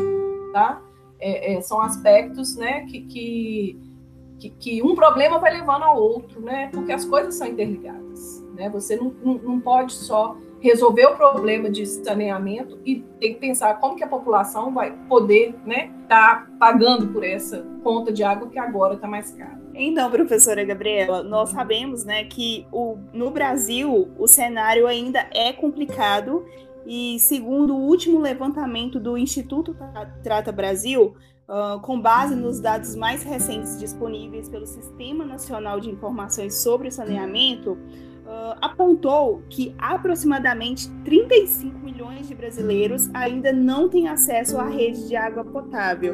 tá? 0.53 0.79
É, 1.19 1.55
é, 1.55 1.61
são 1.61 1.81
aspectos, 1.81 2.55
né, 2.55 2.85
que, 2.85 3.01
que 3.01 3.89
que, 4.37 4.49
que, 4.51 4.81
um 4.81 4.95
problema 4.95 5.37
vai 5.37 5.51
levando 5.51 5.83
ao 5.83 6.01
outro, 6.01 6.39
né? 6.39 6.69
Porque 6.71 6.93
as 6.93 7.03
coisas 7.03 7.35
são 7.35 7.45
interligadas, 7.45 8.41
né? 8.53 8.69
Você 8.69 8.95
não, 8.95 9.13
não, 9.21 9.33
não 9.33 9.59
pode 9.59 9.91
só 9.91 10.37
resolver 10.61 11.07
o 11.07 11.15
problema 11.17 11.69
de 11.69 11.85
saneamento 11.85 12.79
e 12.85 13.01
tem 13.19 13.33
que 13.33 13.39
pensar 13.41 13.77
como 13.81 13.97
que 13.97 14.03
a 14.03 14.07
população 14.07 14.73
vai 14.73 14.91
poder, 15.09 15.55
né, 15.65 15.91
tá 16.07 16.47
pagando 16.57 17.07
por 17.07 17.23
essa 17.23 17.65
conta 17.83 18.13
de 18.13 18.23
água 18.23 18.47
que 18.47 18.59
agora 18.59 18.93
está 18.93 19.07
mais 19.07 19.31
cara. 19.31 19.59
Então, 19.81 20.11
professora 20.11 20.61
Gabriela, 20.65 21.23
nós 21.23 21.51
sabemos, 21.51 22.03
né, 22.03 22.25
que 22.25 22.67
o, 22.69 22.97
no 23.13 23.31
Brasil 23.31 24.11
o 24.19 24.27
cenário 24.27 24.85
ainda 24.85 25.25
é 25.33 25.53
complicado 25.53 26.45
e 26.85 27.17
segundo 27.21 27.73
o 27.73 27.79
último 27.87 28.19
levantamento 28.19 28.99
do 28.99 29.17
Instituto 29.17 29.75
Trata 30.21 30.51
Brasil, 30.51 31.15
Uh, 31.49 31.79
com 31.79 31.99
base 31.99 32.35
nos 32.35 32.59
dados 32.59 32.95
mais 32.95 33.23
recentes 33.23 33.79
disponíveis 33.79 34.47
pelo 34.47 34.67
Sistema 34.67 35.25
Nacional 35.25 35.79
de 35.79 35.89
Informações 35.89 36.53
sobre 36.61 36.89
o 36.89 36.91
Saneamento, 36.91 37.71
uh, 37.71 38.55
apontou 38.61 39.41
que 39.49 39.73
aproximadamente 39.79 40.87
35 41.03 41.79
milhões 41.79 42.27
de 42.27 42.35
brasileiros 42.35 43.09
ainda 43.15 43.51
não 43.51 43.89
têm 43.89 44.07
acesso 44.07 44.59
à 44.59 44.65
rede 44.65 45.07
de 45.07 45.15
água 45.15 45.43
potável. 45.43 46.13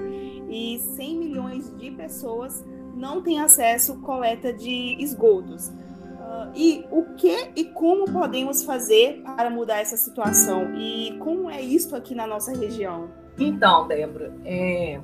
e 0.49 0.79
100 0.79 1.17
milhões 1.17 1.77
de 1.77 1.91
pessoas 1.91 2.63
não 2.95 3.21
têm 3.21 3.39
acesso 3.39 3.99
coleta 4.01 4.53
de 4.53 4.95
esgotos. 4.99 5.67
Uh, 5.67 6.51
e 6.55 6.85
o 6.89 7.03
que 7.15 7.51
e 7.55 7.65
como 7.65 8.05
podemos 8.11 8.63
fazer 8.63 9.21
para 9.35 9.49
mudar 9.49 9.79
essa 9.79 9.97
situação? 9.97 10.73
E 10.75 11.17
como 11.19 11.49
é 11.49 11.61
isso 11.61 11.95
aqui 11.95 12.15
na 12.15 12.25
nossa 12.25 12.51
região? 12.51 13.09
Então, 13.37 13.87
Débora, 13.87 14.33
é... 14.45 14.99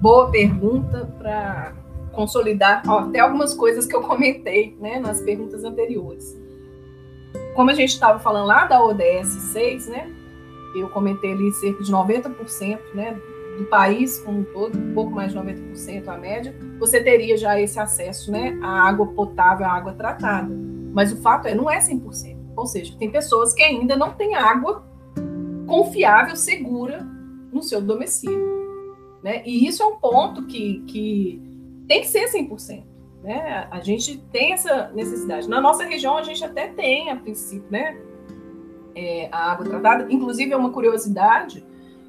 boa 0.00 0.30
pergunta 0.30 1.12
para 1.18 1.74
consolidar 2.12 2.82
ó, 2.86 3.00
até 3.00 3.18
algumas 3.18 3.52
coisas 3.52 3.86
que 3.86 3.94
eu 3.94 4.00
comentei 4.00 4.76
né, 4.80 4.98
nas 4.98 5.20
perguntas 5.20 5.64
anteriores. 5.64 6.36
Como 7.54 7.70
a 7.70 7.74
gente 7.74 7.90
estava 7.90 8.18
falando 8.20 8.46
lá 8.46 8.66
da 8.66 8.82
ODS 8.82 9.28
6, 9.52 9.88
né, 9.88 10.10
eu 10.76 10.88
comentei 10.88 11.32
ali 11.32 11.52
cerca 11.52 11.82
de 11.82 11.92
90% 11.92 12.78
né, 12.94 13.20
do 13.58 13.64
país 13.66 14.18
como 14.20 14.40
um 14.40 14.44
todo, 14.44 14.78
um 14.78 14.94
pouco 14.94 15.12
mais 15.12 15.32
de 15.32 15.38
90% 15.38 16.08
a 16.08 16.16
média, 16.16 16.54
você 16.78 17.02
teria 17.02 17.36
já 17.36 17.60
esse 17.60 17.78
acesso 17.78 18.30
né, 18.30 18.58
à 18.62 18.88
água 18.88 19.06
potável, 19.06 19.66
à 19.66 19.72
água 19.72 19.92
tratada. 19.92 20.52
Mas 20.92 21.12
o 21.12 21.16
fato 21.16 21.46
é, 21.46 21.54
não 21.54 21.70
é 21.70 21.78
100%. 21.78 22.36
Ou 22.56 22.66
seja, 22.66 22.96
tem 22.98 23.10
pessoas 23.10 23.52
que 23.52 23.62
ainda 23.62 23.96
não 23.96 24.12
têm 24.12 24.34
água 24.34 24.84
confiável, 25.66 26.36
segura 26.36 27.06
no 27.52 27.62
seu 27.62 27.80
domicílio. 27.80 28.64
Né? 29.22 29.42
E 29.44 29.66
isso 29.66 29.82
é 29.82 29.86
um 29.86 29.96
ponto 29.96 30.46
que, 30.46 30.84
que 30.86 31.42
tem 31.88 32.00
que 32.00 32.08
ser 32.08 32.30
100%. 32.30 32.84
Né? 33.22 33.66
A 33.70 33.80
gente 33.80 34.18
tem 34.30 34.52
essa 34.52 34.90
necessidade. 34.94 35.48
Na 35.48 35.60
nossa 35.60 35.84
região, 35.84 36.16
a 36.16 36.22
gente 36.22 36.44
até 36.44 36.68
tem, 36.68 37.10
a 37.10 37.16
princípio, 37.16 37.66
né, 37.70 37.96
é, 38.94 39.28
a 39.32 39.52
água 39.52 39.64
tratada. 39.64 40.06
Inclusive, 40.10 40.52
é 40.52 40.56
uma 40.56 40.70
curiosidade, 40.70 41.64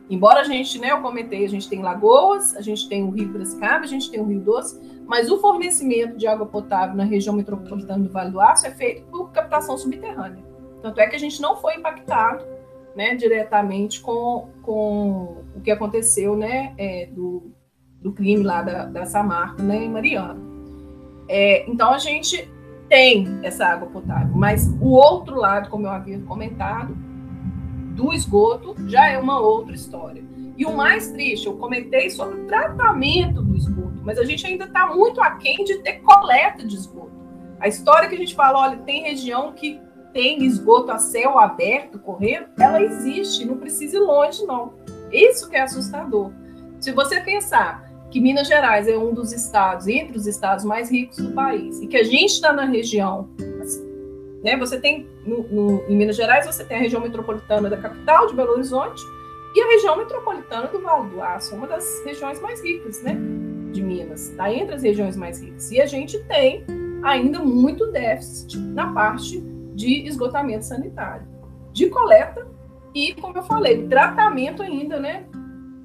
embora 0.10 0.42
a 0.42 0.44
gente, 0.44 0.80
né, 0.80 0.92
eu 0.92 1.02
comentei, 1.02 1.46
a 1.46 1.50
gente 1.50 1.70
tem 1.70 1.82
lagoas, 1.82 2.56
a 2.56 2.62
gente 2.62 2.88
tem 2.88 3.04
o 3.04 3.10
Rio 3.10 3.32
Piracicaba, 3.32 3.84
a 3.84 3.88
gente 3.88 4.10
tem 4.10 4.20
o 4.20 4.26
Rio 4.26 4.40
Doce, 4.40 4.80
mas 5.06 5.30
o 5.30 5.40
fornecimento 5.40 6.18
de 6.18 6.28
água 6.28 6.46
potável 6.46 6.96
na 6.96 7.04
região 7.04 7.36
metropolitana 7.36 8.04
do 8.04 8.10
Vale 8.10 8.32
do 8.32 8.40
Aço 8.40 8.68
é 8.68 8.72
feito 8.72 9.04
por 9.04 9.32
captação 9.32 9.78
subterrânea. 9.78 10.44
Tanto 10.82 11.00
é 11.00 11.08
que 11.08 11.16
a 11.16 11.20
gente 11.20 11.42
não 11.42 11.56
foi 11.56 11.76
impactado 11.76 12.46
né, 12.96 13.16
diretamente 13.16 14.02
com, 14.02 14.50
com 14.62 15.44
o 15.56 15.62
que 15.62 15.70
aconteceu 15.70 16.36
né, 16.36 16.74
é, 16.78 17.08
do, 17.08 17.52
do 18.02 18.12
crime 18.14 18.44
lá 18.44 18.62
da, 18.62 18.86
da 18.86 19.06
Samarco, 19.06 19.62
né, 19.62 19.84
em 19.84 19.90
Mariana. 19.90 20.40
É, 21.28 21.70
então 21.70 21.92
a 21.92 21.98
gente 21.98 22.50
tem 22.88 23.40
essa 23.44 23.66
água 23.66 23.90
potável, 23.90 24.36
mas 24.36 24.68
o 24.80 24.92
outro 24.92 25.36
lado, 25.36 25.70
como 25.70 25.88
eu 25.88 25.92
havia 25.92 26.20
comentado, 26.20 26.96
do 27.96 28.14
esgoto 28.14 28.76
já 28.88 29.10
é 29.10 29.18
uma 29.18 29.40
outra 29.40 29.74
história. 29.74 30.24
E 30.58 30.66
o 30.66 30.76
mais 30.76 31.10
triste, 31.12 31.48
eu 31.48 31.58
comentei 31.58 32.10
sobre 32.10 32.42
o 32.42 32.46
tratamento 32.46 33.42
do 33.42 33.56
esgoto, 33.56 34.02
mas 34.04 34.18
a 34.18 34.24
gente 34.24 34.46
ainda 34.46 34.66
está 34.66 34.94
muito 34.94 35.22
aquém 35.22 35.64
de 35.64 35.80
ter 35.80 36.02
coleta 36.02 36.66
de 36.66 36.76
esgoto. 36.76 37.12
A 37.60 37.68
história 37.68 38.08
que 38.08 38.16
a 38.16 38.18
gente 38.18 38.36
fala, 38.36 38.60
olha, 38.60 38.78
tem 38.78 39.04
região 39.04 39.54
que 39.54 39.80
tem 40.14 40.44
esgoto 40.44 40.92
a 40.92 41.00
céu 41.00 41.40
aberto 41.40 42.00
correndo, 42.00 42.48
ela 42.58 42.82
existe, 42.82 43.46
não 43.46 43.58
precisa 43.58 43.98
ir 43.98 44.02
longe, 44.02 44.46
não. 44.46 44.74
Isso 45.12 45.50
que 45.50 45.56
é 45.56 45.62
assustador. 45.62 46.32
Se 46.80 46.92
você 46.92 47.20
pensar 47.20 47.90
que 48.10 48.22
Minas 48.22 48.48
Gerais 48.48 48.88
é 48.88 48.98
um 48.98 49.14
dos 49.14 49.34
estados, 49.34 49.88
entre 49.88 50.18
os 50.18 50.26
estados 50.26 50.64
mais 50.64 50.90
ricos 50.90 51.18
do 51.18 51.34
país, 51.34 51.82
e 51.82 51.88
que 51.88 51.98
a 51.98 52.04
gente 52.04 52.32
está 52.32 52.54
na 52.54 52.64
região, 52.64 53.30
né? 54.46 54.56
Você 54.58 54.80
tem 54.80 55.10
no, 55.26 55.42
no, 55.44 55.84
em 55.90 55.98
Minas 55.98 56.16
Gerais 56.16 56.46
você 56.46 56.64
tem 56.64 56.78
a 56.78 56.80
região 56.80 57.02
metropolitana 57.02 57.68
da 57.68 57.78
capital 57.78 58.28
de 58.28 58.36
Belo 58.36 58.52
Horizonte 58.52 59.02
e 59.56 59.60
a 59.60 59.68
região 59.70 59.98
metropolitana 59.98 60.68
do 60.68 60.80
Vale 60.80 61.10
do 61.10 61.22
Aço, 61.22 61.56
uma 61.56 61.66
das 61.66 62.04
regiões 62.06 62.40
mais 62.40 62.64
ricas, 62.64 63.02
né? 63.02 63.18
De 63.72 63.82
Minas, 63.82 64.30
está 64.30 64.54
entre 64.54 64.76
as 64.76 64.84
regiões 64.84 65.18
mais 65.18 65.42
ricas. 65.42 65.72
E 65.72 65.82
a 65.82 65.88
gente 65.88 66.24
tem 66.26 66.64
ainda 67.02 67.40
muito 67.40 67.88
déficit 67.88 68.60
na 68.60 68.94
parte 68.94 69.42
de 69.74 70.08
esgotamento 70.08 70.64
sanitário, 70.64 71.28
de 71.74 71.90
coleta 71.90 72.48
e, 72.94 73.14
como 73.14 73.38
eu 73.38 73.44
falei, 73.44 73.88
tratamento 73.88 74.62
ainda, 74.62 75.00
né? 75.00 75.26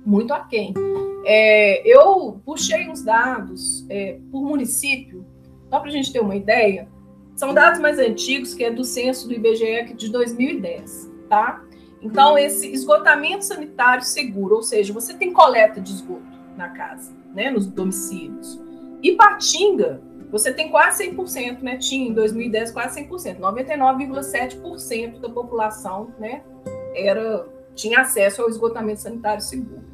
Muito 0.04 0.34
aquém. 0.34 0.74
É, 1.24 1.82
eu 1.86 2.40
puxei 2.44 2.88
uns 2.90 3.02
dados 3.02 3.86
é, 3.88 4.18
por 4.30 4.42
município, 4.42 5.24
só 5.70 5.80
para 5.80 5.88
a 5.88 5.92
gente 5.92 6.12
ter 6.12 6.20
uma 6.20 6.36
ideia. 6.36 6.88
São 7.40 7.54
dados 7.54 7.80
mais 7.80 7.98
antigos, 7.98 8.52
que 8.52 8.62
é 8.62 8.70
do 8.70 8.84
censo 8.84 9.26
do 9.26 9.32
IBGE 9.32 9.94
de 9.94 10.12
2010, 10.12 11.10
tá? 11.26 11.64
Então, 12.02 12.36
esse 12.36 12.70
esgotamento 12.70 13.46
sanitário 13.46 14.04
seguro, 14.04 14.56
ou 14.56 14.62
seja, 14.62 14.92
você 14.92 15.14
tem 15.14 15.32
coleta 15.32 15.80
de 15.80 15.90
esgoto 15.90 16.38
na 16.54 16.68
casa, 16.68 17.10
né, 17.34 17.50
nos 17.50 17.66
domicílios. 17.66 18.60
E 19.02 19.12
Patinga, 19.12 20.02
você 20.30 20.52
tem 20.52 20.70
quase 20.70 21.10
100%, 21.10 21.62
né? 21.62 21.78
Tinha 21.78 22.10
em 22.10 22.12
2010 22.12 22.72
quase 22.72 23.02
100%, 23.08 23.38
99,7% 23.38 25.18
da 25.18 25.30
população, 25.30 26.12
né, 26.18 26.42
era 26.94 27.48
tinha 27.74 28.02
acesso 28.02 28.42
ao 28.42 28.50
esgotamento 28.50 29.00
sanitário 29.00 29.40
seguro. 29.40 29.86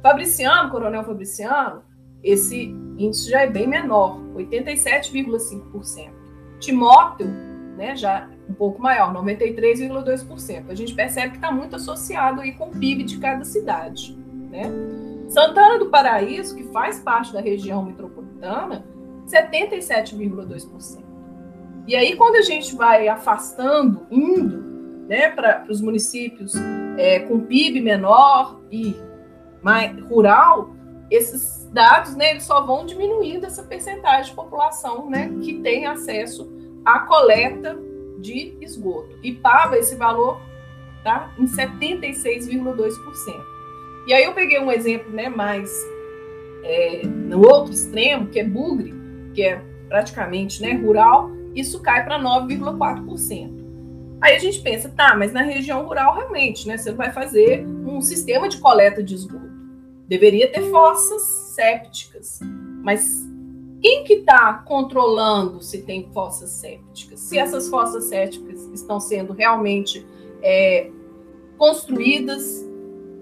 Fabriciano, 0.00 0.70
Coronel 0.70 1.02
Fabriciano, 1.02 1.82
esse 2.22 2.66
índice 2.96 3.28
já 3.28 3.40
é 3.40 3.48
bem 3.48 3.66
menor, 3.66 4.20
87,5%. 4.36 6.17
Timóteo, 6.58 7.28
né, 7.76 7.96
já 7.96 8.28
um 8.48 8.54
pouco 8.54 8.80
maior, 8.80 9.12
93,2%. 9.14 10.70
A 10.70 10.74
gente 10.74 10.94
percebe 10.94 11.30
que 11.30 11.36
está 11.36 11.52
muito 11.52 11.76
associado 11.76 12.40
aí 12.40 12.52
com 12.52 12.68
o 12.68 12.70
PIB 12.70 13.04
de 13.04 13.18
cada 13.18 13.44
cidade. 13.44 14.18
Né? 14.50 14.64
Santana 15.28 15.78
do 15.78 15.90
Paraíso, 15.90 16.56
que 16.56 16.64
faz 16.64 16.98
parte 17.00 17.32
da 17.32 17.40
região 17.40 17.84
metropolitana, 17.84 18.84
77,2%. 19.26 21.04
E 21.86 21.94
aí, 21.94 22.16
quando 22.16 22.36
a 22.36 22.42
gente 22.42 22.74
vai 22.74 23.08
afastando, 23.08 24.06
indo 24.10 24.58
né, 25.08 25.30
para 25.30 25.64
os 25.70 25.80
municípios 25.80 26.54
é, 26.98 27.20
com 27.20 27.40
PIB 27.40 27.80
menor 27.80 28.60
e 28.70 28.94
mais 29.62 29.98
rural, 30.02 30.74
esses 31.10 31.57
dados, 31.68 32.14
né, 32.14 32.30
eles 32.30 32.44
só 32.44 32.64
vão 32.64 32.84
diminuindo 32.84 33.46
essa 33.46 33.62
percentagem 33.62 34.30
de 34.30 34.36
população, 34.36 35.08
né, 35.08 35.32
que 35.42 35.60
tem 35.60 35.86
acesso 35.86 36.50
à 36.84 37.00
coleta 37.00 37.78
de 38.18 38.56
esgoto. 38.60 39.16
E 39.22 39.32
paga 39.32 39.78
esse 39.78 39.94
valor, 39.94 40.40
tá, 41.04 41.32
em 41.38 41.46
76,2%. 41.46 42.94
E 44.06 44.12
aí 44.12 44.24
eu 44.24 44.32
peguei 44.32 44.58
um 44.58 44.72
exemplo, 44.72 45.12
né, 45.12 45.28
mais 45.28 45.70
é, 46.64 47.02
no 47.04 47.46
outro 47.46 47.72
extremo, 47.72 48.28
que 48.28 48.40
é 48.40 48.44
Bugre, 48.44 48.94
que 49.34 49.42
é 49.42 49.62
praticamente, 49.88 50.62
né, 50.62 50.72
rural, 50.72 51.30
isso 51.54 51.80
cai 51.80 52.04
para 52.04 52.18
9,4%. 52.18 53.58
Aí 54.20 54.34
a 54.34 54.38
gente 54.38 54.60
pensa, 54.60 54.88
tá, 54.88 55.14
mas 55.16 55.32
na 55.32 55.42
região 55.42 55.84
rural 55.84 56.14
realmente, 56.14 56.66
né, 56.66 56.76
você 56.76 56.92
vai 56.92 57.12
fazer 57.12 57.64
um 57.66 58.00
sistema 58.00 58.48
de 58.48 58.58
coleta 58.58 59.02
de 59.02 59.14
esgoto. 59.14 59.48
Deveria 60.08 60.50
ter 60.50 60.62
fossas 60.70 61.47
sépticas, 61.58 62.38
mas 62.84 63.28
quem 63.82 64.04
que 64.04 64.14
está 64.14 64.62
controlando 64.64 65.60
se 65.60 65.82
tem 65.82 66.08
fossas 66.12 66.50
sépticas? 66.50 67.18
Se 67.18 67.36
essas 67.36 67.68
fossas 67.68 68.04
sépticas 68.04 68.70
estão 68.72 69.00
sendo 69.00 69.32
realmente 69.32 70.06
é, 70.40 70.88
construídas 71.56 72.64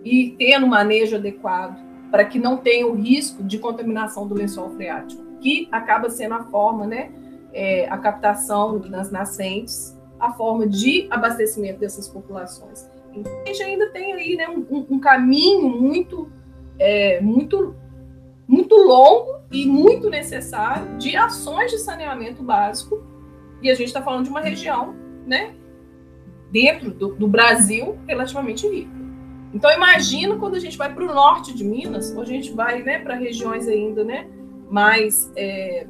e 0.05 0.35
tendo 0.39 0.67
manejo 0.67 1.17
adequado 1.17 1.83
para 2.11 2.27
que 2.27 2.39
não 2.39 2.59
tenha 2.59 2.87
o 2.87 2.95
risco 2.95 3.43
de 3.43 3.59
contaminação 3.59 4.29
do 4.29 4.35
lençol 4.35 4.69
freático, 4.71 5.25
que 5.41 5.67
acaba 5.73 6.11
sendo 6.11 6.35
a 6.35 6.45
forma, 6.45 6.87
né, 6.87 7.11
é, 7.55 7.89
a 7.89 7.97
captação 7.97 8.79
nas 8.81 9.11
nascentes, 9.11 9.99
a 10.21 10.31
forma 10.35 10.67
de 10.67 11.07
abastecimento 11.11 11.81
dessas 11.81 12.07
populações. 12.07 12.87
Então, 13.15 13.33
a 13.33 13.47
gente 13.47 13.63
ainda 13.63 13.89
tem 13.91 14.13
aí 14.13 14.37
né, 14.37 14.47
um, 14.49 14.87
um 14.91 15.01
caminho 15.01 15.71
muito 15.71 16.31
é, 16.79 17.21
muito, 17.21 17.75
muito 18.49 18.75
longo 18.75 19.41
e 19.51 19.67
muito 19.67 20.09
necessário 20.09 20.97
de 20.99 21.17
ações 21.17 21.71
de 21.71 21.79
saneamento 21.79 22.43
básico. 22.43 23.03
E 23.63 23.71
a 23.71 23.75
gente 23.75 23.89
está 23.89 24.03
falando 24.03 24.25
de 24.25 24.31
uma 24.31 24.41
região, 24.41 24.95
né, 25.27 25.55
dentro 26.51 26.91
do, 26.93 27.15
do 27.15 27.27
Brasil, 27.27 27.99
relativamente 28.07 28.69
rica. 28.69 28.95
Então 29.53 29.71
imagina 29.73 30.37
quando 30.37 30.55
a 30.55 30.59
gente 30.59 30.77
vai 30.77 30.93
para 30.93 31.05
o 31.05 31.15
norte 31.15 31.55
de 31.55 31.65
Minas, 31.65 32.15
ou 32.15 32.23
a 32.23 32.27
gente 32.27 32.53
vai, 32.53 32.83
né, 32.83 32.99
para 32.99 33.15
regiões 33.15 33.67
ainda, 33.67 34.05
né, 34.05 34.29
mais 34.71 35.33
é, 35.37 35.87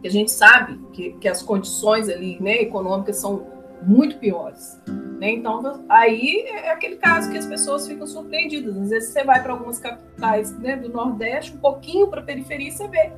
que 0.00 0.08
a 0.08 0.10
gente 0.10 0.30
sabe 0.30 0.78
que, 0.92 1.12
que 1.14 1.28
as 1.28 1.42
condições 1.42 2.08
ali, 2.08 2.40
né, 2.40 2.62
econômicas 2.62 3.16
são 3.16 3.55
muito 3.82 4.18
piores. 4.18 4.80
Né? 5.18 5.32
Então, 5.32 5.84
aí 5.88 6.44
é 6.48 6.70
aquele 6.70 6.96
caso 6.96 7.30
que 7.30 7.38
as 7.38 7.46
pessoas 7.46 7.86
ficam 7.86 8.06
surpreendidas. 8.06 8.76
Às 8.76 8.90
vezes 8.90 9.12
você 9.12 9.24
vai 9.24 9.42
para 9.42 9.52
algumas 9.52 9.78
capitais 9.78 10.56
né, 10.58 10.76
do 10.76 10.88
Nordeste, 10.88 11.54
um 11.54 11.58
pouquinho 11.58 12.08
para 12.08 12.20
a 12.20 12.24
periferia, 12.24 12.68
e 12.68 12.72
você 12.72 12.88
vê 12.88 13.12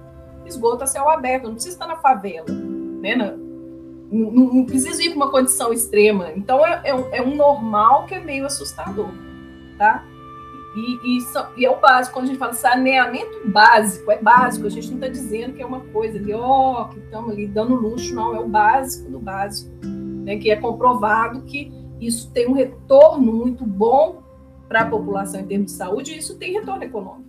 esgoto 0.46 0.84
a 0.84 0.86
céu 0.86 1.08
aberto, 1.08 1.44
não 1.44 1.54
precisa 1.54 1.74
estar 1.74 1.86
na 1.86 1.96
favela. 1.96 2.46
Né? 2.48 3.14
Não, 3.16 4.30
não, 4.30 4.64
precisa 4.64 5.02
ir 5.02 5.10
para 5.10 5.16
uma 5.16 5.30
condição 5.30 5.72
extrema. 5.72 6.32
Então, 6.34 6.64
é, 6.64 6.80
é, 6.84 6.94
um, 6.94 7.14
é 7.14 7.22
um 7.22 7.34
normal 7.34 8.06
que 8.06 8.14
é 8.14 8.20
meio 8.20 8.46
assustador. 8.46 9.10
Tá? 9.76 10.04
E, 10.76 11.18
e, 11.18 11.18
e, 11.56 11.64
é 11.64 11.70
o 11.70 11.80
básico, 11.80 12.14
quando 12.14 12.26
a 12.26 12.28
gente 12.28 12.38
fala 12.38 12.52
saneamento 12.52 13.48
básico, 13.48 14.10
é 14.10 14.18
básico, 14.20 14.66
a 14.66 14.70
gente 14.70 14.88
não 14.88 14.96
está 14.96 15.08
dizendo 15.08 15.54
que 15.54 15.62
é 15.62 15.66
uma 15.66 15.80
coisa 15.80 16.18
ali, 16.18 16.32
ó, 16.32 16.82
oh, 16.82 16.88
que 16.88 16.98
estamos 16.98 17.30
ali 17.30 17.46
dando 17.46 17.74
luxo, 17.74 18.14
não, 18.14 18.34
é 18.34 18.38
o 18.38 18.46
básico 18.46 19.10
do 19.10 19.18
básico, 19.18 19.70
né, 20.28 20.36
que 20.36 20.50
é 20.50 20.56
comprovado 20.56 21.40
que 21.44 21.72
isso 21.98 22.30
tem 22.32 22.46
um 22.46 22.52
retorno 22.52 23.32
muito 23.32 23.64
bom 23.64 24.22
para 24.68 24.82
a 24.82 24.86
população 24.86 25.40
em 25.40 25.46
termos 25.46 25.72
de 25.72 25.78
saúde, 25.78 26.12
e 26.12 26.18
isso 26.18 26.36
tem 26.36 26.52
retorno 26.52 26.84
econômico. 26.84 27.26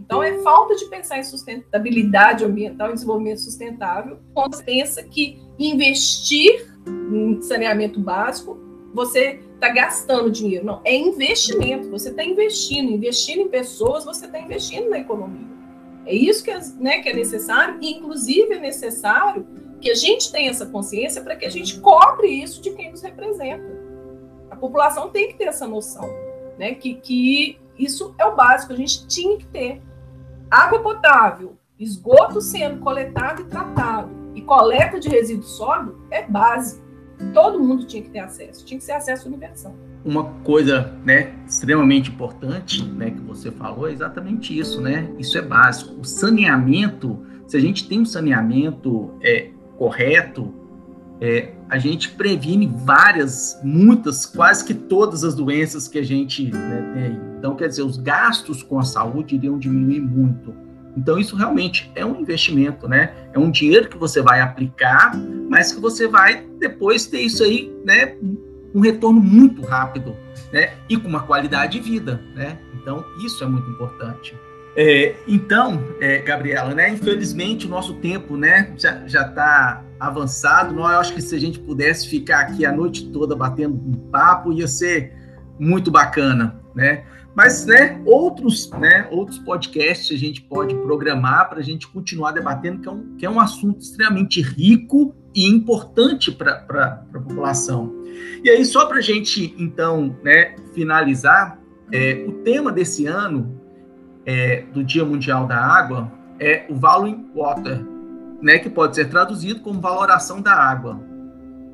Então, 0.00 0.20
é 0.20 0.38
falta 0.38 0.74
de 0.74 0.86
pensar 0.86 1.20
em 1.20 1.22
sustentabilidade 1.22 2.44
ambiental 2.44 2.90
e 2.90 2.94
desenvolvimento 2.94 3.40
sustentável 3.40 4.18
quando 4.34 4.60
pensa 4.64 5.00
que 5.04 5.40
investir 5.56 6.66
em 6.88 7.40
saneamento 7.40 8.00
básico, 8.00 8.58
você 8.92 9.38
está 9.54 9.68
gastando 9.68 10.28
dinheiro. 10.28 10.66
Não, 10.66 10.80
é 10.84 10.96
investimento. 10.96 11.88
Você 11.90 12.08
está 12.08 12.24
investindo, 12.24 12.90
investindo 12.90 13.42
em 13.42 13.48
pessoas, 13.48 14.04
você 14.04 14.26
está 14.26 14.40
investindo 14.40 14.90
na 14.90 14.98
economia. 14.98 15.46
É 16.04 16.12
isso 16.12 16.42
que 16.42 16.50
é, 16.50 16.60
né, 16.80 16.98
que 16.98 17.10
é 17.10 17.14
necessário, 17.14 17.78
e 17.80 17.92
inclusive 17.92 18.54
é 18.54 18.58
necessário 18.58 19.46
que 19.80 19.90
a 19.90 19.94
gente 19.94 20.30
tenha 20.30 20.50
essa 20.50 20.66
consciência 20.66 21.22
para 21.22 21.36
que 21.36 21.44
a 21.44 21.50
gente 21.50 21.80
cobre 21.80 22.28
isso 22.28 22.60
de 22.60 22.70
quem 22.70 22.90
nos 22.90 23.02
representa. 23.02 23.64
A 24.50 24.56
população 24.56 25.10
tem 25.10 25.28
que 25.28 25.34
ter 25.34 25.44
essa 25.44 25.66
noção, 25.66 26.08
né, 26.58 26.74
que, 26.74 26.94
que 26.94 27.58
isso 27.78 28.14
é 28.18 28.26
o 28.26 28.36
básico, 28.36 28.72
a 28.72 28.76
gente 28.76 29.06
tinha 29.06 29.38
que 29.38 29.46
ter. 29.46 29.80
Água 30.50 30.80
potável, 30.80 31.56
esgoto 31.78 32.40
sendo 32.40 32.80
coletado 32.80 33.42
e 33.42 33.44
tratado, 33.44 34.10
e 34.34 34.42
coleta 34.42 35.00
de 35.00 35.08
resíduo 35.08 35.44
sólido 35.44 36.06
é 36.10 36.22
básico 36.22 36.90
todo 37.32 37.60
mundo 37.60 37.84
tinha 37.84 38.02
que 38.02 38.10
ter 38.10 38.20
acesso, 38.20 38.64
tinha 38.64 38.78
que 38.78 38.84
ser 38.84 38.92
acesso 38.92 39.28
universal. 39.28 39.74
Uma 40.04 40.24
coisa, 40.42 40.94
né, 41.04 41.34
extremamente 41.46 42.10
importante, 42.10 42.82
né, 42.84 43.10
que 43.10 43.20
você 43.20 43.50
falou 43.50 43.88
é 43.88 43.92
exatamente 43.92 44.58
isso, 44.58 44.80
né? 44.80 45.12
Isso 45.18 45.36
é 45.36 45.42
básico. 45.42 46.00
O 46.00 46.04
saneamento, 46.04 47.24
se 47.46 47.56
a 47.56 47.60
gente 47.60 47.86
tem 47.86 48.00
um 48.00 48.06
saneamento 48.06 49.12
é, 49.20 49.50
correto, 49.80 50.52
é, 51.22 51.52
a 51.66 51.78
gente 51.78 52.10
previne 52.10 52.70
várias, 52.84 53.58
muitas, 53.64 54.26
quase 54.26 54.62
que 54.62 54.74
todas 54.74 55.24
as 55.24 55.34
doenças 55.34 55.88
que 55.88 55.98
a 55.98 56.02
gente 56.02 56.50
né, 56.52 56.92
tem. 56.92 57.20
Então, 57.38 57.56
quer 57.56 57.68
dizer, 57.68 57.82
os 57.82 57.96
gastos 57.96 58.62
com 58.62 58.78
a 58.78 58.82
saúde 58.82 59.36
iriam 59.36 59.58
diminuir 59.58 60.00
muito. 60.00 60.54
Então, 60.94 61.18
isso 61.18 61.34
realmente 61.34 61.90
é 61.94 62.04
um 62.04 62.20
investimento, 62.20 62.86
né? 62.86 63.14
É 63.32 63.38
um 63.38 63.50
dinheiro 63.50 63.88
que 63.88 63.96
você 63.96 64.20
vai 64.20 64.42
aplicar, 64.42 65.16
mas 65.48 65.72
que 65.72 65.80
você 65.80 66.06
vai 66.06 66.46
depois 66.58 67.06
ter 67.06 67.20
isso 67.22 67.42
aí, 67.42 67.72
né? 67.82 68.16
Um 68.74 68.80
retorno 68.80 69.20
muito 69.20 69.62
rápido, 69.62 70.14
né? 70.52 70.74
E 70.90 70.96
com 70.96 71.08
uma 71.08 71.20
qualidade 71.20 71.80
de 71.80 71.90
vida, 71.90 72.20
né? 72.34 72.58
Então, 72.74 73.02
isso 73.24 73.42
é 73.42 73.46
muito 73.46 73.70
importante. 73.70 74.36
É, 74.76 75.16
então, 75.26 75.82
é, 76.00 76.18
Gabriela, 76.18 76.74
né? 76.74 76.90
Infelizmente, 76.90 77.66
o 77.66 77.68
nosso 77.68 77.94
tempo, 77.94 78.36
né? 78.36 78.72
Já 78.76 79.04
está 79.04 79.84
avançado. 79.98 80.74
Nós, 80.74 80.92
eu 80.92 81.00
acho 81.00 81.14
que 81.14 81.22
se 81.22 81.34
a 81.34 81.40
gente 81.40 81.58
pudesse 81.58 82.08
ficar 82.08 82.40
aqui 82.40 82.64
a 82.64 82.72
noite 82.72 83.10
toda 83.10 83.34
batendo 83.34 83.74
um 83.74 84.10
papo, 84.10 84.52
ia 84.52 84.68
ser 84.68 85.12
muito 85.58 85.90
bacana, 85.90 86.60
né? 86.74 87.04
Mas, 87.34 87.64
né, 87.64 88.00
outros, 88.04 88.70
né, 88.72 89.06
outros 89.10 89.38
podcasts 89.38 90.10
a 90.14 90.18
gente 90.18 90.42
pode 90.42 90.74
programar 90.74 91.48
para 91.48 91.60
a 91.60 91.62
gente 91.62 91.86
continuar 91.86 92.32
debatendo, 92.32 92.80
que 92.80 92.88
é, 92.88 92.92
um, 92.92 93.16
que 93.16 93.26
é 93.26 93.30
um 93.30 93.38
assunto 93.38 93.80
extremamente 93.80 94.42
rico 94.42 95.14
e 95.34 95.46
importante 95.46 96.32
para 96.32 96.66
a 97.14 97.18
população. 97.18 97.94
E 98.42 98.50
aí, 98.50 98.64
só 98.64 98.86
para 98.86 98.98
a 98.98 99.00
gente, 99.00 99.54
então, 99.56 100.16
né, 100.24 100.56
finalizar, 100.74 101.58
é, 101.92 102.24
o 102.26 102.32
tema 102.32 102.72
desse 102.72 103.06
ano 103.06 103.59
é, 104.26 104.64
do 104.72 104.84
Dia 104.84 105.04
Mundial 105.04 105.46
da 105.46 105.56
Água 105.56 106.10
é 106.38 106.64
o 106.68 106.74
Valuing 106.74 107.30
Water, 107.34 107.84
né, 108.40 108.58
que 108.58 108.70
pode 108.70 108.96
ser 108.96 109.08
traduzido 109.08 109.60
como 109.60 109.80
valoração 109.80 110.40
da 110.40 110.54
água, 110.54 111.00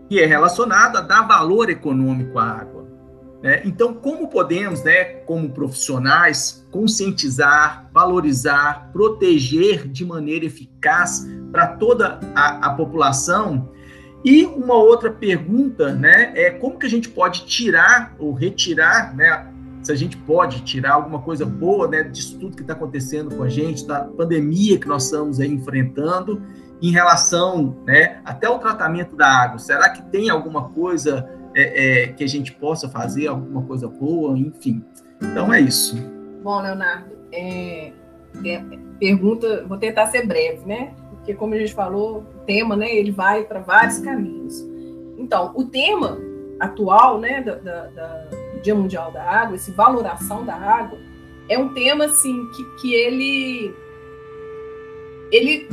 que 0.09 0.21
é 0.21 0.27
relacionado 0.27 0.97
a 0.97 1.01
dar 1.01 1.23
valor 1.23 1.71
econômico 1.71 2.39
à 2.39 2.45
água. 2.45 2.87
Né? 3.43 3.63
Então, 3.65 3.95
como 3.95 4.29
podemos, 4.29 4.83
né, 4.83 5.05
como 5.25 5.51
profissionais, 5.51 6.67
conscientizar, 6.71 7.89
valorizar, 7.93 8.91
proteger 8.93 9.87
de 9.87 10.05
maneira 10.05 10.47
eficaz 10.47 11.27
para 11.53 11.69
toda 11.69 12.19
a, 12.35 12.67
a, 12.67 12.75
população? 12.75 13.71
E 14.25 14.45
uma 14.45 14.75
outra 14.75 15.11
pergunta, 15.11 15.95
né, 15.95 16.33
é 16.35 16.51
como 16.51 16.79
que 16.79 16.87
a 16.87 16.91
gente 16.91 17.09
pode 17.09 17.47
tirar 17.47 18.17
ou 18.19 18.33
retirar, 18.33 19.15
né, 19.15 19.47
se 19.87 19.93
a 19.93 19.95
gente 19.95 20.17
pode 20.17 20.63
tirar 20.63 20.95
alguma 20.95 21.21
coisa 21.21 21.47
boa, 21.47 21.87
né, 21.87 22.03
disso 22.03 22.37
tudo 22.41 22.57
que 22.57 22.63
está 22.63 22.73
acontecendo 22.73 23.37
com 23.37 23.45
a 23.45 23.49
gente, 23.49 23.87
da 23.87 24.01
pandemia 24.01 24.81
que 24.81 24.89
nós 24.89 25.05
estamos 25.05 25.39
aí 25.39 25.49
enfrentando, 25.49 26.43
em 26.83 26.91
relação, 26.91 27.77
né, 27.87 28.21
até 28.25 28.49
o 28.49 28.59
tratamento 28.59 29.15
da 29.15 29.29
água. 29.29 29.59
Será 29.59 29.89
que 29.89 30.03
tem 30.11 30.29
alguma 30.29 30.71
coisa 30.71 31.31
é, 31.55 32.03
é, 32.03 32.09
que 32.09 32.25
a 32.25 32.27
gente 32.27 32.53
possa 32.53 32.89
fazer 32.89 33.29
alguma 33.29 33.63
coisa 33.63 33.87
boa, 33.87 34.37
enfim. 34.37 34.85
Então 35.23 35.55
é 35.55 35.61
isso. 35.61 35.97
Bom, 36.43 36.61
Leonardo, 36.61 37.17
é, 37.33 37.93
é, 38.45 38.63
pergunta, 38.99 39.65
vou 39.69 39.79
tentar 39.79 40.09
ser 40.09 40.27
breve, 40.27 40.67
né? 40.67 40.93
Porque 41.11 41.33
como 41.33 41.55
a 41.55 41.59
gente 41.59 41.73
falou, 41.73 42.19
o 42.19 42.45
tema, 42.45 42.77
né, 42.77 42.93
ele 42.93 43.13
vai 43.13 43.45
para 43.45 43.61
vários 43.61 43.99
caminhos. 44.01 44.67
Então, 45.17 45.53
o 45.55 45.65
tema 45.65 46.19
atual, 46.59 47.21
né, 47.21 47.41
da, 47.41 47.55
da, 47.55 47.87
Dia 48.67 48.75
Mundial 48.75 49.13
da 49.13 49.23
Água, 49.23 49.55
esse 49.55 49.71
valoração 49.71 50.45
da 50.45 50.57
água, 50.57 50.99
é 51.49 51.57
um 51.57 51.73
tema 51.73 52.07
assim 52.07 52.51
que, 52.51 52.65
que 52.81 52.95
ele 52.95 53.73
ele 55.31 55.69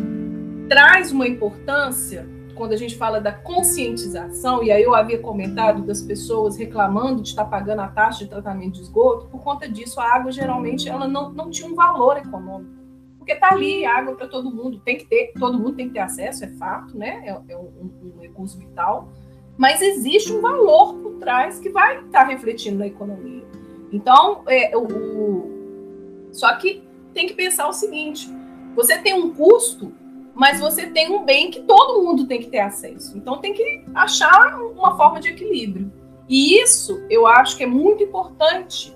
traz 0.70 1.12
uma 1.12 1.28
importância 1.28 2.30
quando 2.54 2.74
a 2.74 2.76
gente 2.76 2.96
fala 2.96 3.20
da 3.20 3.32
conscientização, 3.32 4.64
e 4.64 4.72
aí 4.72 4.84
eu 4.84 4.94
havia 4.94 5.18
comentado 5.18 5.82
das 5.82 6.04
pessoas 6.04 6.56
reclamando 6.56 7.24
de 7.24 7.30
estar 7.30 7.46
pagando 7.46 7.82
a 7.82 7.88
taxa 7.88 8.26
de 8.26 8.30
tratamento 8.30 8.74
de 8.74 8.82
esgoto, 8.82 9.26
por 9.26 9.41
conta 9.41 9.68
disso 9.68 10.00
a 10.00 10.16
água 10.16 10.32
geralmente 10.32 10.88
ela 10.88 11.08
não, 11.08 11.32
não 11.32 11.50
tinha 11.50 11.68
um 11.68 11.74
valor 11.74 12.18
econômico. 12.18 12.72
Porque 13.18 13.34
está 13.34 13.54
ali 13.54 13.86
água 13.86 14.14
para 14.14 14.28
todo 14.28 14.54
mundo, 14.54 14.80
tem 14.86 14.98
que 15.00 15.06
ter, 15.06 15.32
todo 15.39 15.58
mundo 15.58 15.74
tem 15.74 15.88
que 15.88 15.94
ter 15.94 16.00
acesso, 16.02 16.46
é 16.46 16.48
fato, 16.50 16.96
né? 16.96 17.24
É, 17.26 17.54
é 17.54 17.58
um, 17.58 17.89
um, 18.04 18.20
recurso 18.22 18.60
vital, 18.60 19.10
mas 19.58 19.82
existe 19.82 20.34
um 20.34 20.41
valor 20.41 20.95
por 20.95 21.14
trás 21.16 21.60
que 21.60 21.70
vai 21.70 21.97
estar 21.97 22.10
tá 22.10 22.24
refletindo 22.24 22.80
na 22.80 22.88
economia. 22.88 23.43
Então, 23.91 24.43
é, 24.47 24.76
o, 24.76 24.84
o, 24.84 26.30
só 26.32 26.56
que 26.56 26.84
tem 27.14 27.28
que 27.28 27.34
pensar 27.34 27.68
o 27.68 27.74
seguinte: 27.74 28.28
você 28.76 28.97
tem 28.97 29.14
um 29.14 29.34
custo 29.34 29.93
mas 30.36 30.60
você 30.60 30.88
tem 30.88 31.12
um 31.12 31.24
bem 31.24 31.51
que 31.51 31.62
todo 31.62 32.01
mundo 32.01 32.26
tem 32.26 32.39
que 32.39 32.47
ter 32.47 32.60
acesso. 32.60 33.18
Então 33.18 33.39
tem 33.39 33.54
que 33.54 33.84
achar 33.93 34.60
uma 34.62 34.97
forma 34.97 35.20
de 35.20 35.30
equilíbrio. 35.30 35.91
E 36.28 36.60
isso 36.62 37.06
eu 37.10 37.28
acho 37.28 37.56
que 37.58 37.64
é 37.64 37.68
muito 37.68 38.04
importante 38.04 38.95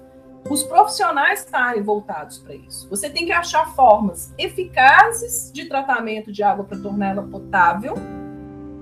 os 0.49 0.63
profissionais 0.63 1.41
estarem 1.41 1.83
voltados 1.83 2.39
para 2.39 2.55
isso. 2.55 2.89
Você 2.89 3.09
tem 3.09 3.25
que 3.25 3.31
achar 3.31 3.75
formas 3.75 4.33
eficazes 4.37 5.51
de 5.53 5.65
tratamento 5.65 6.31
de 6.31 6.41
água 6.41 6.63
para 6.63 6.79
torná-la 6.79 7.23
potável, 7.23 7.95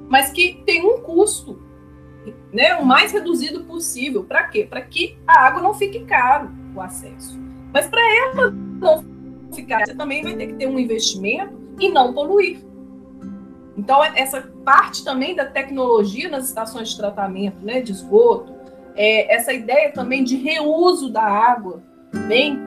mas 0.07 0.29
que 0.31 0.61
tem 0.65 0.85
um 0.85 1.01
custo, 1.01 1.59
né, 2.51 2.75
o 2.75 2.85
mais 2.85 3.11
reduzido 3.11 3.63
possível. 3.65 4.23
Para 4.23 4.43
quê? 4.43 4.65
Para 4.69 4.81
que 4.81 5.17
a 5.27 5.45
água 5.45 5.61
não 5.61 5.73
fique 5.73 5.99
caro 6.05 6.49
o 6.75 6.81
acesso. 6.81 7.39
Mas 7.73 7.87
para 7.87 8.01
ela 8.01 8.51
não 8.51 9.03
ficar, 9.53 9.85
você 9.85 9.93
também 9.93 10.23
vai 10.23 10.35
ter 10.35 10.47
que 10.47 10.53
ter 10.53 10.67
um 10.67 10.79
investimento 10.79 11.53
e 11.79 11.89
não 11.89 12.13
poluir. 12.13 12.59
Então, 13.77 14.03
é, 14.03 14.13
essa 14.15 14.41
parte 14.63 15.03
também 15.03 15.35
da 15.35 15.45
tecnologia 15.45 16.29
nas 16.29 16.45
estações 16.45 16.89
de 16.89 16.97
tratamento 16.97 17.57
né, 17.61 17.81
de 17.81 17.91
esgoto, 17.91 18.53
é, 18.95 19.33
essa 19.33 19.53
ideia 19.53 19.91
também 19.91 20.23
de 20.23 20.37
reuso 20.37 21.11
da 21.11 21.23
água, 21.23 21.83
bem 22.27 22.57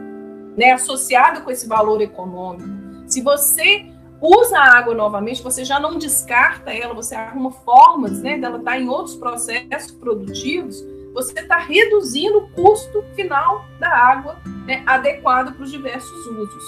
né, 0.57 0.73
associada 0.73 1.41
com 1.41 1.51
esse 1.51 1.67
valor 1.67 2.03
econômico. 2.03 2.69
Se 3.07 3.23
você 3.23 3.87
usa 4.21 4.59
a 4.59 4.79
água 4.79 4.95
novamente, 4.95 5.43
você 5.43 5.65
já 5.65 5.79
não 5.79 5.99
descarta 5.99 6.73
ela, 6.73 6.95
você 6.95 7.15
arruma 7.15 7.51
formas 7.51 8.21
né, 8.21 8.39
dela 8.39 8.59
estar 8.59 8.79
em 8.79 8.89
outros 8.89 9.17
processos 9.17 9.93
produtivos, 9.93 10.85
você 11.15 11.39
está 11.41 11.59
reduzindo 11.59 12.39
o 12.39 12.49
custo 12.51 13.03
final 13.15 13.65
da 13.79 13.89
água 13.89 14.41
né, 14.67 14.83
adequado 14.87 15.55
para 15.55 15.63
os 15.63 15.71
diversos 15.71 16.27
usos. 16.27 16.65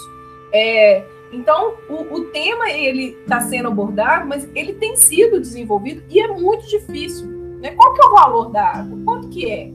É, 0.52 1.04
então, 1.32 1.74
o, 1.88 2.14
o 2.14 2.24
tema 2.26 2.70
ele 2.70 3.16
está 3.22 3.40
sendo 3.40 3.68
abordado, 3.68 4.26
mas 4.26 4.48
ele 4.54 4.74
tem 4.74 4.96
sido 4.96 5.40
desenvolvido 5.40 6.02
e 6.08 6.20
é 6.20 6.28
muito 6.28 6.66
difícil. 6.66 7.26
Né? 7.60 7.72
Qual 7.72 7.94
que 7.94 8.02
é 8.02 8.06
o 8.06 8.12
valor 8.12 8.50
da 8.50 8.64
água? 8.64 8.98
Quanto 9.04 9.28
que 9.28 9.50
é? 9.50 9.70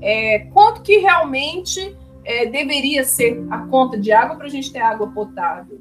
é 0.00 0.38
quanto 0.52 0.82
que 0.82 0.98
realmente 0.98 1.96
é, 2.24 2.46
deveria 2.46 3.02
ser 3.02 3.44
a 3.50 3.58
conta 3.58 3.98
de 3.98 4.12
água 4.12 4.36
para 4.36 4.46
a 4.46 4.50
gente 4.50 4.72
ter 4.72 4.80
água 4.80 5.08
potável? 5.08 5.80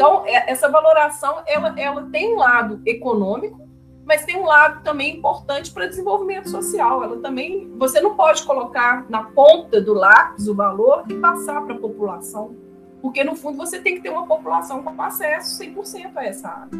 Então, 0.00 0.22
é, 0.24 0.50
essa 0.50 0.66
valoração 0.66 1.42
ela, 1.46 1.78
ela 1.78 2.08
tem 2.10 2.32
um 2.32 2.38
lado 2.38 2.80
econômico, 2.86 3.68
mas 4.06 4.24
tem 4.24 4.34
um 4.34 4.46
lado 4.46 4.82
também 4.82 5.18
importante 5.18 5.70
para 5.70 5.88
desenvolvimento 5.88 6.48
social. 6.48 7.04
Ela 7.04 7.18
também, 7.18 7.70
você 7.76 8.00
não 8.00 8.16
pode 8.16 8.42
colocar 8.44 9.04
na 9.10 9.24
ponta 9.24 9.78
do 9.78 9.92
lápis 9.92 10.48
o 10.48 10.54
valor 10.54 11.04
e 11.06 11.12
passar 11.16 11.60
para 11.66 11.74
a 11.74 11.78
população, 11.78 12.56
porque 13.02 13.22
no 13.22 13.36
fundo 13.36 13.58
você 13.58 13.78
tem 13.78 13.96
que 13.96 14.00
ter 14.00 14.08
uma 14.08 14.26
população 14.26 14.82
com 14.82 15.02
acesso 15.02 15.62
100% 15.62 16.12
a 16.16 16.24
essa 16.24 16.48
água. 16.48 16.78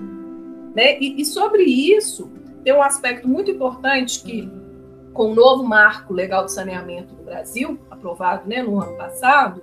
Né? 0.74 0.98
E, 0.98 1.20
e 1.20 1.24
sobre 1.26 1.64
isso, 1.64 2.32
tem 2.64 2.72
um 2.72 2.82
aspecto 2.82 3.28
muito 3.28 3.50
importante 3.50 4.22
que, 4.22 4.50
com 5.12 5.32
o 5.32 5.34
novo 5.34 5.62
marco 5.62 6.14
legal 6.14 6.46
de 6.46 6.52
saneamento 6.52 7.14
do 7.14 7.22
Brasil, 7.22 7.78
aprovado 7.90 8.48
né, 8.48 8.62
no 8.62 8.80
ano 8.80 8.96
passado, 8.96 9.60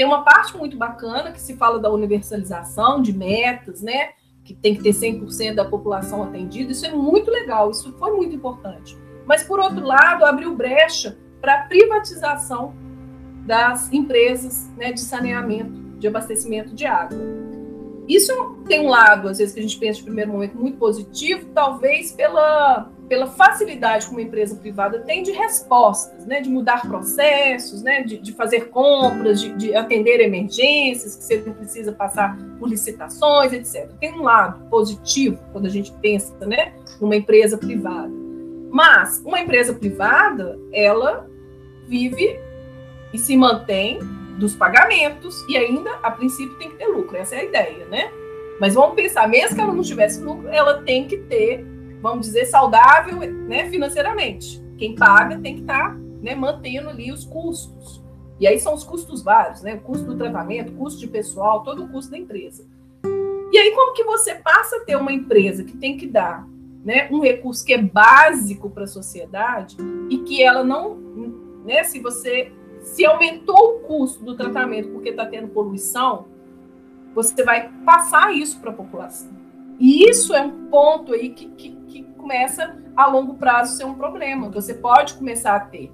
tem 0.00 0.06
uma 0.06 0.22
parte 0.22 0.56
muito 0.56 0.78
bacana 0.78 1.30
que 1.30 1.38
se 1.38 1.58
fala 1.58 1.78
da 1.78 1.90
universalização 1.90 3.02
de 3.02 3.12
metas, 3.12 3.82
né? 3.82 4.12
Que 4.42 4.54
tem 4.54 4.74
que 4.74 4.82
ter 4.82 4.94
100% 4.94 5.54
da 5.54 5.66
população 5.66 6.22
atendida. 6.22 6.72
Isso 6.72 6.86
é 6.86 6.90
muito 6.90 7.30
legal, 7.30 7.70
isso 7.70 7.94
foi 7.98 8.10
muito 8.16 8.34
importante. 8.34 8.96
Mas, 9.26 9.42
por 9.42 9.60
outro 9.60 9.84
lado, 9.84 10.24
abriu 10.24 10.56
brecha 10.56 11.18
para 11.38 11.52
a 11.52 11.62
privatização 11.66 12.74
das 13.44 13.92
empresas 13.92 14.70
né, 14.74 14.90
de 14.90 15.00
saneamento, 15.00 15.78
de 15.98 16.08
abastecimento 16.08 16.74
de 16.74 16.86
água. 16.86 17.18
Isso 18.08 18.32
tem 18.66 18.86
um 18.86 18.88
lado, 18.88 19.28
às 19.28 19.36
vezes, 19.36 19.52
que 19.52 19.60
a 19.60 19.62
gente 19.62 19.78
pensa 19.78 19.98
de 19.98 20.04
primeiro 20.04 20.32
momento 20.32 20.56
muito 20.56 20.78
positivo, 20.78 21.44
talvez 21.52 22.12
pela, 22.12 22.90
pela 23.10 23.26
facilidade 23.26 24.06
que 24.06 24.12
uma 24.12 24.22
empresa 24.22 24.54
privada 24.54 25.00
tem 25.00 25.24
de 25.24 25.32
respostas, 25.32 26.24
né, 26.24 26.40
de 26.40 26.48
mudar 26.48 26.82
processos, 26.82 27.82
né, 27.82 28.04
de, 28.04 28.18
de 28.18 28.32
fazer 28.32 28.68
compras, 28.68 29.40
de, 29.40 29.52
de, 29.54 29.74
atender 29.74 30.20
emergências, 30.20 31.16
que 31.16 31.24
você 31.24 31.42
não 31.44 31.52
precisa 31.52 31.90
passar 31.90 32.38
por 32.56 32.68
licitações, 32.68 33.52
etc. 33.52 33.90
Tem 33.98 34.12
um 34.12 34.22
lado 34.22 34.64
positivo 34.68 35.40
quando 35.50 35.66
a 35.66 35.68
gente 35.68 35.90
pensa 36.00 36.32
né, 36.46 36.72
numa 37.00 37.16
empresa 37.16 37.58
privada. 37.58 38.12
Mas 38.70 39.20
uma 39.24 39.40
empresa 39.40 39.74
privada, 39.74 40.56
ela 40.72 41.28
vive 41.88 42.38
e 43.12 43.18
se 43.18 43.36
mantém 43.36 43.98
dos 44.38 44.54
pagamentos 44.54 45.44
e 45.48 45.56
ainda, 45.56 45.90
a 46.00 46.12
princípio, 46.12 46.56
tem 46.58 46.70
que 46.70 46.76
ter 46.76 46.86
lucro. 46.86 47.16
Essa 47.16 47.34
é 47.34 47.40
a 47.40 47.44
ideia, 47.44 47.86
né? 47.86 48.08
Mas 48.60 48.74
vamos 48.74 48.94
pensar, 48.94 49.26
mesmo 49.26 49.56
que 49.56 49.60
ela 49.62 49.72
não 49.72 49.82
tivesse 49.82 50.22
lucro, 50.22 50.46
ela 50.48 50.82
tem 50.82 51.08
que 51.08 51.16
ter, 51.16 51.66
vamos 52.00 52.26
dizer, 52.26 52.46
saudável 52.46 53.18
né, 53.18 53.68
financeiramente. 53.68 54.62
Quem 54.76 54.94
paga 54.94 55.38
tem 55.38 55.56
que 55.56 55.60
estar 55.62 55.90
tá, 55.90 55.94
né, 56.22 56.34
mantendo 56.34 56.88
ali 56.88 57.12
os 57.12 57.24
custos. 57.24 58.02
E 58.38 58.46
aí 58.46 58.58
são 58.58 58.72
os 58.74 58.82
custos 58.82 59.22
vários, 59.22 59.60
né? 59.60 59.74
O 59.74 59.80
custo 59.80 60.06
do 60.06 60.16
tratamento, 60.16 60.72
custo 60.72 60.98
de 60.98 61.06
pessoal, 61.06 61.62
todo 61.62 61.84
o 61.84 61.88
custo 61.88 62.10
da 62.10 62.18
empresa. 62.18 62.66
E 63.52 63.58
aí, 63.58 63.72
como 63.72 63.92
que 63.92 64.04
você 64.04 64.36
passa 64.36 64.76
a 64.76 64.80
ter 64.80 64.96
uma 64.96 65.12
empresa 65.12 65.62
que 65.62 65.76
tem 65.76 65.96
que 65.96 66.06
dar 66.06 66.48
né, 66.82 67.08
um 67.10 67.20
recurso 67.20 67.64
que 67.64 67.74
é 67.74 67.82
básico 67.82 68.70
para 68.70 68.84
a 68.84 68.86
sociedade 68.86 69.76
e 70.08 70.18
que 70.18 70.42
ela 70.42 70.64
não, 70.64 70.96
né, 71.66 71.82
se 71.84 71.98
você 71.98 72.52
se 72.80 73.04
aumentou 73.04 73.76
o 73.76 73.80
custo 73.80 74.24
do 74.24 74.34
tratamento 74.34 74.88
porque 74.88 75.10
está 75.10 75.26
tendo 75.26 75.48
poluição, 75.48 76.26
você 77.14 77.44
vai 77.44 77.70
passar 77.84 78.34
isso 78.34 78.58
para 78.60 78.70
a 78.70 78.74
população. 78.74 79.30
E 79.78 80.08
isso 80.08 80.34
é 80.34 80.40
um 80.40 80.66
ponto 80.66 81.12
aí 81.12 81.30
que, 81.30 81.48
que, 81.48 81.76
começa 82.20 82.76
a 82.96 83.06
longo 83.06 83.34
prazo 83.34 83.76
ser 83.76 83.84
um 83.84 83.94
problema. 83.94 84.50
Você 84.50 84.74
pode 84.74 85.14
começar 85.14 85.56
a 85.56 85.60
ter 85.60 85.92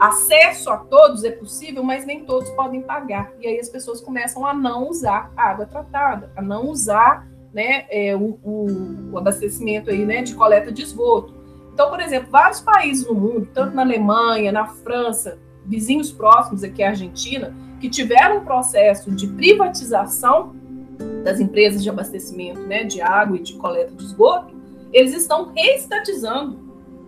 acesso 0.00 0.70
a 0.70 0.76
todos 0.78 1.24
é 1.24 1.30
possível, 1.30 1.82
mas 1.82 2.04
nem 2.04 2.24
todos 2.24 2.50
podem 2.50 2.82
pagar. 2.82 3.32
E 3.40 3.46
aí 3.46 3.58
as 3.58 3.68
pessoas 3.68 4.00
começam 4.00 4.46
a 4.46 4.52
não 4.52 4.88
usar 4.88 5.32
a 5.36 5.50
água 5.50 5.66
tratada, 5.66 6.30
a 6.36 6.42
não 6.42 6.68
usar 6.68 7.26
né, 7.52 7.86
é, 7.88 8.14
o, 8.14 8.38
o, 8.44 9.18
abastecimento 9.18 9.90
aí, 9.90 10.04
né, 10.04 10.22
de 10.22 10.34
coleta 10.34 10.70
de 10.70 10.82
esgoto. 10.82 11.34
Então, 11.72 11.88
por 11.88 12.00
exemplo, 12.00 12.30
vários 12.30 12.60
países 12.60 13.06
no 13.06 13.14
mundo, 13.14 13.48
tanto 13.52 13.74
na 13.74 13.82
Alemanha, 13.82 14.52
na 14.52 14.66
França, 14.66 15.38
vizinhos 15.64 16.12
próximos 16.12 16.62
aqui, 16.62 16.82
a 16.82 16.90
Argentina, 16.90 17.54
que 17.80 17.88
tiveram 17.88 18.38
um 18.38 18.44
processo 18.44 19.10
de 19.10 19.26
privatização 19.26 20.54
das 21.24 21.40
empresas 21.40 21.82
de 21.82 21.90
abastecimento 21.90 22.60
né, 22.60 22.84
de 22.84 23.00
água 23.00 23.36
e 23.36 23.42
de 23.42 23.54
coleta 23.54 23.94
de 23.94 24.04
esgoto, 24.04 24.55
eles 24.96 25.12
estão 25.12 25.52
reestatizando, 25.54 26.58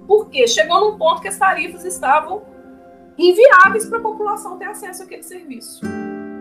porque 0.06 0.46
chegou 0.46 0.78
num 0.78 0.98
ponto 0.98 1.22
que 1.22 1.28
as 1.28 1.38
tarifas 1.38 1.86
estavam 1.86 2.42
inviáveis 3.16 3.86
para 3.86 3.96
a 3.96 4.02
população 4.02 4.58
ter 4.58 4.66
acesso 4.66 5.04
àquele 5.04 5.22
serviço. 5.22 5.80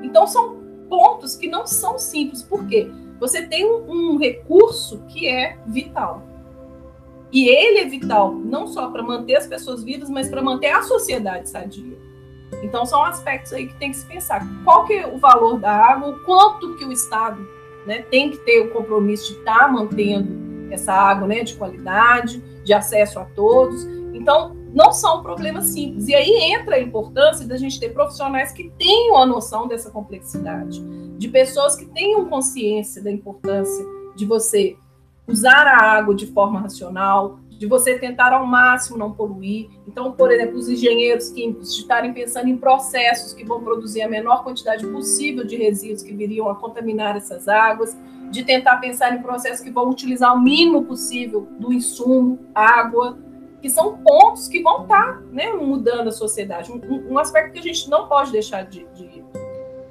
Então, 0.03 0.27
são 0.27 0.57
pontos 0.89 1.37
que 1.37 1.47
não 1.47 1.65
são 1.65 1.97
simples, 1.97 2.43
porque 2.43 2.91
você 3.17 3.47
tem 3.47 3.65
um, 3.65 3.89
um 3.89 4.17
recurso 4.17 5.01
que 5.07 5.25
é 5.25 5.57
vital. 5.65 6.21
E 7.31 7.47
ele 7.47 7.79
é 7.79 7.85
vital 7.85 8.33
não 8.33 8.67
só 8.67 8.89
para 8.89 9.01
manter 9.01 9.37
as 9.37 9.47
pessoas 9.47 9.81
vivas, 9.81 10.09
mas 10.09 10.27
para 10.27 10.41
manter 10.41 10.71
a 10.71 10.83
sociedade 10.83 11.47
sadia. 11.47 11.97
Então 12.61 12.85
são 12.85 13.01
aspectos 13.05 13.53
aí 13.53 13.67
que 13.67 13.75
tem 13.75 13.91
que 13.91 13.97
se 13.97 14.05
pensar. 14.05 14.45
Qual 14.65 14.85
que 14.85 14.93
é 14.93 15.07
o 15.07 15.17
valor 15.17 15.59
da 15.59 15.71
água, 15.71 16.09
o 16.09 16.19
quanto 16.25 16.75
que 16.75 16.83
o 16.83 16.91
Estado 16.91 17.47
né, 17.85 18.01
tem 18.01 18.31
que 18.31 18.37
ter 18.39 18.59
o 18.59 18.71
compromisso 18.71 19.31
de 19.31 19.39
estar 19.39 19.59
tá 19.59 19.67
mantendo 19.69 20.46
essa 20.71 20.93
água 20.93 21.27
né, 21.27 21.43
de 21.43 21.55
qualidade, 21.55 22.41
de 22.63 22.73
acesso 22.73 23.19
a 23.19 23.25
todos. 23.25 23.83
Então, 24.13 24.55
não 24.73 24.91
são 24.91 25.21
problemas 25.21 25.67
simples. 25.67 26.07
E 26.07 26.15
aí 26.15 26.53
entra 26.53 26.75
a 26.75 26.81
importância 26.81 27.47
da 27.47 27.57
gente 27.57 27.79
ter 27.79 27.89
profissionais 27.89 28.51
que 28.51 28.69
tenham 28.77 29.17
a 29.17 29.25
noção 29.25 29.67
dessa 29.67 29.89
complexidade, 29.89 30.81
de 31.17 31.27
pessoas 31.27 31.75
que 31.75 31.85
tenham 31.85 32.25
consciência 32.25 33.01
da 33.01 33.11
importância 33.11 33.85
de 34.15 34.25
você 34.25 34.75
usar 35.27 35.67
a 35.67 35.91
água 35.91 36.15
de 36.15 36.27
forma 36.27 36.59
racional, 36.59 37.39
de 37.57 37.65
você 37.65 37.97
tentar 37.97 38.33
ao 38.33 38.45
máximo 38.45 38.97
não 38.97 39.11
poluir. 39.11 39.69
Então, 39.87 40.11
por 40.11 40.31
exemplo, 40.31 40.57
os 40.57 40.69
engenheiros 40.69 41.29
químicos 41.29 41.75
estarem 41.75 42.13
pensando 42.13 42.47
em 42.47 42.57
processos 42.57 43.33
que 43.33 43.43
vão 43.43 43.63
produzir 43.63 44.03
a 44.03 44.09
menor 44.09 44.43
quantidade 44.43 44.85
possível 44.85 45.43
de 45.43 45.55
resíduos 45.55 46.03
que 46.03 46.13
viriam 46.13 46.49
a 46.49 46.55
contaminar 46.55 47.17
essas 47.17 47.47
águas, 47.47 47.97
de 48.29 48.43
tentar 48.43 48.77
pensar 48.77 49.15
em 49.15 49.21
processos 49.21 49.61
que 49.61 49.71
vão 49.71 49.89
utilizar 49.89 50.35
o 50.35 50.39
mínimo 50.39 50.85
possível 50.85 51.47
do 51.59 51.73
insumo, 51.73 52.39
água, 52.53 53.17
que 53.59 53.69
são 53.69 53.97
pontos 53.97 54.47
que 54.47 54.61
vão 54.61 54.83
estar 54.83 55.21
né, 55.31 55.51
mudando 55.51 56.09
a 56.09 56.11
sociedade. 56.11 56.71
Um, 56.71 57.13
um, 57.13 57.17
aspecto 57.17 57.53
que 57.53 57.59
a 57.59 57.63
gente 57.63 57.89
não 57.89 58.07
pode 58.07 58.31
deixar 58.31 58.63
de, 58.63 58.85
de, 58.93 59.23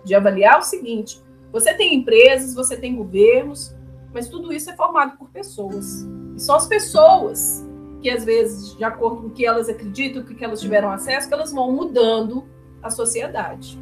de 0.05 0.14
avaliar 0.14 0.55
é 0.55 0.59
o 0.59 0.62
seguinte: 0.62 1.21
você 1.51 1.75
tem 1.75 1.97
empresas, 1.97 2.55
você 2.55 2.77
tem 2.77 2.95
governos, 2.95 3.75
mas 4.14 4.29
tudo 4.29 4.53
isso 4.53 4.71
é 4.71 4.77
formado 4.77 5.19
por 5.19 5.29
pessoas. 5.31 6.07
E 6.37 6.41
são 6.41 6.55
as 6.55 6.66
pessoas 6.66 7.66
que, 8.03 8.11
às 8.11 8.24
vezes, 8.24 8.76
de 8.76 8.84
acordo 8.84 9.22
com 9.22 9.26
o 9.28 9.30
que 9.30 9.47
elas 9.47 9.68
acreditam, 9.68 10.22
o 10.22 10.24
que 10.24 10.45
elas 10.45 10.61
tiveram 10.61 10.91
acesso, 10.91 11.26
que 11.26 11.34
elas 11.34 11.53
vão 11.53 11.72
mudando 11.72 12.45
a 12.82 12.91
sociedade. 12.91 13.78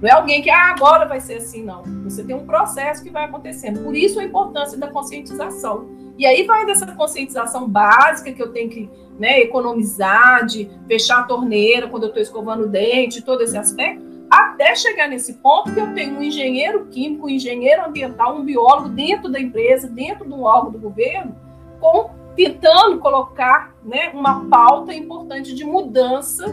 Não 0.00 0.08
é 0.08 0.12
alguém 0.12 0.40
que 0.40 0.48
ah, 0.48 0.70
agora 0.70 1.06
vai 1.06 1.20
ser 1.20 1.34
assim, 1.34 1.62
não. 1.62 1.82
Você 2.04 2.24
tem 2.24 2.34
um 2.34 2.46
processo 2.46 3.02
que 3.02 3.10
vai 3.10 3.24
acontecendo. 3.24 3.82
Por 3.82 3.94
isso 3.94 4.18
a 4.18 4.24
importância 4.24 4.78
da 4.78 4.86
conscientização. 4.86 5.88
E 6.16 6.24
aí 6.24 6.44
vai 6.44 6.64
dessa 6.64 6.86
conscientização 6.86 7.68
básica 7.68 8.32
que 8.32 8.42
eu 8.42 8.52
tenho 8.52 8.70
que 8.70 8.88
né, 9.18 9.40
economizar, 9.40 10.46
de 10.46 10.70
fechar 10.86 11.20
a 11.20 11.22
torneira 11.24 11.88
quando 11.88 12.04
eu 12.04 12.08
estou 12.08 12.22
escovando 12.22 12.64
o 12.64 12.68
dente, 12.68 13.22
todo 13.22 13.42
esse 13.42 13.56
aspecto, 13.56 14.04
até 14.30 14.74
chegar 14.74 15.08
nesse 15.08 15.34
ponto 15.34 15.72
que 15.72 15.80
eu 15.80 15.92
tenho 15.94 16.18
um 16.18 16.22
engenheiro 16.22 16.86
químico, 16.86 17.26
um 17.26 17.30
engenheiro 17.30 17.84
ambiental, 17.84 18.36
um 18.36 18.44
biólogo 18.44 18.88
dentro 18.88 19.28
da 19.30 19.40
empresa, 19.40 19.88
dentro 19.88 20.26
de 20.26 20.32
um 20.32 20.42
órgão 20.42 20.70
do 20.70 20.78
governo, 20.78 21.34
com 21.80 22.10
tentando 22.36 22.98
colocar 22.98 23.74
né, 23.82 24.10
uma 24.14 24.44
pauta 24.48 24.94
importante 24.94 25.54
de 25.54 25.64
mudança 25.64 26.46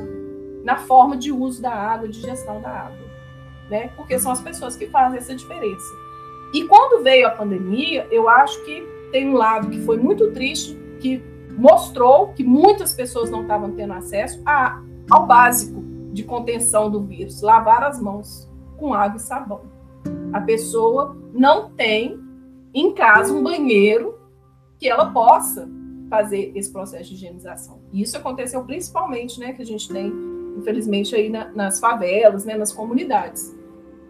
na 0.63 0.77
forma 0.77 1.15
de 1.15 1.31
uso 1.31 1.61
da 1.61 1.71
água, 1.71 2.07
de 2.07 2.19
gestão 2.19 2.59
da 2.59 2.69
água, 2.69 3.05
né? 3.69 3.91
Porque 3.95 4.17
são 4.17 4.31
as 4.31 4.41
pessoas 4.41 4.75
que 4.75 4.87
fazem 4.87 5.19
essa 5.19 5.35
diferença. 5.35 5.85
E 6.51 6.63
quando 6.63 7.03
veio 7.03 7.27
a 7.27 7.31
pandemia, 7.31 8.07
eu 8.09 8.27
acho 8.27 8.63
que 8.65 8.81
tem 9.11 9.29
um 9.29 9.33
lado 9.33 9.69
que 9.69 9.79
foi 9.81 9.97
muito 9.97 10.31
triste, 10.31 10.75
que 10.99 11.23
mostrou 11.51 12.33
que 12.33 12.43
muitas 12.43 12.93
pessoas 12.93 13.29
não 13.29 13.43
estavam 13.43 13.71
tendo 13.71 13.93
acesso 13.93 14.41
a, 14.43 14.81
ao 15.09 15.27
básico 15.27 15.83
de 16.11 16.23
contenção 16.23 16.89
do 16.89 17.01
vírus, 17.03 17.41
lavar 17.41 17.83
as 17.83 18.01
mãos 18.01 18.49
com 18.77 18.93
água 18.93 19.17
e 19.17 19.21
sabão. 19.21 19.61
A 20.33 20.41
pessoa 20.41 21.15
não 21.31 21.69
tem 21.69 22.19
em 22.73 22.91
casa 22.93 23.33
um 23.33 23.43
banheiro 23.43 24.15
que 24.77 24.87
ela 24.87 25.11
possa 25.11 25.69
fazer 26.09 26.51
esse 26.55 26.71
processo 26.71 27.09
de 27.09 27.15
higienização. 27.15 27.79
E 27.91 28.01
isso 28.01 28.17
aconteceu 28.17 28.63
principalmente, 28.63 29.39
né, 29.39 29.53
que 29.53 29.61
a 29.61 29.65
gente 29.65 29.89
tem, 29.89 30.13
infelizmente, 30.57 31.15
aí 31.15 31.29
na, 31.29 31.49
nas 31.49 31.79
favelas, 31.79 32.45
né, 32.45 32.55
nas 32.55 32.71
comunidades. 32.71 33.55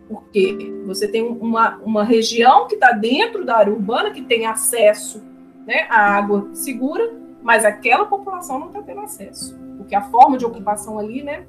Porque 0.08 0.56
você 0.86 1.08
tem 1.08 1.24
uma, 1.24 1.78
uma 1.78 2.04
região 2.04 2.68
que 2.68 2.76
está 2.76 2.92
dentro 2.92 3.44
da 3.44 3.58
área 3.58 3.74
urbana, 3.74 4.12
que 4.12 4.22
tem 4.22 4.46
acesso 4.46 5.24
né, 5.66 5.88
à 5.90 6.16
água 6.16 6.50
segura, 6.54 7.16
mas 7.42 7.66
aquela 7.66 8.06
população 8.06 8.60
não 8.60 8.68
está 8.68 8.82
tendo 8.82 9.02
acesso. 9.02 9.58
Porque 9.78 9.96
a 9.96 10.04
forma 10.04 10.38
de 10.38 10.46
ocupação 10.46 11.00
ali, 11.00 11.24
né, 11.24 11.46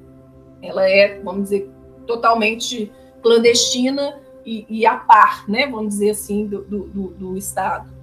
ela 0.62 0.88
é, 0.88 1.20
vamos 1.20 1.44
dizer, 1.44 1.70
totalmente 2.06 2.90
clandestina 3.22 4.20
e, 4.44 4.64
e 4.68 4.86
a 4.86 4.96
par, 4.96 5.48
né, 5.48 5.66
vamos 5.66 5.88
dizer 5.88 6.10
assim, 6.10 6.46
do, 6.46 6.62
do, 6.62 7.08
do 7.08 7.36
Estado. 7.36 7.95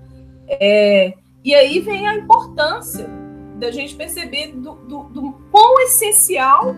É, 0.60 1.14
E 1.44 1.54
aí 1.54 1.80
vem 1.80 2.08
a 2.08 2.16
importância 2.16 3.08
da 3.60 3.70
gente 3.72 3.96
perceber 3.96 4.54
do, 4.54 4.76
do, 4.76 5.04
do 5.04 5.32
quão 5.52 5.80
essencial 5.82 6.76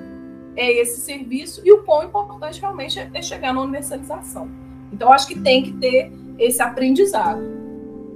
é 0.55 0.71
esse 0.71 1.01
serviço 1.01 1.61
e 1.63 1.71
o 1.71 1.83
quão 1.83 2.03
importante 2.03 2.59
realmente 2.59 2.99
é 2.99 3.21
chegar 3.21 3.53
na 3.53 3.61
universalização. 3.61 4.49
Então, 4.91 5.11
acho 5.11 5.27
que 5.27 5.39
tem 5.39 5.63
que 5.63 5.73
ter 5.73 6.11
esse 6.39 6.61
aprendizado. 6.61 7.41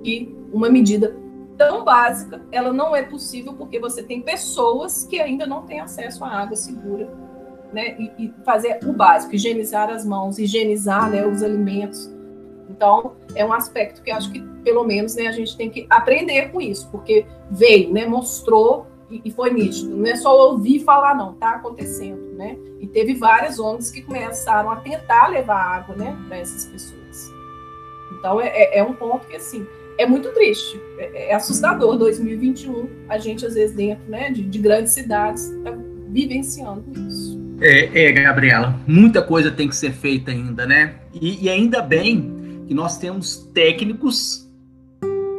E 0.03 0.33
uma 0.51 0.69
medida 0.69 1.15
tão 1.57 1.83
básica, 1.83 2.41
ela 2.51 2.71
não 2.71 2.95
é 2.95 3.03
possível 3.03 3.53
porque 3.53 3.79
você 3.79 4.01
tem 4.01 4.21
pessoas 4.21 5.05
que 5.05 5.19
ainda 5.19 5.45
não 5.45 5.63
têm 5.63 5.81
acesso 5.81 6.23
à 6.23 6.29
água 6.29 6.55
segura, 6.55 7.11
né? 7.73 7.97
E, 7.99 8.25
e 8.25 8.33
fazer 8.45 8.79
o 8.85 8.93
básico, 8.93 9.35
higienizar 9.35 9.89
as 9.89 10.05
mãos, 10.05 10.39
higienizar 10.39 11.11
né, 11.11 11.27
os 11.27 11.43
alimentos. 11.43 12.09
Então, 12.69 13.15
é 13.35 13.43
um 13.43 13.51
aspecto 13.51 14.01
que 14.03 14.11
acho 14.11 14.31
que, 14.31 14.39
pelo 14.63 14.83
menos, 14.83 15.15
né, 15.15 15.27
a 15.27 15.31
gente 15.31 15.57
tem 15.57 15.69
que 15.69 15.87
aprender 15.89 16.51
com 16.51 16.61
isso, 16.61 16.87
porque 16.91 17.25
veio, 17.49 17.91
né, 17.91 18.05
mostrou 18.05 18.85
e, 19.09 19.21
e 19.25 19.31
foi 19.31 19.51
nítido. 19.51 19.97
Não 19.97 20.05
é 20.05 20.15
só 20.15 20.51
ouvir 20.51 20.83
falar, 20.83 21.15
não, 21.15 21.33
está 21.33 21.55
acontecendo, 21.55 22.35
né? 22.35 22.55
E 22.79 22.87
teve 22.87 23.15
várias 23.15 23.59
ONGs 23.59 23.91
que 23.91 24.03
começaram 24.03 24.69
a 24.69 24.75
tentar 24.77 25.27
levar 25.29 25.59
água, 25.59 25.95
né, 25.95 26.15
para 26.27 26.37
essas 26.37 26.65
pessoas. 26.65 27.33
Então, 28.17 28.39
é, 28.39 28.47
é, 28.47 28.77
é 28.79 28.83
um 28.83 28.93
ponto 28.93 29.25
que, 29.27 29.35
assim, 29.35 29.65
é 29.97 30.05
muito 30.05 30.29
triste, 30.29 30.79
é, 30.97 31.31
é, 31.31 31.35
assustador. 31.35 31.97
2021, 31.97 32.87
a 33.09 33.17
gente, 33.17 33.45
às 33.45 33.55
vezes, 33.55 33.75
dentro 33.75 34.03
né, 34.07 34.29
de, 34.29 34.43
de 34.43 34.59
grandes 34.59 34.93
cidades, 34.93 35.49
está 35.49 35.73
vivenciando 36.07 36.85
isso. 37.07 37.39
É, 37.61 38.05
é, 38.05 38.11
Gabriela, 38.11 38.79
muita 38.87 39.21
coisa 39.21 39.51
tem 39.51 39.67
que 39.67 39.75
ser 39.75 39.91
feita 39.91 40.31
ainda, 40.31 40.65
né? 40.65 40.95
E, 41.13 41.45
e 41.45 41.49
ainda 41.49 41.81
bem 41.81 42.38
que 42.69 42.75
nós 42.75 42.99
temos 42.99 43.49
técnicos 43.51 44.47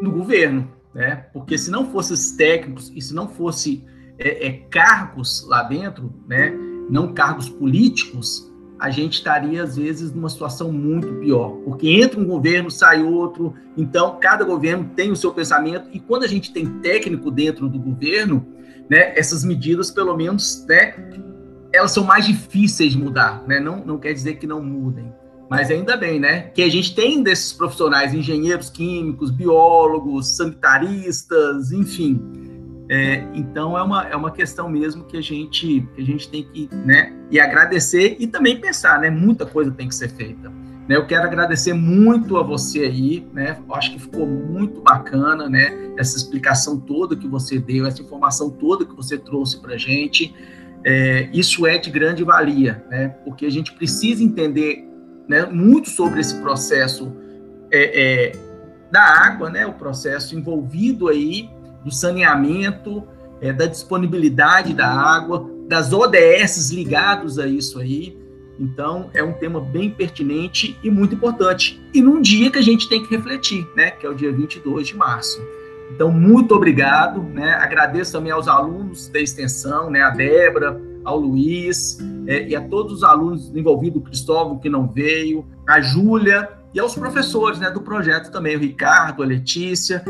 no 0.02 0.10
governo, 0.10 0.68
né? 0.92 1.14
Porque 1.32 1.56
se 1.56 1.70
não 1.70 1.88
fossem 1.92 2.14
os 2.14 2.32
técnicos 2.32 2.90
e 2.92 3.00
se 3.00 3.14
não 3.14 3.28
fosse 3.28 3.84
é, 4.18 4.48
é, 4.48 4.52
cargos 4.68 5.46
lá 5.46 5.62
dentro, 5.62 6.12
né? 6.26 6.52
Não 6.90 7.14
cargos 7.14 7.48
políticos, 7.48 8.50
a 8.80 8.90
gente 8.90 9.12
estaria 9.12 9.62
às 9.62 9.76
vezes 9.76 10.12
numa 10.12 10.28
situação 10.28 10.72
muito 10.72 11.06
pior, 11.20 11.50
porque 11.64 11.88
entra 11.88 12.18
um 12.18 12.24
governo, 12.24 12.68
sai 12.68 13.00
outro, 13.00 13.54
então 13.76 14.18
cada 14.20 14.44
governo 14.44 14.90
tem 14.96 15.12
o 15.12 15.16
seu 15.16 15.32
pensamento 15.32 15.88
e 15.92 16.00
quando 16.00 16.24
a 16.24 16.28
gente 16.28 16.52
tem 16.52 16.66
técnico 16.80 17.30
dentro 17.30 17.68
do 17.68 17.78
governo, 17.78 18.44
né? 18.88 19.16
Essas 19.16 19.44
medidas, 19.44 19.88
pelo 19.88 20.16
menos, 20.16 20.66
né? 20.68 20.94
Elas 21.72 21.92
são 21.92 22.02
mais 22.02 22.26
difíceis 22.26 22.90
de 22.90 22.98
mudar, 22.98 23.44
né? 23.46 23.60
Não, 23.60 23.84
não 23.86 23.98
quer 23.98 24.12
dizer 24.12 24.34
que 24.34 24.48
não 24.48 24.60
mudem. 24.60 25.19
Mas 25.50 25.68
ainda 25.68 25.96
bem, 25.96 26.20
né? 26.20 26.42
Que 26.54 26.62
a 26.62 26.68
gente 26.68 26.94
tem 26.94 27.24
desses 27.24 27.52
profissionais, 27.52 28.14
engenheiros 28.14 28.70
químicos, 28.70 29.32
biólogos, 29.32 30.36
sanitaristas, 30.36 31.72
enfim. 31.72 32.22
É, 32.88 33.24
então 33.34 33.76
é 33.76 33.82
uma, 33.82 34.08
é 34.08 34.14
uma 34.14 34.30
questão 34.30 34.68
mesmo 34.68 35.04
que 35.04 35.16
a 35.16 35.20
gente 35.20 35.88
que 35.94 36.02
a 36.02 36.04
gente 36.04 36.28
tem 36.28 36.44
que 36.44 36.68
né, 36.72 37.12
e 37.30 37.38
agradecer 37.38 38.16
e 38.18 38.28
também 38.28 38.60
pensar, 38.60 39.00
né? 39.00 39.10
Muita 39.10 39.44
coisa 39.44 39.72
tem 39.72 39.88
que 39.88 39.94
ser 39.94 40.10
feita. 40.10 40.50
Né, 40.88 40.96
eu 40.96 41.04
quero 41.04 41.24
agradecer 41.24 41.72
muito 41.72 42.36
a 42.36 42.44
você 42.44 42.84
aí, 42.84 43.26
né? 43.32 43.58
Acho 43.72 43.92
que 43.92 43.98
ficou 43.98 44.26
muito 44.26 44.80
bacana, 44.82 45.48
né? 45.48 45.92
Essa 45.98 46.16
explicação 46.16 46.78
toda 46.78 47.16
que 47.16 47.26
você 47.26 47.58
deu, 47.58 47.86
essa 47.86 48.00
informação 48.00 48.50
toda 48.50 48.84
que 48.84 48.94
você 48.94 49.18
trouxe 49.18 49.60
para 49.60 49.74
a 49.74 49.78
gente. 49.78 50.32
É, 50.84 51.28
isso 51.32 51.66
é 51.66 51.76
de 51.76 51.90
grande 51.90 52.22
valia, 52.22 52.84
né? 52.88 53.08
Porque 53.24 53.44
a 53.46 53.50
gente 53.50 53.72
precisa 53.72 54.22
entender 54.22 54.89
né, 55.30 55.46
muito 55.46 55.88
sobre 55.88 56.20
esse 56.20 56.34
processo 56.40 57.12
é, 57.70 58.30
é, 58.30 58.32
da 58.90 59.00
água, 59.00 59.48
né, 59.48 59.64
o 59.64 59.72
processo 59.72 60.36
envolvido 60.36 61.06
aí 61.06 61.48
do 61.84 61.92
saneamento, 61.92 63.04
é, 63.40 63.52
da 63.52 63.66
disponibilidade 63.66 64.74
da 64.74 64.88
água, 64.88 65.48
das 65.68 65.92
ODS 65.92 66.72
ligados 66.72 67.38
a 67.38 67.46
isso 67.46 67.78
aí. 67.78 68.18
Então, 68.58 69.08
é 69.14 69.22
um 69.22 69.32
tema 69.32 69.60
bem 69.60 69.88
pertinente 69.88 70.76
e 70.82 70.90
muito 70.90 71.14
importante. 71.14 71.80
E 71.94 72.02
num 72.02 72.20
dia 72.20 72.50
que 72.50 72.58
a 72.58 72.62
gente 72.62 72.88
tem 72.88 73.00
que 73.00 73.14
refletir, 73.14 73.64
né, 73.76 73.92
que 73.92 74.04
é 74.04 74.10
o 74.10 74.14
dia 74.14 74.32
22 74.32 74.88
de 74.88 74.96
março. 74.96 75.40
Então, 75.94 76.10
muito 76.10 76.56
obrigado, 76.56 77.22
né? 77.22 77.52
Agradeço 77.52 78.12
também 78.12 78.32
aos 78.32 78.48
alunos 78.48 79.08
da 79.08 79.20
extensão, 79.20 79.90
né, 79.90 80.02
a 80.02 80.10
Débora, 80.10 80.80
ao 81.04 81.18
Luiz 81.18 81.98
é, 82.26 82.48
e 82.48 82.56
a 82.56 82.60
todos 82.60 82.92
os 82.92 83.02
alunos 83.02 83.54
envolvidos, 83.54 84.00
o 84.00 84.04
Cristóvão 84.04 84.58
que 84.58 84.68
não 84.68 84.88
veio, 84.88 85.46
a 85.68 85.80
Júlia 85.80 86.48
e 86.72 86.80
aos 86.80 86.94
professores 86.94 87.58
né, 87.58 87.70
do 87.70 87.80
projeto 87.80 88.30
também, 88.30 88.56
o 88.56 88.60
Ricardo, 88.60 89.22
a 89.22 89.26
Letícia. 89.26 90.04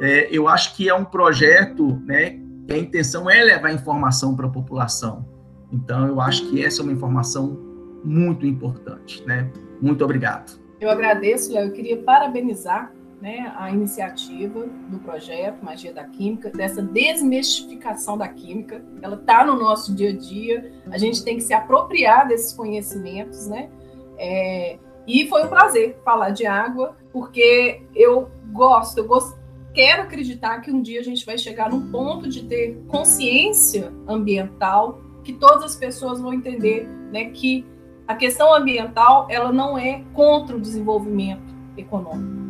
É, 0.00 0.28
eu 0.30 0.48
acho 0.48 0.76
que 0.76 0.88
é 0.88 0.94
um 0.94 1.04
projeto 1.04 2.00
né, 2.06 2.38
que 2.66 2.72
a 2.72 2.78
intenção 2.78 3.30
é 3.30 3.42
levar 3.42 3.72
informação 3.72 4.34
para 4.34 4.46
a 4.46 4.50
população. 4.50 5.26
Então, 5.72 6.06
eu 6.06 6.20
acho 6.20 6.48
que 6.48 6.64
essa 6.64 6.80
é 6.80 6.84
uma 6.84 6.92
informação 6.92 7.58
muito 8.04 8.46
importante. 8.46 9.22
Né? 9.26 9.50
Muito 9.80 10.04
obrigado. 10.04 10.58
Eu 10.80 10.90
agradeço, 10.90 11.52
Léo. 11.52 11.66
Eu 11.66 11.72
queria 11.72 11.96
parabenizar 11.96 12.92
né, 13.20 13.52
a 13.56 13.70
iniciativa 13.70 14.66
do 14.88 14.98
projeto 14.98 15.64
Magia 15.64 15.92
da 15.92 16.04
Química, 16.04 16.50
dessa 16.50 16.82
desmistificação 16.82 18.16
da 18.18 18.28
química. 18.28 18.84
Ela 19.00 19.16
está 19.16 19.44
no 19.44 19.56
nosso 19.56 19.94
dia 19.94 20.10
a 20.10 20.16
dia, 20.16 20.72
a 20.90 20.98
gente 20.98 21.24
tem 21.24 21.36
que 21.36 21.42
se 21.42 21.54
apropriar 21.54 22.28
desses 22.28 22.52
conhecimentos, 22.52 23.46
né? 23.46 23.70
É, 24.18 24.78
e 25.06 25.26
foi 25.28 25.44
um 25.44 25.48
prazer 25.48 25.98
falar 26.04 26.30
de 26.30 26.46
água, 26.46 26.96
porque 27.12 27.82
eu 27.94 28.30
gosto, 28.52 28.98
eu 28.98 29.06
gosto, 29.06 29.38
quero 29.72 30.02
acreditar 30.02 30.60
que 30.60 30.70
um 30.70 30.82
dia 30.82 31.00
a 31.00 31.04
gente 31.04 31.24
vai 31.24 31.38
chegar 31.38 31.70
num 31.70 31.90
ponto 31.90 32.28
de 32.28 32.44
ter 32.44 32.82
consciência 32.88 33.92
ambiental, 34.06 35.00
que 35.22 35.32
todas 35.32 35.64
as 35.64 35.76
pessoas 35.76 36.20
vão 36.20 36.32
entender 36.32 36.86
né, 37.12 37.26
que 37.26 37.64
a 38.06 38.14
questão 38.14 38.54
ambiental 38.54 39.26
ela 39.30 39.52
não 39.52 39.76
é 39.76 40.04
contra 40.12 40.56
o 40.56 40.60
desenvolvimento 40.60 41.54
econômico 41.76 42.45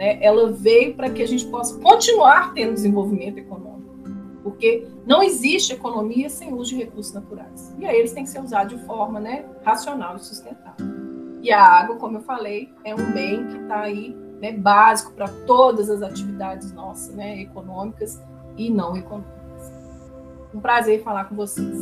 né, 0.00 0.18
ela 0.22 0.50
veio 0.50 0.94
para 0.94 1.10
que 1.10 1.22
a 1.22 1.28
gente 1.28 1.44
possa 1.48 1.78
continuar 1.78 2.54
tendo 2.54 2.72
desenvolvimento 2.72 3.36
econômico, 3.36 3.94
porque 4.42 4.88
não 5.04 5.22
existe 5.22 5.74
economia 5.74 6.30
sem 6.30 6.54
uso 6.54 6.70
de 6.70 6.76
recursos 6.76 7.12
naturais. 7.12 7.76
E 7.78 7.84
aí 7.84 7.98
eles 7.98 8.14
têm 8.14 8.24
que 8.24 8.30
ser 8.30 8.40
usados 8.40 8.78
de 8.78 8.86
forma 8.86 9.20
né, 9.20 9.44
racional 9.62 10.16
e 10.16 10.20
sustentável. 10.20 10.86
E 11.42 11.52
a 11.52 11.62
água, 11.62 11.96
como 11.96 12.16
eu 12.16 12.22
falei, 12.22 12.72
é 12.82 12.94
um 12.94 13.12
bem 13.12 13.46
que 13.48 13.58
está 13.58 13.80
aí 13.80 14.16
né, 14.40 14.52
básico 14.52 15.12
para 15.12 15.28
todas 15.46 15.90
as 15.90 16.00
atividades 16.00 16.72
nossas, 16.72 17.14
né, 17.14 17.38
econômicas 17.38 18.22
e 18.56 18.70
não 18.70 18.96
econômicas. 18.96 19.70
Um 20.54 20.60
prazer 20.60 21.02
falar 21.02 21.26
com 21.26 21.36
vocês. 21.36 21.76